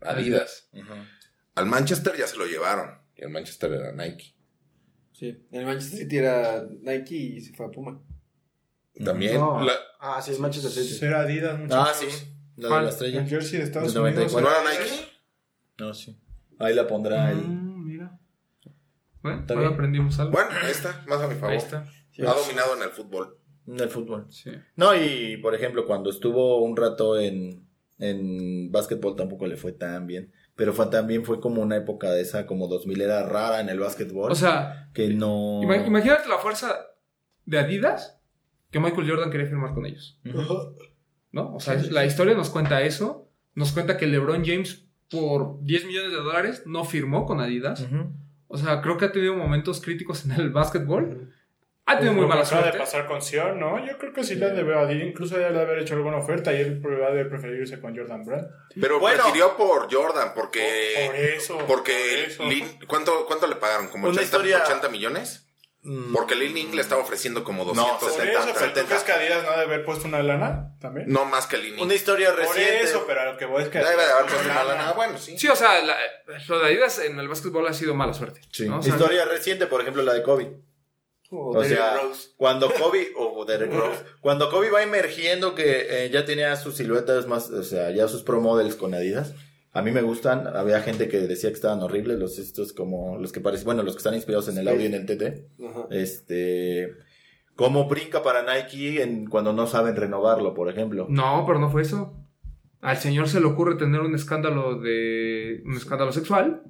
[0.00, 0.68] Adidas.
[1.54, 2.98] Al Manchester ya se lo llevaron.
[3.16, 4.34] Y el Manchester era Nike.
[5.12, 5.46] Sí.
[5.52, 8.02] El Manchester City era Nike y se fue a Puma.
[9.04, 9.36] También.
[9.36, 9.62] No.
[9.64, 10.94] la- Ah, sí, es Manchester City.
[10.98, 11.58] Será Adidas.
[11.70, 12.06] Ah, sí.
[12.56, 12.84] La de ¿Cuál?
[12.84, 13.20] la estrella.
[13.20, 14.32] El jersey de Estados Unidos.
[14.32, 14.50] 94.
[14.50, 15.11] ¿No era Nike?
[15.82, 16.16] No, sí.
[16.58, 17.38] Ahí la pondrá el...
[17.38, 18.18] Mm, mira.
[19.22, 19.64] Bueno, bien.
[19.72, 20.32] aprendimos algo.
[20.32, 21.50] Bueno, ahí está, más a mi favor.
[21.50, 21.84] Ahí está.
[22.24, 23.36] Ha dominado en el fútbol.
[23.66, 24.26] del fútbol.
[24.30, 24.52] Sí.
[24.76, 27.66] No, y por ejemplo, cuando estuvo un rato en,
[27.98, 30.32] en básquetbol tampoco le fue tan bien.
[30.54, 33.78] Pero fue, también fue como una época de esa, como 2000 era rara en el
[33.80, 34.30] básquetbol.
[34.30, 35.62] O sea, que no...
[35.62, 36.76] ima- imagínate la fuerza
[37.46, 38.20] de Adidas
[38.70, 40.20] que Michael Jordan quería firmar con ellos.
[41.32, 41.54] ¿No?
[41.54, 43.30] O sea, la historia nos cuenta eso.
[43.54, 44.81] Nos cuenta que LeBron James
[45.12, 47.86] por 10 millones de dólares no firmó con Adidas.
[48.48, 51.32] O sea, creo que ha tenido momentos críticos en el básquetbol.
[51.84, 52.70] Ha tenido muy Lo que mala suerte.
[52.72, 53.84] de pasar con Sion, ¿no?
[53.84, 55.08] Yo creo que sí le debe a Adidas.
[55.08, 58.24] Incluso ya le debe haber hecho alguna oferta y él va de preferirse con Jordan
[58.24, 58.46] Brand.
[58.80, 59.22] Pero Bueno.
[59.22, 61.06] prefirió por Jordan, porque.
[61.06, 61.58] Por eso.
[61.66, 62.44] Porque por eso.
[62.44, 63.88] Lin- ¿cuánto, ¿cuánto le pagaron?
[63.88, 65.48] ¿Como Una 80, historia- 80 millones?
[65.84, 68.86] Mm, Porque Lil Ning le estaba ofreciendo como 200, Por 70, eso, pero ¿tú 70.
[68.86, 71.08] crees que Adidas no debe haber puesto una lana también?
[71.08, 71.82] No más que Lil Ning.
[71.84, 72.82] Una historia Por reciente.
[72.82, 73.78] eso, pero a lo que voy es que.
[73.78, 74.92] Debe de haber puesto una lana.
[74.92, 75.36] Bueno, sí.
[75.36, 75.96] Sí, o sea, la-
[76.48, 78.40] lo de Adidas en el básquetbol ha sido mala suerte.
[78.52, 78.68] Sí.
[78.68, 78.78] ¿no?
[78.78, 80.56] O sea, historia reciente, por ejemplo, la de Kobe.
[81.34, 82.28] O sea, Rose.
[82.36, 87.26] cuando Kobe, o Derrick Rose, cuando Kobe va emergiendo que eh, ya tenía sus siluetas
[87.26, 89.32] más, o sea, ya sus pro models con Adidas,
[89.72, 93.32] a mí me gustan, había gente que decía que estaban horribles, los estos como, los
[93.32, 95.86] que parecen, bueno, los que están inspirados en el audio y en el TT, Ajá.
[95.90, 96.90] este,
[97.54, 101.06] cómo brinca para Nike en, cuando no saben renovarlo, por ejemplo.
[101.08, 102.18] No, pero no fue eso.
[102.80, 105.62] Al señor se le ocurre tener un escándalo de.
[105.64, 106.62] un escándalo sexual.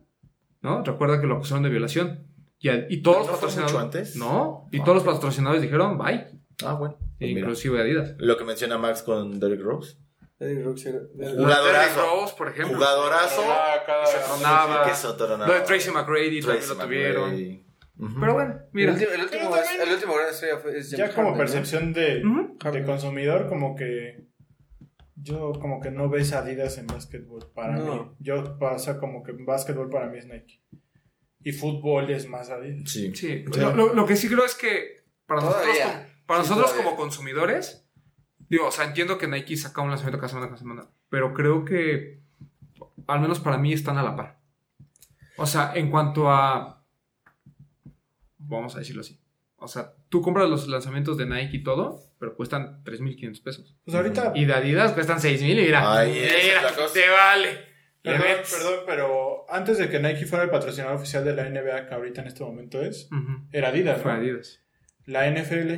[0.61, 0.85] ¿No?
[0.85, 2.27] Recuerda que lo acusaron de violación.
[2.61, 3.73] Y, al- y todos ¿No los fue patrocinadores.
[3.75, 4.17] mucho antes?
[4.17, 4.69] No.
[4.71, 4.85] Y Ah.
[4.85, 6.27] todos los patrocinadores dijeron bye.
[6.65, 6.97] Ah, bueno.
[6.99, 7.41] pues mira.
[7.41, 8.15] inclusive Adidas.
[8.19, 9.97] Lo que menciona Max con Derrick Rose.
[10.43, 12.01] Derrick Rose era- Derrick- Jugadorazo.
[12.01, 12.77] Rose, por ejemplo.
[12.77, 13.43] Jugadorazo.
[13.49, 14.85] Ah, cada- Se tronaba.
[14.85, 15.47] Que otro, no.
[15.47, 17.63] Lo de Tracy McGrady también lo tuvieron.
[18.21, 18.93] Pero bueno, El mira.
[18.93, 21.37] último, el último, el último gran estrella fue es Ya como Harden, ¿no?
[21.39, 22.71] percepción de, Ujú.
[22.73, 24.27] de consumidor, como que
[25.15, 27.95] yo como que no ves Adidas en básquetbol para No.
[27.95, 28.11] mí.
[28.19, 30.63] Yo pasa como que básquetbol para mí es Nike.
[31.45, 32.91] Y fútbol es más Adidas.
[32.91, 33.15] Sí.
[33.15, 33.45] Sí.
[33.57, 35.85] Lo, lo- lo que sí creo es que para nosotros, Todavía.
[36.09, 36.85] como, para Sí, nosotros todavía.
[36.85, 37.82] como consumidores,
[38.53, 41.65] digo, o sea, entiendo que Nike saca un lanzamiento cada semana, cada semana, pero creo
[41.65, 42.21] que,
[43.07, 44.39] al menos para mí, están a la par.
[45.39, 46.85] O sea, en cuanto a,
[48.37, 49.19] vamos a decirlo así,
[49.57, 53.75] o sea, tú compras los lanzamientos de Nike y todo, pero cuestan 3.500 pesos.
[53.87, 56.93] Pues ahorita, Y de Adidas cuestan 6.000 y mira, Ay, es mira, la cosa.
[56.93, 57.73] te vale.
[58.03, 61.89] Le perdón, perdón, pero antes de que Nike fuera el patrocinador oficial de la NBA,
[61.89, 63.09] que ahorita en este momento es,
[63.51, 63.97] era Adidas.
[63.97, 64.03] ¿no?
[64.03, 64.61] Fue Adidas.
[65.07, 65.73] La NFL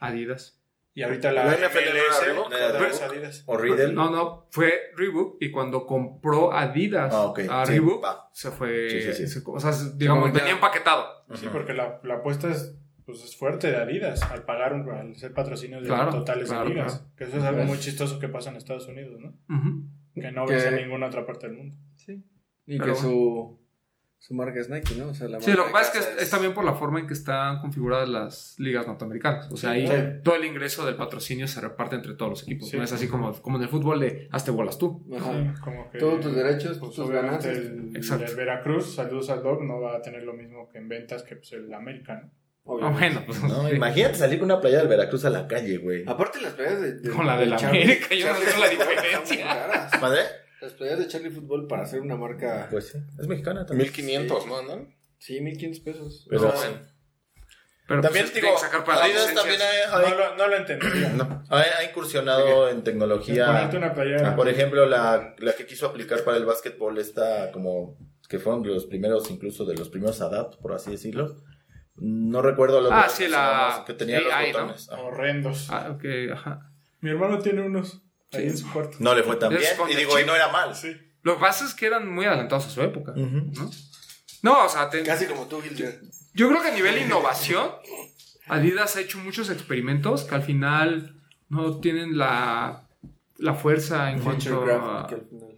[0.00, 0.59] Adidas.
[0.94, 3.42] Y ahorita la, ¿La NFL no era MLS, Adidas.
[3.46, 3.92] O Riddle.
[3.92, 8.28] No, no, fue Reebok y cuando compró Adidas Ah, a Reebok, va.
[8.32, 9.26] se fue, Sí, sí, sí.
[9.28, 11.06] se- o sea, digamos, venía empaquetado.
[11.34, 12.76] Sí, porque la, la apuesta es,
[13.06, 16.64] pues, es fuerte de Adidas al pagar, un, al ser patrocinio de Claro, totales claro,
[16.64, 16.92] de ligas.
[16.98, 17.12] claro.
[17.16, 19.34] Que eso es algo muy chistoso que pasa en Estados Unidos, ¿no?
[20.14, 21.76] Que no Que- ves en ninguna otra parte del mundo.
[21.96, 22.24] Sí.
[22.66, 23.59] Y Pero que su,
[24.22, 25.08] su marca es Nike, ¿no?
[25.08, 27.00] O sea, la Sí, lo que pasa es que es, es también por la forma
[27.00, 29.50] en que están configuradas las ligas norteamericanas.
[29.50, 29.94] O sea, ahí Sí.
[30.22, 32.68] todo el ingreso del patrocinio se reparte entre todos los equipos.
[32.68, 32.76] Sí.
[32.76, 35.04] No es así como, como en el fútbol de hazte bolas tú.
[35.16, 35.32] Ajá.
[35.32, 37.56] Sí, como que, Todos tus derechos, pues, tus ganancias.
[37.56, 38.26] el, Exacto.
[38.26, 41.36] el Veracruz, saludos al Dog, no va a tener lo mismo que en ventas que
[41.36, 42.30] pues, el América, ¿no?
[42.30, 42.98] Ah, Obviamente.
[43.00, 43.74] bueno, pues No, sí.
[43.74, 46.04] imagínate salir con una playa del Veracruz a la calle, güey.
[46.06, 49.88] Aparte las playas de, de- Con la de la América, yo no veo la diferencia.
[50.00, 50.20] ¿Madre?
[50.60, 52.68] Las playas de Charlie Fútbol para hacer una marca...
[52.70, 53.88] Pues sí, es mexicana también.
[53.88, 54.58] 1500, ¿no?
[54.58, 54.94] ¿Andan?
[55.18, 56.26] Sí, 1500 pesos.
[56.28, 56.76] Pero O sea, sí.
[57.88, 60.56] Pero También pues, digo, que sacar para Adidas también ha, ha- No lo, no lo
[60.56, 61.08] entendería.
[61.10, 63.68] no, ha- ha incursionado en Ponerte tecnología.
[63.76, 64.36] una playera.
[64.36, 68.86] Por ejemplo, la, la que quiso aplicar para el básquetbol está como que fueron los
[68.86, 71.42] primeros, incluso de los primeros adapt, por así decirlo.
[71.96, 74.46] No recuerdo los Ah, sí, la que tenía los ¿no?
[74.46, 74.88] botones.
[74.90, 75.66] Horrendos.
[75.70, 76.70] Ah, ok, ajá.
[77.00, 78.96] Mi hermano tiene unos ahí en su cuarto.
[79.00, 79.62] No le fue tan bien.
[79.90, 80.74] Y digo, y no era mal.
[80.74, 80.96] Sí.
[81.22, 83.12] Lo que pasa es que eran muy adelantados a su época.
[83.16, 83.70] ¿no?
[84.42, 86.00] No, o sea, te- Casi como tú, Gilder.
[86.32, 87.70] yo creo que a nivel innovación,
[88.46, 91.14] Adidas ha hecho muchos experimentos que al final
[91.48, 92.88] no tienen la,
[93.36, 95.02] la fuerza en cuanto a...
[95.04, 95.56] al final.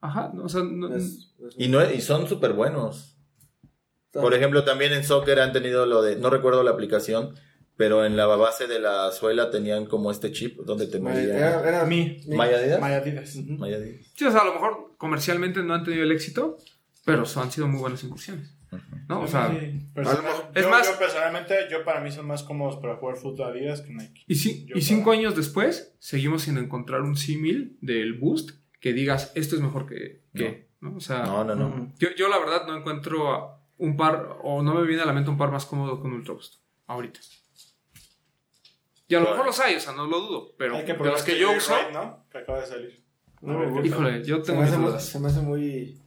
[0.00, 3.12] Ajá, no, o sea, no- Es- es- Y, no, y son súper buenos.
[4.12, 7.34] Por ejemplo, también en soccer han tenido lo de, no recuerdo la aplicación,
[7.76, 11.36] pero en la base de la suela tenían como este chip donde te medían.
[11.36, 12.18] Era, era Mi.
[12.28, 12.80] ¿Maya Adidas?
[12.80, 13.36] Maya Adidas.
[13.36, 14.06] Maya Adidas.
[14.14, 16.56] sí, o sea, a lo mejor comercialmente no han tenido el éxito,
[17.04, 18.52] pero son- han sido muy buenas incursiones.
[19.08, 19.20] ¿No?
[19.22, 20.14] O sea, Sí, mejor-
[20.52, 23.80] yo, es más- yo personalmente, yo para mí son más cómodos para jugar fútbol Adidas
[23.80, 24.24] que Nike.
[24.26, 24.34] y,
[24.66, 28.50] Yo y cinco para- años después, seguimos sin encontrar un símil del Boost
[28.80, 30.24] que digas, esto es mejor que...
[30.34, 30.96] que ¿no?
[30.96, 31.92] O sea, No, no.
[31.98, 35.30] Yo, yo la verdad no encuentro un par, o no me viene a la mente
[35.30, 37.20] un par más cómodo que un Ultra Boost, ahorita.
[39.08, 41.32] Y a lo mejor los hay, o sea, no lo dudo, pero de los que
[41.32, 42.26] este yo uso, ¿no?
[42.30, 43.04] Que acaba de salir.
[43.40, 46.02] No me híjole, yo Se tengo me, mis hace, se me hace muy.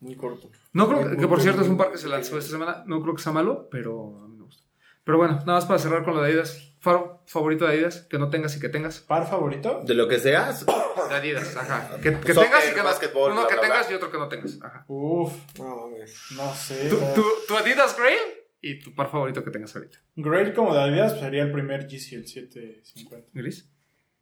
[0.00, 0.50] Muy corto.
[0.72, 3.14] No creo que, por cierto es un par que se lanzó esta semana, no creo
[3.14, 4.62] que sea malo, pero a mí me gusta.
[5.02, 6.70] Pero bueno, nada más para cerrar con lo de Adidas.
[6.80, 9.00] Faro favorito de Adidas, que no tengas y que tengas.
[9.00, 9.80] ¿Par favorito?
[9.84, 10.66] De lo que seas,
[11.08, 11.96] De Adidas, ajá.
[12.02, 12.82] Que, que Soccer, tengas y que
[13.14, 13.24] no.
[13.24, 13.92] Uno bla, que bla, tengas bla.
[13.92, 14.58] y otro que no tengas.
[14.62, 14.84] Ajá.
[14.88, 16.14] Uf, No mames.
[16.36, 16.88] no sé.
[16.90, 18.18] Tu, la- tu, tu Adidas Grail
[18.64, 19.98] y tu par favorito que tengas ahorita.
[20.16, 23.28] Grail como de Adidas pues, sería el primer GC, el 750.
[23.34, 23.70] ¿Gris?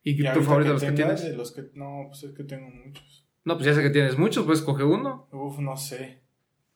[0.03, 1.23] ¿Y, Y tu favorito de los que tienes?
[1.23, 3.27] de los que No, pues es que tengo muchos.
[3.45, 5.29] No, pues ya sé que tienes muchos, pues coge uno.
[5.33, 6.23] Uf, no sé.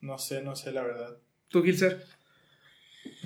[0.01, 1.19] No sé, no sé la verdad.
[1.49, 2.05] Tú, Gilser.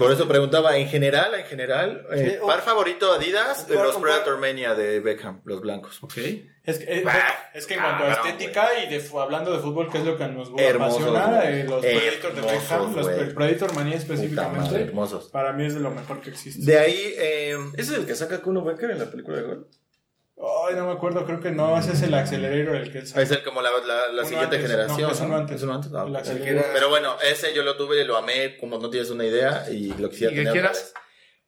[0.05, 4.39] Por eso preguntaba, en general, en general, eh, Sí, par favorito Adidas, par- los Predator
[4.39, 6.03] Mania de Beckham, los blancos.
[6.03, 6.17] Ok.
[6.63, 7.15] Es que, es, Bah,
[7.55, 10.27] es que en cuanto a estética y de, hablando de fútbol, que es lo que
[10.29, 15.29] nos apasiona, eh, los Predator de Beckham, los, el Predator Puta específicamente, madre, hermosos.
[15.31, 16.65] para mí es de lo mejor que existe.
[16.71, 19.69] De ahí, eh, ¿Ese es el que saca Kuno Becker en la película de gol?
[20.69, 23.21] Ay, no me acuerdo, creo que no, ese es el Accelerator el que saca.
[23.21, 25.01] es el, como la, la, la Uno siguiente antes, generación.
[25.03, 25.57] no, es uno antes.
[25.57, 25.93] ¿Es uno antes?
[25.95, 26.63] Ah, El.
[26.73, 30.09] Pero bueno, ese yo lo tuve, lo amé, como no tienes una idea, y lo
[30.09, 30.51] quisiera ¿Y que tener.
[30.59, 30.93] otra quieras?
[30.95, 30.95] vez.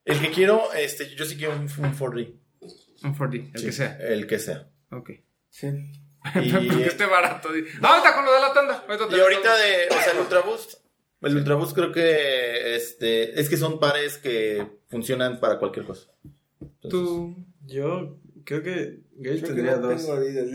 [0.04, 2.34] El que quiero, este, yo sí quiero un, un 4D.
[3.04, 3.96] Un 4D, el Sí, que sea.
[3.98, 4.68] El que sea.
[4.90, 5.10] Ok.
[5.48, 5.68] Sí.
[6.36, 7.52] Y, que esté barato.
[7.52, 8.84] di- Ah, ahorita con lo de la tanda.
[8.88, 10.74] Y ahorita de, o sea, el Ultra Boost.
[11.22, 16.08] El Ultra Boost creo que, este, es que son pares que funcionan para cualquier cosa.
[16.60, 17.36] Entonces, Tú.
[17.64, 20.00] Yo creo que Gale Creo que tendría no dos.
[20.02, 20.46] tengo Adidas.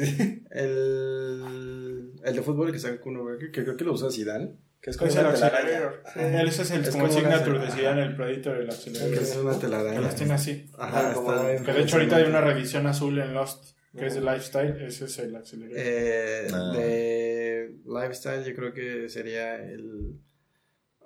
[0.51, 4.51] El, el de fútbol que saca Kuno que creo que lo usa Zidane.
[4.81, 5.57] Que es como el una telaraña.
[5.87, 6.01] Accelerator.
[6.41, 7.71] Él ese es el Es como el como signature de.
[7.71, 9.13] Zidane, el Predator, el Que Accelerator.
[9.23, 10.01] es una Que telaraña.
[10.01, 10.69] los tiene así.
[10.77, 14.13] Ajá, como está de- Que hecho ahorita hay una reedición azul en Lost, que es
[14.15, 15.77] de Lifestyle, ese es el Accelerator.
[15.79, 16.71] Eh, Ah.
[16.77, 20.19] De Lifestyle, yo creo que sería el.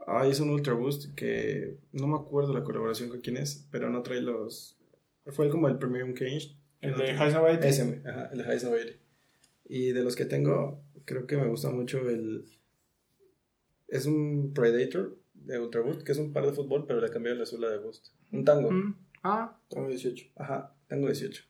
[0.05, 3.89] Ah, es un Ultra Boost que no me acuerdo la colaboración con quién es, pero
[3.89, 4.77] no trae los.
[5.27, 6.57] Fue como el Premium Cage.
[6.81, 7.63] El de Heisenberg.
[7.63, 8.93] Ese, ajá, el High Novelty.
[9.65, 12.45] Y de los que tengo, creo que me gusta mucho el.
[13.87, 17.39] Es un Predator de Ultra Boost, que es un par de fútbol, pero le cambiaron
[17.39, 18.07] la suela de Boost.
[18.31, 18.71] Un tango.
[18.71, 20.31] Mm, Ah, Tengo 18.
[20.35, 21.43] Ajá, tengo 18.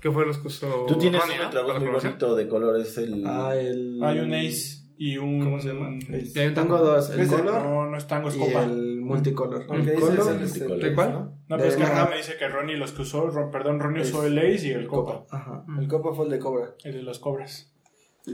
[0.00, 0.86] ¿qué fue los que usó?
[0.88, 1.46] Tú tienes Ronnie, un ¿no?
[1.46, 2.98] Ultra Boost Para la muy bonito de colores.
[2.98, 3.22] El...
[3.26, 4.00] Ah, el.
[4.02, 5.40] Hay un Ace y un.
[5.44, 5.96] ¿Cómo se llama?
[6.08, 6.78] Y hay un tango.
[6.78, 8.64] dos, el Ese, color No, no es tango, es y copa.
[8.64, 9.66] el multicolor.
[9.70, 10.72] El El que dice color, es el- multicolor.
[10.78, 11.12] el- ¿De cuál?
[11.12, 11.20] ¿no?
[11.48, 14.02] No, pero es que acá me dice que Ronnie los que usó, Ron- perdón, Ronnie
[14.02, 15.26] usó el Ace y el copa.
[15.30, 15.64] Ajá.
[15.78, 16.74] El Copa fue el de Cobra.
[16.84, 17.72] El de los cobras.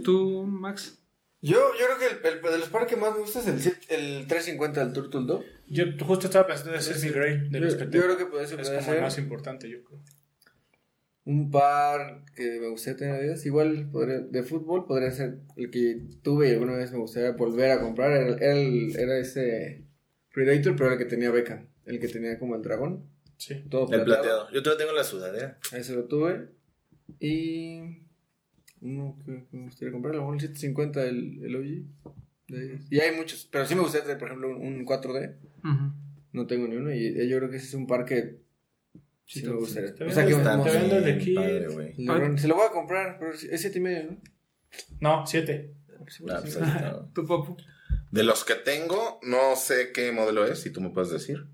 [0.04, 1.02] ¿Tú, Max?
[1.40, 3.54] Yo, yo creo que el, el- de los pares que más me gusta es el,
[3.90, 5.42] el 350 del Turtle Dog.
[5.68, 8.26] Yo justo estaba pensando ese es mi Grey de Yo, los que yo creo que
[8.26, 10.00] puede ser, Es como el más importante, yo creo.
[11.24, 13.44] un par que me gustaría tener Adidas.
[13.44, 17.70] Igual podría- de fútbol podría ser el que tuve y alguna vez me gustaría volver
[17.70, 18.10] a comprar.
[18.12, 19.84] Era, era ese
[20.32, 21.66] Predator, pero el que tenía Beckham.
[21.84, 23.04] El que tenía como el dragón.
[23.36, 23.64] Sí.
[23.70, 24.50] Todo El plateado.
[24.52, 25.58] Yo todavía tengo la sudadera.
[25.72, 26.48] Ese lo tuve.
[27.20, 28.02] Y.
[28.80, 32.14] Uno que me gustaría comprar, el 750, el, el OG.
[32.48, 32.78] de.
[32.90, 35.36] Y hay muchos, pero sí me gustaría tener, por ejemplo, un, un 4D.
[35.64, 35.92] Ujú.
[36.32, 36.94] No tengo ni uno.
[36.94, 38.38] Y yo creo que ese es un par que
[39.24, 39.94] sí me gustaría.
[39.94, 42.38] Te O sea, que me- LeBron.
[42.38, 44.18] Se lo voy a comprar, pero es 7 y medio, ¿no?
[45.00, 45.74] No, siete.
[45.90, 46.58] Ah, pues.
[47.14, 47.56] ¿Tú, Papu?
[48.10, 51.46] De los que tengo, no sé qué modelo es, si tú me puedes decir.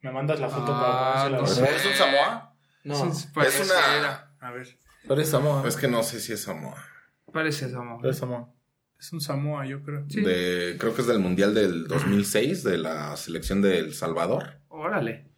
[0.00, 1.64] Me mandas la foto Ah, para no sé.
[1.64, 2.56] ¿Es un Samoa?
[2.84, 3.14] No.
[3.14, 4.78] Sí, parece, una- A ver.
[5.20, 5.66] Es Samoa.
[5.66, 6.84] Es que no sé si es Samoa.
[7.32, 8.00] Parece Samoa.
[8.08, 8.52] Es Samoa.
[8.98, 10.04] Es un Samoa, yo creo.
[10.08, 10.20] Sí.
[10.22, 14.60] De, creo que es del Mundial del 2006, de la selección de El Salvador.
[14.68, 15.30] Órale.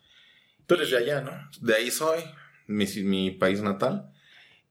[0.67, 1.33] Tú eres de allá, ¿no?
[1.61, 2.21] De ahí soy,
[2.67, 4.13] mi, mi país natal.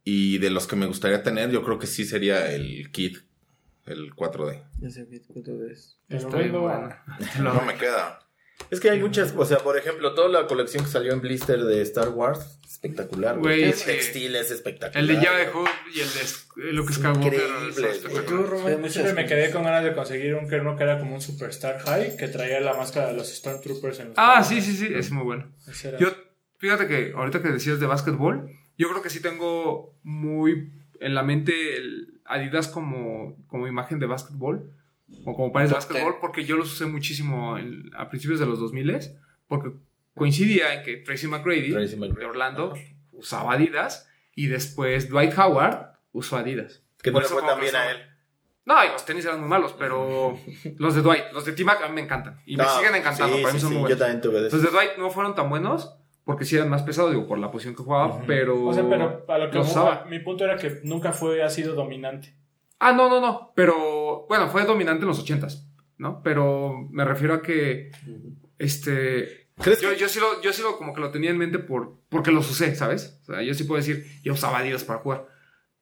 [0.04, 3.18] Y de los que me gustaría tener, yo creo que sí sería el kit,
[3.88, 4.64] el 4D.
[4.80, 6.00] Ya sé qué cuánto es.
[6.08, 6.70] Te lo Está bueno.
[6.70, 7.04] a-
[7.42, 8.20] No me queda.
[8.72, 11.64] Es que hay muchas, o sea, por ejemplo, toda la colección que salió en blister
[11.64, 13.38] de Star Wars, espectacular.
[13.38, 13.86] Güey, El sí.
[13.86, 15.00] textil es espectacular.
[15.00, 17.34] El de Java de Hood y el de Sk- Luke Skywalker.
[17.34, 18.82] Increíble.
[18.84, 21.22] Yo siempre me quedé con ganas de conseguir un que uno que era como un
[21.22, 24.88] Superstar High que traía la máscara de los Stormtroopers en los Ah, sí, sí, sí,
[24.94, 25.54] es muy bueno.
[25.68, 26.08] Ese Yo,
[26.58, 31.22] fíjate que ahorita que decías de básquetbol, yo creo que sí tengo muy en la
[31.24, 34.72] mente el Adidas como, como imagen de básquetbol
[35.26, 38.60] o como pares de básquetbol porque yo los usé muchísimo en- a principios de los
[38.60, 39.00] 2000
[39.48, 39.72] porque
[40.16, 42.20] coincidía en que Tracy McGrady, Tracy McGrady.
[42.20, 42.74] de Orlando
[43.12, 46.84] usaba Adidas y después Dwight Howard usó Adidas.
[47.02, 47.98] Que no Por le eso fue tan bien a él.
[48.66, 50.38] No, y los tenis eran muy malos, pero
[50.78, 52.42] los de Dwight, los de T-Mac a mí me encantan.
[52.46, 54.00] Y me No, siguen encantando, sí, para mí sí, son sí, muy Yo buenos.
[54.00, 55.96] también tuve de Los de Dwight no fueron tan buenos
[56.28, 58.66] porque sí eran más pesados, digo, por la posición que jugaba, pero...
[58.66, 60.06] O sea, pero a lo que los usaba.
[60.10, 62.36] mi punto era que nunca fue ha sido dominante.
[62.80, 65.68] Ah, no, no, no, pero bueno, fue dominante en los ochentas,
[65.98, 66.22] ¿no?
[66.22, 67.92] Pero me refiero a que,
[68.60, 69.48] este...
[69.60, 71.58] ¿Crees Yo, que- yo, sí lo, yo sí lo como que lo tenía en mente
[71.58, 73.20] por, porque los usé, ¿sabes?
[73.24, 75.26] O sea, yo sí puedo decir, yo usaba Adidas para jugar.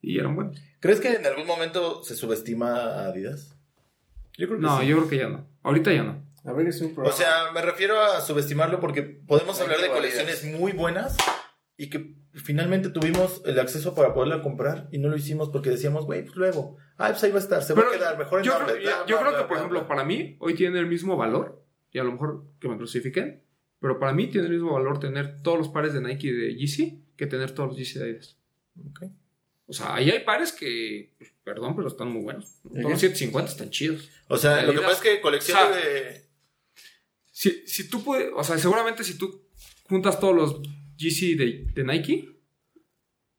[0.01, 0.61] Y eran buenos.
[0.79, 3.57] ¿Crees que en algún momento se subestima a Adidas?
[4.37, 4.87] Yo creo que No, sí.
[4.87, 5.45] yo creo que ya no.
[5.63, 6.23] Ahorita ya no.
[6.45, 7.17] A ver, es un O programa.
[7.17, 11.17] sea, me refiero a subestimarlo porque podemos hablar de colecciones muy buenas
[11.77, 16.05] y que finalmente tuvimos el acceso para poderla comprar y no lo hicimos porque decíamos,
[16.05, 18.45] güey, pues luego, ah, pues ahí va a estar, se va a quedar mejor en
[18.45, 19.87] yo creo, bla, yo bla, creo bla, que, por bla, ejemplo, bla.
[19.87, 23.41] para mí, hoy tiene el mismo valor, y a lo mejor que me crucifiquen,
[23.79, 26.55] pero para mí tiene el mismo valor tener todos los pares de Nike y de
[26.55, 28.37] Yeezy que tener todos los Yeezy de Adidas.
[28.89, 29.03] Ok.
[29.67, 32.61] O sea, ahí hay pares que, pues, perdón, pero están muy buenos.
[32.63, 33.07] ¿De Todos los qué?
[33.07, 34.09] 750 están chidos.
[34.27, 36.24] O sea, lo que pasa es que colección O sea, de...
[37.37, 39.49] Si, si tú puedes, o sea, seguramente si tú
[39.89, 40.61] juntas todos los
[40.95, 42.29] Yeezy de, de Nike,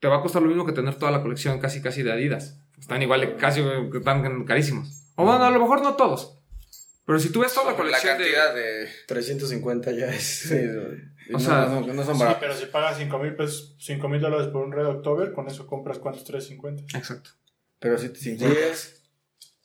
[0.00, 2.60] te va a costar lo mismo que tener toda la colección casi casi de Adidas.
[2.78, 3.62] Están igual, de casi
[3.94, 5.12] están carísimos.
[5.16, 6.38] O bueno, a lo mejor no todos.
[7.06, 8.24] Pero si tú ves toda la la colección de...
[8.24, 8.88] cantidad de...
[9.08, 10.22] 350 ya es.
[10.24, 10.56] Sí,
[11.32, 12.40] O o sea, sea, no, no son Sí, baratos.
[12.42, 15.66] pero si pagas 5 mil pesos, 5 mil dólares por un Red October, con eso
[15.66, 16.98] compras cuántos 350.
[16.98, 17.30] Exacto.
[17.78, 18.58] Pero si te Sí, 50.
[18.70, 19.05] es.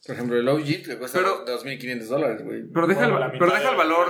[0.06, 2.64] Por ejemplo, el OG te cuesta Pero- 2.500 dólares, güey.
[2.74, 4.08] Pero deja, Bueno, el, pero deja el valor...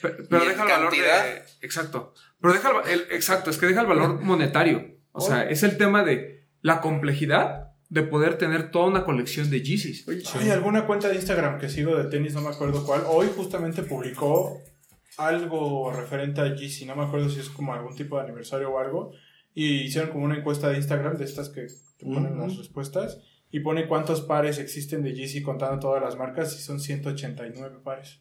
[0.00, 1.24] Pero ¿Y deja el valor cantidad?
[1.24, 1.42] de.
[1.60, 2.14] Exacto.
[2.40, 4.96] Pero deja el, Exacto, es que deja el valor monetario.
[5.12, 9.60] O sea, es el tema de la complejidad de poder tener toda una colección de
[9.62, 10.06] Yeezys.
[10.36, 13.02] Hay alguna cuenta de Instagram que sigo de tenis, no me acuerdo cuál.
[13.06, 14.62] Hoy justamente publicó
[15.18, 18.78] algo referente a Yeezy, no me acuerdo si es como algún tipo de aniversario o
[18.78, 19.12] algo.
[19.52, 21.66] Y hicieron como una encuesta de Instagram de estas que
[21.98, 23.18] te ponen las respuestas.
[23.50, 28.18] Y pone cuántos pares existen de Yeezy contando todas las marcas y son 189 pares.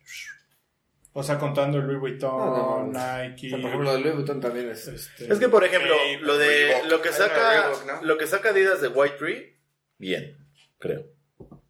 [1.13, 2.91] O sea, contando el Louis Vuitton, No, no, no.
[3.27, 3.47] Nike.
[3.47, 4.87] O sea, por ejemplo, el Louis Vuitton también es...
[4.87, 6.89] este, Es que, por ejemplo, Babe, lo de Reebok.
[6.91, 8.01] lo que saca Reebok, ¿no?
[8.07, 9.57] lo que saca Adidas de White Tree,
[9.97, 10.37] bien,
[10.77, 11.05] creo.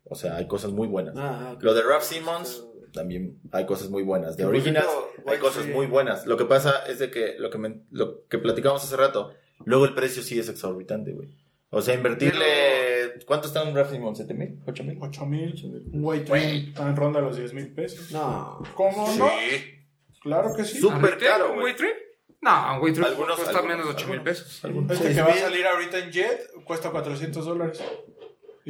[0.04, 1.16] O sea, hay cosas muy buenas.
[1.18, 1.64] Ah, ok.
[1.64, 4.36] Lo de Ralph Simmons, también hay cosas muy buenas.
[4.38, 4.88] De Originals,
[5.26, 6.26] hay cosas muy buenas.
[6.26, 9.34] Lo que pasa es de que lo que, me- lo que platicamos hace rato,
[9.66, 11.30] luego el precio sí es exorbitante, güey.
[11.72, 13.20] O sea, invertirle...
[13.28, 14.20] ¿Cuánto está un Ralph Simmons?
[14.20, 14.60] ¿7 mil?
[14.66, 14.98] ¿8 mil?
[15.00, 16.26] 8 mil.
[16.26, 18.12] Tree está en ronda los 10 mil pesos.
[18.12, 18.62] No.
[18.74, 19.30] ¿Cómo no?
[19.30, 19.76] Sí.
[20.22, 20.80] Claro que sí.
[20.80, 21.66] Súper ¿Retail, caro, ¿Un güey.
[21.66, 21.94] Weight Tree?
[22.42, 24.38] No, un Weight Tree Algunos- cuesta algunos- menos de 8 mil algunos.
[24.38, 24.64] pesos.
[24.64, 27.80] Este Sí, que va a salir ahorita en Jet cuesta 400 dólares.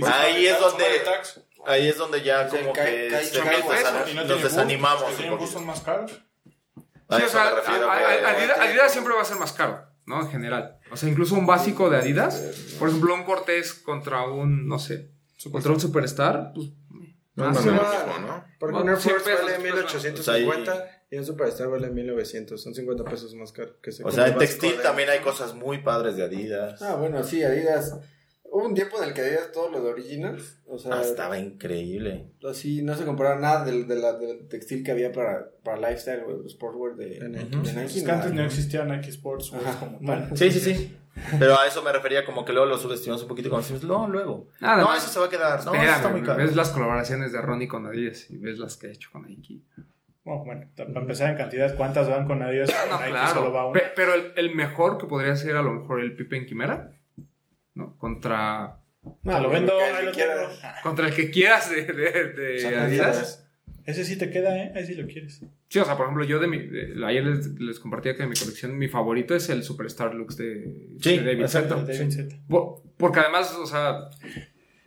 [0.04, 0.86] Ahí es donde-.
[1.66, 6.12] Ahí es donde ya como que se- pesos no nos desanimamos tienen gustos más caros.
[7.12, 7.48] Sí, o sea,
[8.62, 10.22] Adidas siempre va a ser más caro, ¿no?
[10.22, 10.80] En general.
[10.92, 15.12] O sea, incluso un básico de Adidas, por ejemplo, un Cortés contra un, no sé,
[15.52, 16.72] contra un Superstar, pues.
[17.36, 18.44] No, más no, o no.
[18.60, 22.62] Porque un Air 100 Force vale pues, 1850 y un Superstar vale 1900.
[22.62, 23.80] Son 50 pesos más caro.
[23.82, 26.82] Que se O sea, en textil también hay cosas muy padres de Adidas.
[26.82, 27.96] Ah, bueno, sí, Adidas.
[28.52, 31.38] Hubo un tiempo en el que Adidas todo lo de Originals, o sea, Ah, estaba
[31.38, 32.26] increíble.
[32.50, 36.96] así no se compraba nada del, de del textil que había para, para lifestyle, sportwear
[36.96, 37.56] de, De de Nike.
[37.58, 37.84] Nike.
[37.86, 39.80] Es que nada, antes no existía Nike Sports güey, Ajá.
[39.80, 40.28] como Bueno.
[40.30, 40.38] tal.
[40.38, 40.96] Sí, sí, sí.
[41.38, 44.08] Pero a eso me refería como que luego lo subestimamos un poquito como decimos, no,
[44.08, 44.48] luego.
[44.62, 45.54] Nada no, eso se va a quedar.
[45.66, 46.38] No, eso Espérame, está muy caro.
[46.44, 49.62] ves las colaboraciones de Ronnie con Adidas y ves las que ha hecho con Nike.
[50.24, 52.70] Bueno, bueno, para empezar en cantidad, ¿cuántas van con Adidas?
[52.90, 53.70] No, Con Nike solo va claro.
[53.70, 53.80] una.
[53.80, 56.92] Pe- Pero el, el mejor que podría ser a lo mejor el Pippen Quimera,
[57.80, 57.98] ¿no?
[57.98, 58.78] Contra,
[59.24, 59.74] No, Te lo vendo,
[60.04, 60.34] lo tengo.
[60.84, 63.08] contra el que quieras de, de- de Son Adidas.
[63.18, 63.46] Adidas.
[63.86, 64.72] Ese sí te queda, ¿eh?
[64.76, 65.42] Ahí sí lo quieres.
[65.68, 66.60] Sí, o sea, por ejemplo, yo de mi.
[66.60, 70.38] de- ayer les, les compartía que de mi colección, mi favorito es el Superstar Lux
[70.38, 71.84] de, Sí, de David Zeta.
[72.98, 74.10] Porque además, o sea,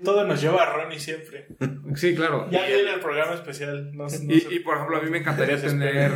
[0.05, 1.47] Todo nos lleva a Ronnie siempre.
[1.97, 2.49] Sí, claro.
[2.51, 3.91] Ya viene el programa especial.
[3.97, 6.13] No, no Y, y, por ejemplo, a mí me encantaría tener.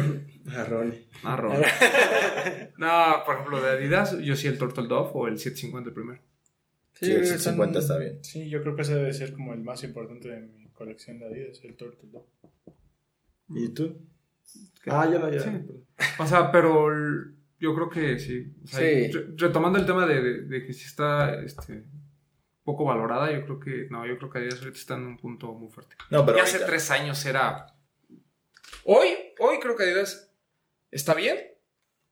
[0.57, 1.07] A Ronnie.
[1.25, 1.57] Ah, Ron.
[2.79, 6.21] no, por ejemplo, de Adidas, yo sí el Turtle Dove o el 750 el primero.
[6.99, 8.25] Sí, el 50 está bien.
[8.25, 11.27] Sí, yo creo que ese debe ser como el más importante de mi colección de
[11.27, 12.27] Adidas, el Turtle Dove.
[13.51, 14.01] ¿Y tú?
[14.87, 15.41] Ah, yo no, ya.
[15.41, 15.51] Sí.
[16.19, 18.55] O sea, pero el- yo creo que sí.
[18.65, 19.11] O sea, Sí.
[19.13, 21.85] re- retomando el tema de, de- de que si está este,
[22.65, 23.87] poco valorada, yo creo que.
[23.91, 25.97] No, yo creo que Adidas ahorita está en un punto muy fuerte.
[26.11, 27.67] No, pero y hace ahorita- tres años era.
[28.85, 29.09] Hoy,
[29.39, 30.33] hoy creo que Adidas
[30.91, 31.37] está bien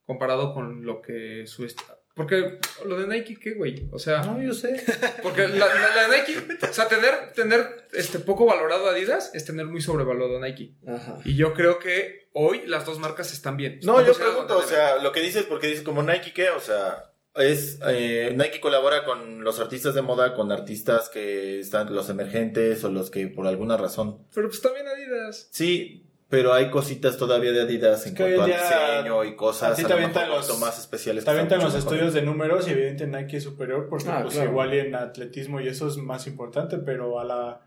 [0.04, 1.64] comparado con lo que su.
[2.14, 3.88] Porque lo de Nike, ¿qué, güey?
[3.90, 4.22] O sea.
[4.22, 4.80] No, yo sé.
[5.22, 6.36] Porque la, la- Nike,
[6.68, 10.74] o sea, tener, tener este, poco valorado Adidas es tener muy sobrevalorado Nike.
[10.86, 11.18] Ajá.
[11.24, 13.80] Y yo creo que hoy las dos marcas están bien.
[13.82, 16.50] No, yo pregunto, o sea, lo que dices, porque dices como Nike, ¿qué?
[16.50, 21.92] O sea, es eh, Nike colabora con los artistas de moda, con artistas que están
[21.92, 24.24] los emergentes o los que por alguna razón.
[24.32, 25.48] Pero pues también Adidas.
[25.50, 26.03] Sí,
[26.36, 29.86] pero hay cositas todavía de Adidas en cuanto al diseño y cosas a ti a
[29.86, 31.24] te lo avientan los- más especiales.
[31.24, 34.34] Te aventan que los estudios de números y evidentemente Nike es superior porque Ah, pues
[34.34, 34.50] claro.
[34.50, 37.60] igual y en atletismo y eso es más importante, pero a la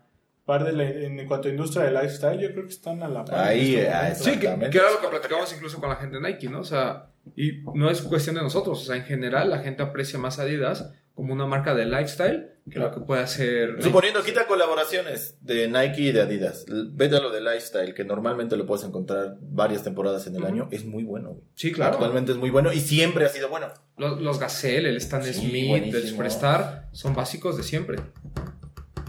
[0.44, 3.24] par de la, en cuanto a industria de lifestyle yo creo que están a la
[3.24, 3.38] par.
[3.48, 4.14] Ahí, este ah.
[4.14, 6.60] Sí, que, que era lo que platicamos incluso con la gente de Nike, ¿no?
[6.60, 8.80] O sea, y no es cuestión de nosotros.
[8.80, 12.78] O sea, en general la gente aprecia más Adidas como una marca de lifestyle que
[12.78, 13.82] lo que puede hacer.
[13.82, 16.64] Suponiendo, quita colaboraciones de Nike y de Adidas.
[16.92, 20.68] Vete a lo de Lifestyle, que normalmente lo puedes encontrar varias temporadas en el año.
[20.70, 21.30] Es muy bueno.
[21.30, 21.42] güey.
[21.56, 21.94] Sí, claro.
[21.94, 23.66] Actualmente es muy bueno y siempre ha sido bueno.
[23.96, 26.06] Los, los Gazelle, el Stan Sí, Smith, el.
[26.06, 27.98] Superstar son básicos de siempre.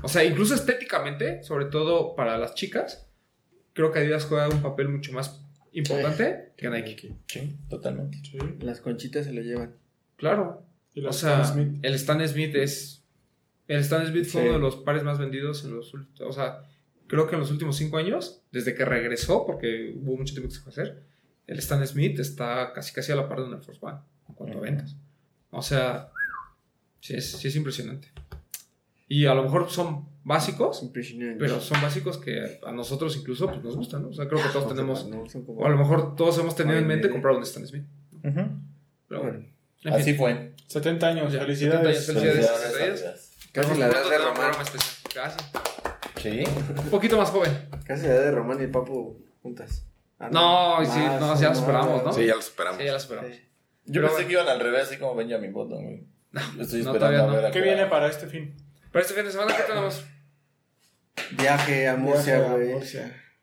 [0.01, 3.07] O sea, incluso estéticamente, sobre todo para las chicas,
[3.73, 7.13] creo que Adidas juega un papel mucho más importante que Nike.
[7.27, 8.17] Sí, totalmente.
[8.23, 8.39] Sí.
[8.61, 9.75] Las conchitas se lo llevan.
[10.15, 10.68] Claro.
[10.93, 11.79] Y O sea, Stan Smith.
[11.83, 13.03] el Stan Smith es.
[13.67, 14.47] El Stan Smith fue Sí.
[14.47, 16.21] uno de los pares más vendidos en los últimos.
[16.21, 16.63] O sea,
[17.07, 20.55] creo que en los últimos cinco años, desde que regresó, porque hubo mucho tiempo que
[20.55, 21.03] se fue a hacer,
[21.47, 23.97] el Stan Smith está casi casi a la par de un Air Force One
[24.27, 24.95] en cuanto a ventas.
[25.51, 26.09] O sea,
[26.99, 28.09] sí es, sí es impresionante.
[29.07, 31.39] Y a lo mejor son básicos, Impresionante.
[31.39, 34.09] pero son básicos que a nosotros incluso pues, nos gustan, ¿no?
[34.09, 35.07] O sea, creo que todos tenemos.
[35.09, 37.41] No, son como- O a lo mejor todos hemos tenido en mente de- comprar un
[37.43, 37.85] Stan Smith.
[39.07, 39.45] Pero bueno.
[39.83, 40.48] En Así fue.
[40.69, 42.05] 70 años, Ya, felicidades.
[42.05, 42.61] 70 años, felicidades.
[42.61, 43.31] Felicidades, Adidas.
[43.51, 44.51] Casi la edad de Román.
[45.13, 45.37] Casi.
[46.21, 46.43] Sí.
[46.83, 47.69] Un poquito más joven.
[47.85, 49.85] Casi la edad de Román y el Papu juntas.
[50.19, 52.13] Ah, No, sí, Más, no, ya lo más, superamos, ¿no?
[52.13, 52.79] Sí, ya lo superamos.
[52.79, 53.31] Sí, ya la superamos.
[53.31, 53.41] Sí.
[53.85, 56.07] Yo Pero pensé que iban al revés, así como Benjamin Button, güey.
[56.57, 57.33] Yo Estoy no, esperando todavía a no.
[57.33, 58.55] ver a ¿Qué viene para este fin?
[58.91, 60.03] Para este fin de semana, ¿qué tenemos?
[61.31, 62.73] Viaje a Murcia, güey.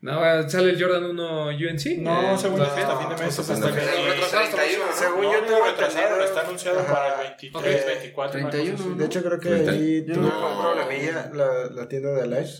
[0.06, 1.98] No, eh, sale el Jordan 1 UNC.
[1.98, 3.38] No, Eh, según yo, hasta fin de mes.
[3.38, 3.98] hasta hasta fin de que- mes.
[3.98, 4.92] Lo retrasaron hasta el 31, próximo, ¿no?
[4.96, 6.92] Según yo tengo entendido- está anunciado Ajá.
[6.94, 7.86] para el 23, Ok.
[7.86, 8.40] 24.
[8.40, 8.98] una 31, cosa así.
[8.98, 12.50] De hecho, creo que ahí Yo no- un problemilla la, la tienda de Alive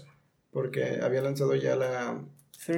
[0.51, 2.20] porque había lanzado ya la,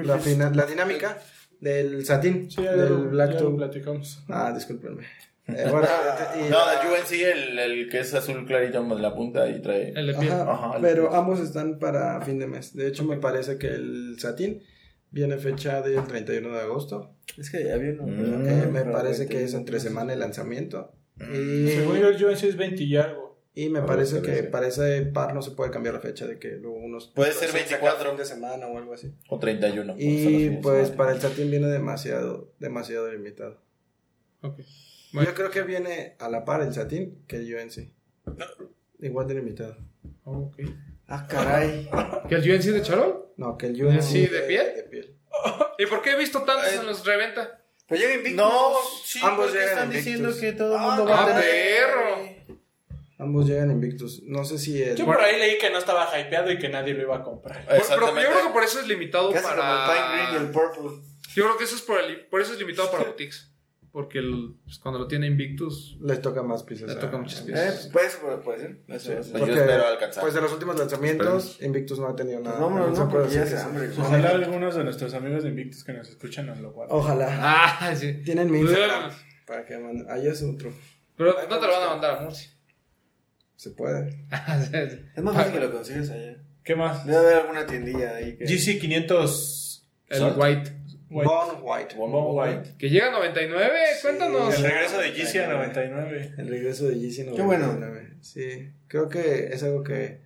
[0.05, 1.19] la, fina- la dinámica
[1.61, 3.57] del satín, del Black ya lo Toe.
[3.57, 4.23] platicamos.
[4.29, 5.07] Ah, discúlpenme.
[5.49, 5.87] Eh, bueno,
[6.37, 9.93] y- No, del UNC, el, el que es azul clarito en la punta y trae.
[9.97, 10.33] El de piel.
[10.33, 12.75] Ajá, Ajá, el- pero ambos están para fin de mes.
[12.75, 14.63] De hecho, me parece que el satín
[15.11, 17.15] viene fecha del 31 de agosto.
[17.39, 18.05] Es que había uno.
[18.07, 20.93] Mm, Eh, me parece que 21, es entre semana el lanzamiento.
[21.21, 23.41] Y, Según yo, el UNC es 20 y algo.
[23.55, 26.51] y me parece que para ese par no se puede cambiar la fecha de que
[26.59, 27.09] luego unos...
[27.09, 27.99] Puede ser se 24.
[27.99, 29.13] saca fin de semana o algo así.
[29.29, 29.95] O 31.
[29.95, 33.61] por Y pues para el satín viene demasiado, demasiado limitado.
[34.43, 34.61] Ok.
[35.13, 35.29] Bueno.
[35.31, 37.91] Yo creo que viene a la par el satín que el UNC.
[39.01, 39.77] Igual de limitado.
[40.25, 40.61] Ok.
[41.07, 41.89] Ah, caray.
[42.29, 43.33] ¿Que el UNC de Charol?
[43.37, 44.75] No, que el UNC ¿Sí, de piel?
[44.77, 45.17] De piel.
[45.79, 47.63] ¿Y por qué he visto tantos en los reventa?
[47.87, 48.37] Pero llega Invictus.
[48.37, 48.73] No,
[49.05, 50.05] sí, Ambos llegan están invictos.
[50.05, 51.43] diciendo que todo el mundo va ¡Ah, a tener.
[51.87, 52.57] perro!
[53.21, 54.23] Ambos llegan invictos.
[54.25, 54.95] No sé si el...
[54.95, 57.65] Yo por ahí leí que no estaba hypeado y que nadie lo iba a comprar.
[57.65, 59.87] Por- pero yo creo que por eso es limitado Casi como el para.
[59.87, 61.03] Pine Green y el Purple.
[61.35, 63.51] Yo creo que eso es por, el- por eso es limitado para boutiques.
[63.99, 66.87] Porque el- pues, cuando lo tiene Invictus, Les toca más piezas.
[66.89, 67.89] le a- toca muchas Eh, piezas.
[67.93, 68.79] puede ser, puede ser.
[68.87, 70.23] Pues yo espero alcanzar.
[70.23, 72.61] Pues de los últimos lanzamientos, Invictus no ha tenido nada.
[72.61, 73.89] Vámonos, se no, porque ya se que hambre.
[73.93, 74.01] sí.
[74.01, 76.97] Ojalá algunos de nuestros amigos de Invictus que nos escuchan nos lo guarden.
[76.97, 77.27] Ojalá.
[77.81, 78.23] Ah, sí.
[78.25, 79.01] Tienen mi Instagram.
[79.09, 79.15] Bueno,
[79.49, 80.07] Para que manden.
[80.09, 80.73] Ahí es otro.
[81.17, 82.53] Pero no te lo van a mandar a Murcia.
[83.57, 84.27] Se puede.
[85.17, 86.37] Es más fácil que lo consigas allá.
[86.63, 87.05] ¿Qué más?
[87.05, 88.45] Debe haber alguna tiendilla ahí que...
[88.45, 90.37] GC 500 El Salt.
[90.39, 90.78] White.
[91.11, 91.29] White.
[91.29, 91.95] Bone White.
[91.97, 92.75] Bone White.
[92.79, 93.71] Que llega a 99,
[94.03, 94.55] cuéntanos.
[94.57, 96.35] El regreso de GC a 99.
[96.39, 97.67] El regreso de Yeezy Qué bueno.
[97.69, 98.17] 99.
[98.21, 98.73] Sí.
[98.89, 100.21] Creo que es algo que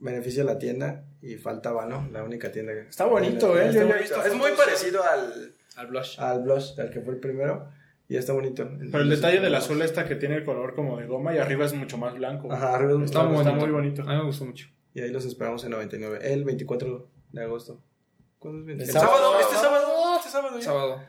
[0.00, 2.08] beneficia a la tienda y faltaba, ¿no?
[2.12, 2.80] La única tienda que.
[2.80, 3.68] Está bonito, ¿eh?
[3.68, 6.20] Está Yo ya he visto Es muy parecido al, Al blush.
[6.20, 7.68] al Blush, al que fue el primero.
[8.08, 8.68] Y está bonito.
[8.90, 11.64] Pero el detalle del azul esta que tiene el color como de goma y arriba
[11.64, 12.52] es mucho más blanco.
[12.52, 13.66] Ajá, arriba es Está muy Está bonito.
[13.66, 14.02] muy bonito.
[14.02, 14.68] A mí me gustó mucho.
[14.92, 16.18] Y ahí los esperamos en 99.
[16.20, 17.82] El 24 de agosto.
[18.38, 19.00] ¿Cuándo es 24?
[19.00, 19.81] El sábado, este sábado,
[20.32, 20.58] sábado.
[20.58, 20.64] ya.
[20.64, 21.02] Sábado.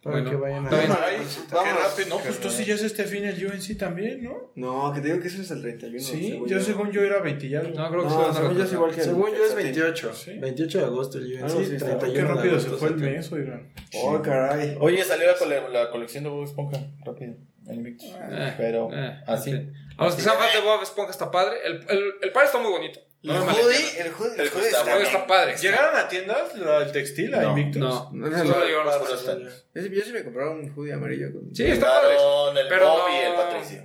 [0.00, 2.08] Para Bueno, que vayan a rápido.
[2.08, 4.52] No, pues tú sí ya es este fin el UNC también, ¿no?
[4.54, 5.98] No, que te digo que eso es el 31.
[6.00, 7.76] Sí, según yo según yo era 20 y algo.
[7.76, 10.14] No, creo que No, según yo es igual que el- Según yo es el 28.
[10.14, 10.38] Sí.
[10.38, 11.42] 28 de agosto el UNC.
[11.44, 11.98] Ah, sí, está.
[11.98, 13.72] 31 Qué rápido se agosto, fue el mes, oigan.
[13.96, 14.76] Oh, caray.
[14.80, 16.78] Oye, salió la, cole- la colección de Bob Esponja.
[17.04, 17.34] Rápido.
[17.66, 18.08] en Invictus.
[18.08, 19.50] Eh, Pero eh, así.
[19.98, 21.56] A los que sean fans de Bob Esponja está padre.
[21.66, 23.00] El, el, el par está muy bonito.
[23.20, 25.56] No El hoodie, el hoodie, El el hoodie está está El está padre.
[25.56, 27.80] ¿Llegaron a tiendas del textil, a No, Invictus?
[27.82, 29.20] No, No, no, solo llegaron los Puro fans.
[29.20, 29.92] stand.
[29.92, 31.32] Yo sí, me compraron un hoodie amarillo.
[31.32, 32.14] con- Sí, está padre.
[32.62, 33.84] El Pero Bob no- y el Patricio.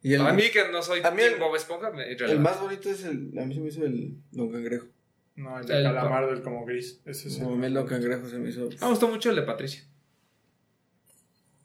[0.00, 2.60] Y el, A mí que no soy A mí el- Bob Esponja, me el más
[2.60, 3.32] bonito es el.
[3.36, 4.86] A mí se me hizo el Don Cangrejo.
[5.34, 7.00] No, el de El- calamar del como gris.
[7.04, 8.68] Ese es No, a el Don Cangrejo se me hizo.
[8.80, 9.82] Me gustó mucho el de Patricia.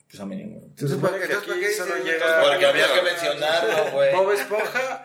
[0.09, 0.73] Pues a mí ninguno.
[0.75, 1.47] Se supone que Entonces,
[1.77, 2.17] ¿para aquí qué
[2.49, 4.13] Porque había que mencionarlo, güey.
[4.15, 5.03] Bob Esponja,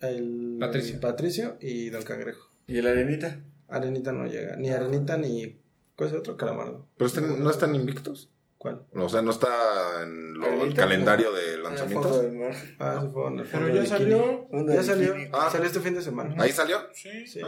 [0.00, 1.00] el Patricio.
[1.00, 2.50] Patricio y Don Cangrejo.
[2.66, 3.40] ¿Y el arenita?
[3.68, 4.56] Arenita no llega.
[4.56, 5.60] Ni Arenita ni.
[5.96, 6.86] ¿Cuál es otro calamardo?
[6.96, 8.30] Pero este no están invictos.
[8.56, 8.82] ¿Cuál?
[8.94, 9.48] O sea, no está
[10.02, 11.36] en lo- el calendario no.
[11.36, 12.10] de En el lanzamientos.
[12.10, 12.54] fondo del mar.
[12.80, 14.48] Ah, se fue en el Pero ya salió.
[14.68, 15.14] Ya salió.
[15.32, 15.48] Ah.
[15.50, 16.34] Salió este fin de semana.
[16.42, 16.78] Ahí salió.
[16.92, 17.40] Sí, Sí.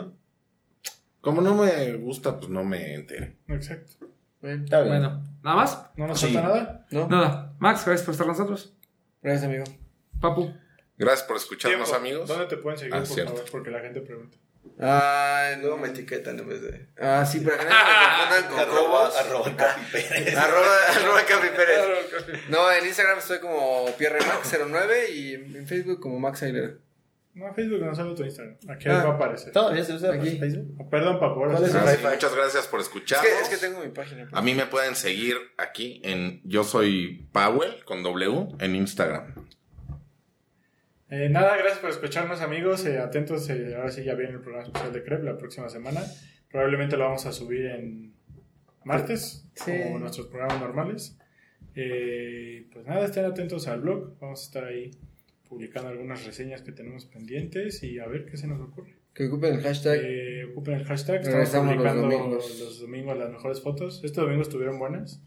[1.20, 3.36] Como no me gusta, pues no me enteré.
[3.48, 4.06] exacto.
[4.40, 4.88] Bueno, Está bien.
[5.00, 5.86] Bueno, ¿nada más?
[5.96, 6.26] ¿No nos Sí.
[6.32, 6.86] falta nada?
[6.92, 7.08] ¿no?
[7.08, 7.54] Nada.
[7.58, 8.74] Max, gracias por estar con nosotros.
[9.22, 9.64] Gracias, amigo.
[10.18, 10.50] Papu.
[11.00, 11.96] Gracias por escucharnos, Tiempo.
[11.96, 12.28] amigos.
[12.28, 13.32] ¿Dónde te pueden seguir, Ah, por cierto.
[13.34, 13.50] favor?
[13.50, 14.36] Porque la gente pregunta.
[14.78, 16.86] Ah, Luego me etiquetan en vez de.
[17.00, 20.36] ah sí, para que me con Arroba, arroba Capi Pérez.
[20.36, 22.48] Arroba, arroba Capi Pérez.
[22.50, 26.74] No, en Instagram estoy como PierreMax09 y en Facebook como Max Aguilera.
[27.32, 28.56] No, Facebook no solo tu Instagram.
[28.68, 29.04] Aquí Ah.
[29.04, 29.52] va a aparecer.
[29.52, 30.38] ¿Todavía se usa Aquí.
[30.38, 30.74] Facebook?
[30.78, 31.40] Oh, Perdón, papu.
[31.40, 33.26] ahora ¿Cuál es el Ah, sí, muchas gracias por Es escucharnos.
[33.32, 34.24] que, es que tengo mi página.
[34.28, 34.34] pues.
[34.34, 39.34] A mí me pueden seguir aquí en Yo Soy Powell con W en Instagram.
[41.10, 42.86] Eh, nada, gracias por escucharnos, amigos.
[42.86, 46.00] Eh, atentos, eh, ahora sí ya viene el programa especial de Crep la próxima semana.
[46.50, 48.14] Probablemente lo vamos a subir en
[48.84, 49.72] martes, Sí.
[49.84, 51.18] como nuestros programas normales.
[51.74, 54.18] Eh, pues nada, estén atentos al blog.
[54.20, 54.90] Vamos a estar ahí
[55.48, 58.96] publicando algunas reseñas que tenemos pendientes y a ver qué se nos ocurre.
[59.12, 59.98] Que ocupen el hashtag.
[60.02, 61.16] Eh, ocupen el hashtag.
[61.16, 62.60] Estamos Regresamos los publicando domingos.
[62.60, 64.00] los domingos las mejores fotos.
[64.04, 65.20] Este domingo estuvieron buenas.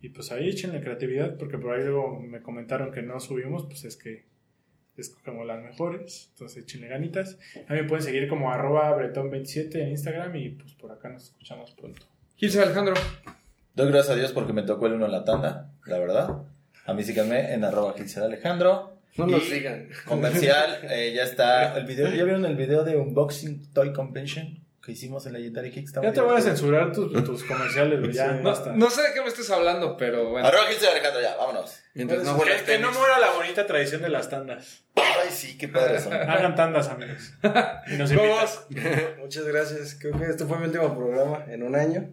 [0.00, 3.84] Y pues ahí échenle creatividad, porque por ahí luego me comentaron que no subimos, pues
[3.84, 4.29] es que
[5.00, 6.28] escogemos las mejores.
[6.32, 7.38] Entonces échenle ganitas.
[7.68, 11.24] A mí me pueden seguir como arroba bretón27 en Instagram y pues por acá nos
[11.24, 12.06] escuchamos pronto.
[12.36, 12.94] Gilce Alejandro.
[13.74, 16.42] Doy gracias a Dios porque me tocó el uno en la tanda, la verdad.
[16.86, 18.96] A mí síganme en arroba Gilser Alejandro.
[19.16, 19.88] No Y nos sigan.
[20.06, 22.08] Comercial, eh, ya está el video.
[22.08, 25.84] ¿Ya vieron el video de Unboxing Toy Convention que hicimos en Legendary Kick?
[25.86, 29.20] Está Ya te voy a censurar tus, tus comerciales, güey, ya, No, sé de qué
[29.20, 30.46] me estés hablando, pero bueno.
[30.46, 31.80] Arroba Gilser Alejandro, ya, vámonos.
[31.94, 34.84] Mientras no que, no muera la bonita tradición de las tandas.
[34.94, 36.12] Ay, sí, qué padre son.
[36.14, 37.32] Hagan tandas, amigos.
[37.88, 38.12] Y nos.
[39.18, 39.96] Muchas gracias.
[40.00, 42.08] Creo que este fue mi último programa en un año.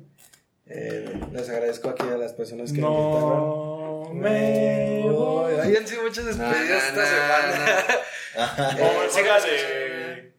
[0.66, 3.78] Eh, les agradezco aquí a las personas que me invitaron.
[4.08, 5.54] No me voy.
[5.62, 7.86] Ay, han sido muchas despedidas esta semana.
[8.38, 9.97] Eh, sigas de.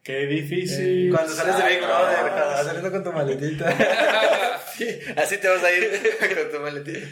[0.08, 1.12] Qué difícil.
[1.14, 3.68] Cuando sales de Big Brother, vas saliendo con tu maletita.
[5.18, 5.84] Así te vas a ir
[6.34, 7.04] con tu maletín.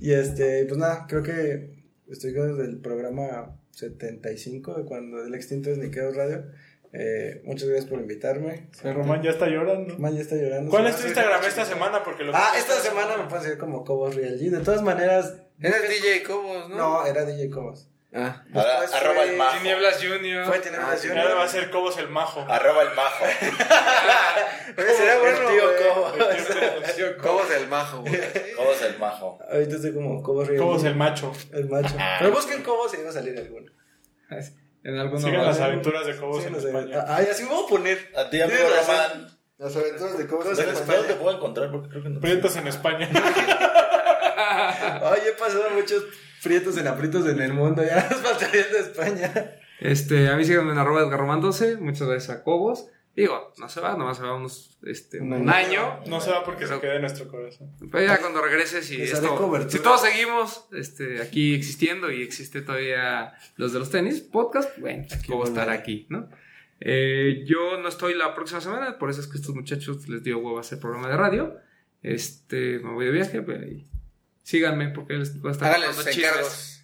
[0.00, 1.74] Y este, pues nada, creo que
[2.06, 6.46] estoy desde el programa 75 de cuando el extinto es Niqueo Radio.
[6.94, 8.70] Eh, muchas gracias por invitarme.
[8.82, 9.98] El Román ya está llorando.
[9.98, 10.70] Man ya está llorando.
[10.70, 12.02] ¿Cuál es tu Instagram esta semana?
[12.02, 14.48] Porque lo Ah, esta semana me pueden seguir como Cobos Real G.
[14.48, 16.76] De todas maneras, Eres DJ Cobos, ¿no?
[16.78, 17.90] no, era DJ Cobos.
[18.14, 18.42] Ah.
[18.54, 19.56] Ahora, arroba fue- el majo.
[19.58, 20.46] Tinieblas Junior.
[20.46, 20.96] Fue tener Ah.
[21.20, 22.40] Ahora va a ser Cobos el Majo.
[22.48, 23.24] Arroba el majo.
[24.96, 25.88] Sería bueno, tío güey.
[25.88, 26.12] Cobos.
[27.22, 28.20] Cobos del majo, güey.
[28.56, 29.38] Cobos el majo.
[29.52, 31.32] Ahorita estoy como Cobos Real Cobos el Macho.
[31.52, 31.94] el macho.
[32.18, 33.70] Pero busquen Cobos y va a salir alguno.
[34.84, 36.54] En alguno Sigan las aventuras de Cobos en.
[36.54, 37.04] España.
[37.08, 38.12] Ay, así me voy a poner.
[38.16, 38.58] A ti, amigo.
[38.86, 39.38] Román.
[39.58, 41.02] Las aventuras de Cobos en ¿Dónde España.
[41.08, 41.70] te puedo encontrar?
[41.70, 42.20] Porque creo que no.
[42.20, 43.08] Prietos en España.
[44.38, 46.04] Ay, he pasado muchos
[46.42, 47.82] prietos en aprietos en el mundo.
[47.84, 49.32] Ya nos faltaría de España.
[49.80, 51.76] Este, a mí síganme en arroba Edgar Román 12.
[51.76, 52.88] Muchas gracias a Cobos.
[53.18, 56.00] Digo, no se va, nomás se va unos, este, un, Un año.
[56.06, 57.72] No se va porque se queda en nuestro corazón.
[57.90, 63.34] Pero ya cuando regreses y esto, si todos seguimos este, aquí existiendo y existe todavía
[63.56, 66.28] los de los tenis, podcast, bueno, aquí voy a estar aquí, ¿no?
[66.80, 70.38] Eh, yo no estoy la próxima semana, por eso es que estos muchachos les dio
[70.38, 71.56] huevo a hacer programa de radio.
[72.04, 73.87] Este, me voy de viaje, pero ahí,
[74.48, 76.82] síganme porque les voy a estar encargos.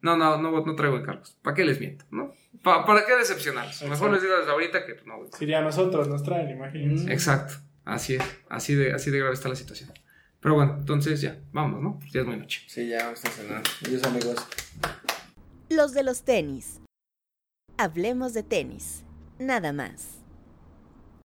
[0.00, 1.38] No, no, no, no traigo encargos.
[1.42, 2.34] ¿Para qué les miento, no?
[2.62, 3.82] Pa- ¿Para qué decepcionarlos?
[3.82, 5.30] Mejor les digo desde ahorita que pues, no, güey.
[5.38, 7.12] Sería a nosotros, nos traen, imagínense.
[7.12, 7.54] Exacto,
[7.84, 9.92] así es, así de, así de grave está la situación.
[10.40, 12.00] Pero bueno, entonces ya, vámonos, ¿no?
[12.12, 12.62] Ya es muy noche.
[12.66, 13.62] Sí, ya vamos a cenar.
[13.86, 14.36] Adiós, amigos.
[15.70, 16.80] Los de los tenis.
[17.78, 19.04] Hablemos de tenis.
[19.38, 20.18] nada más.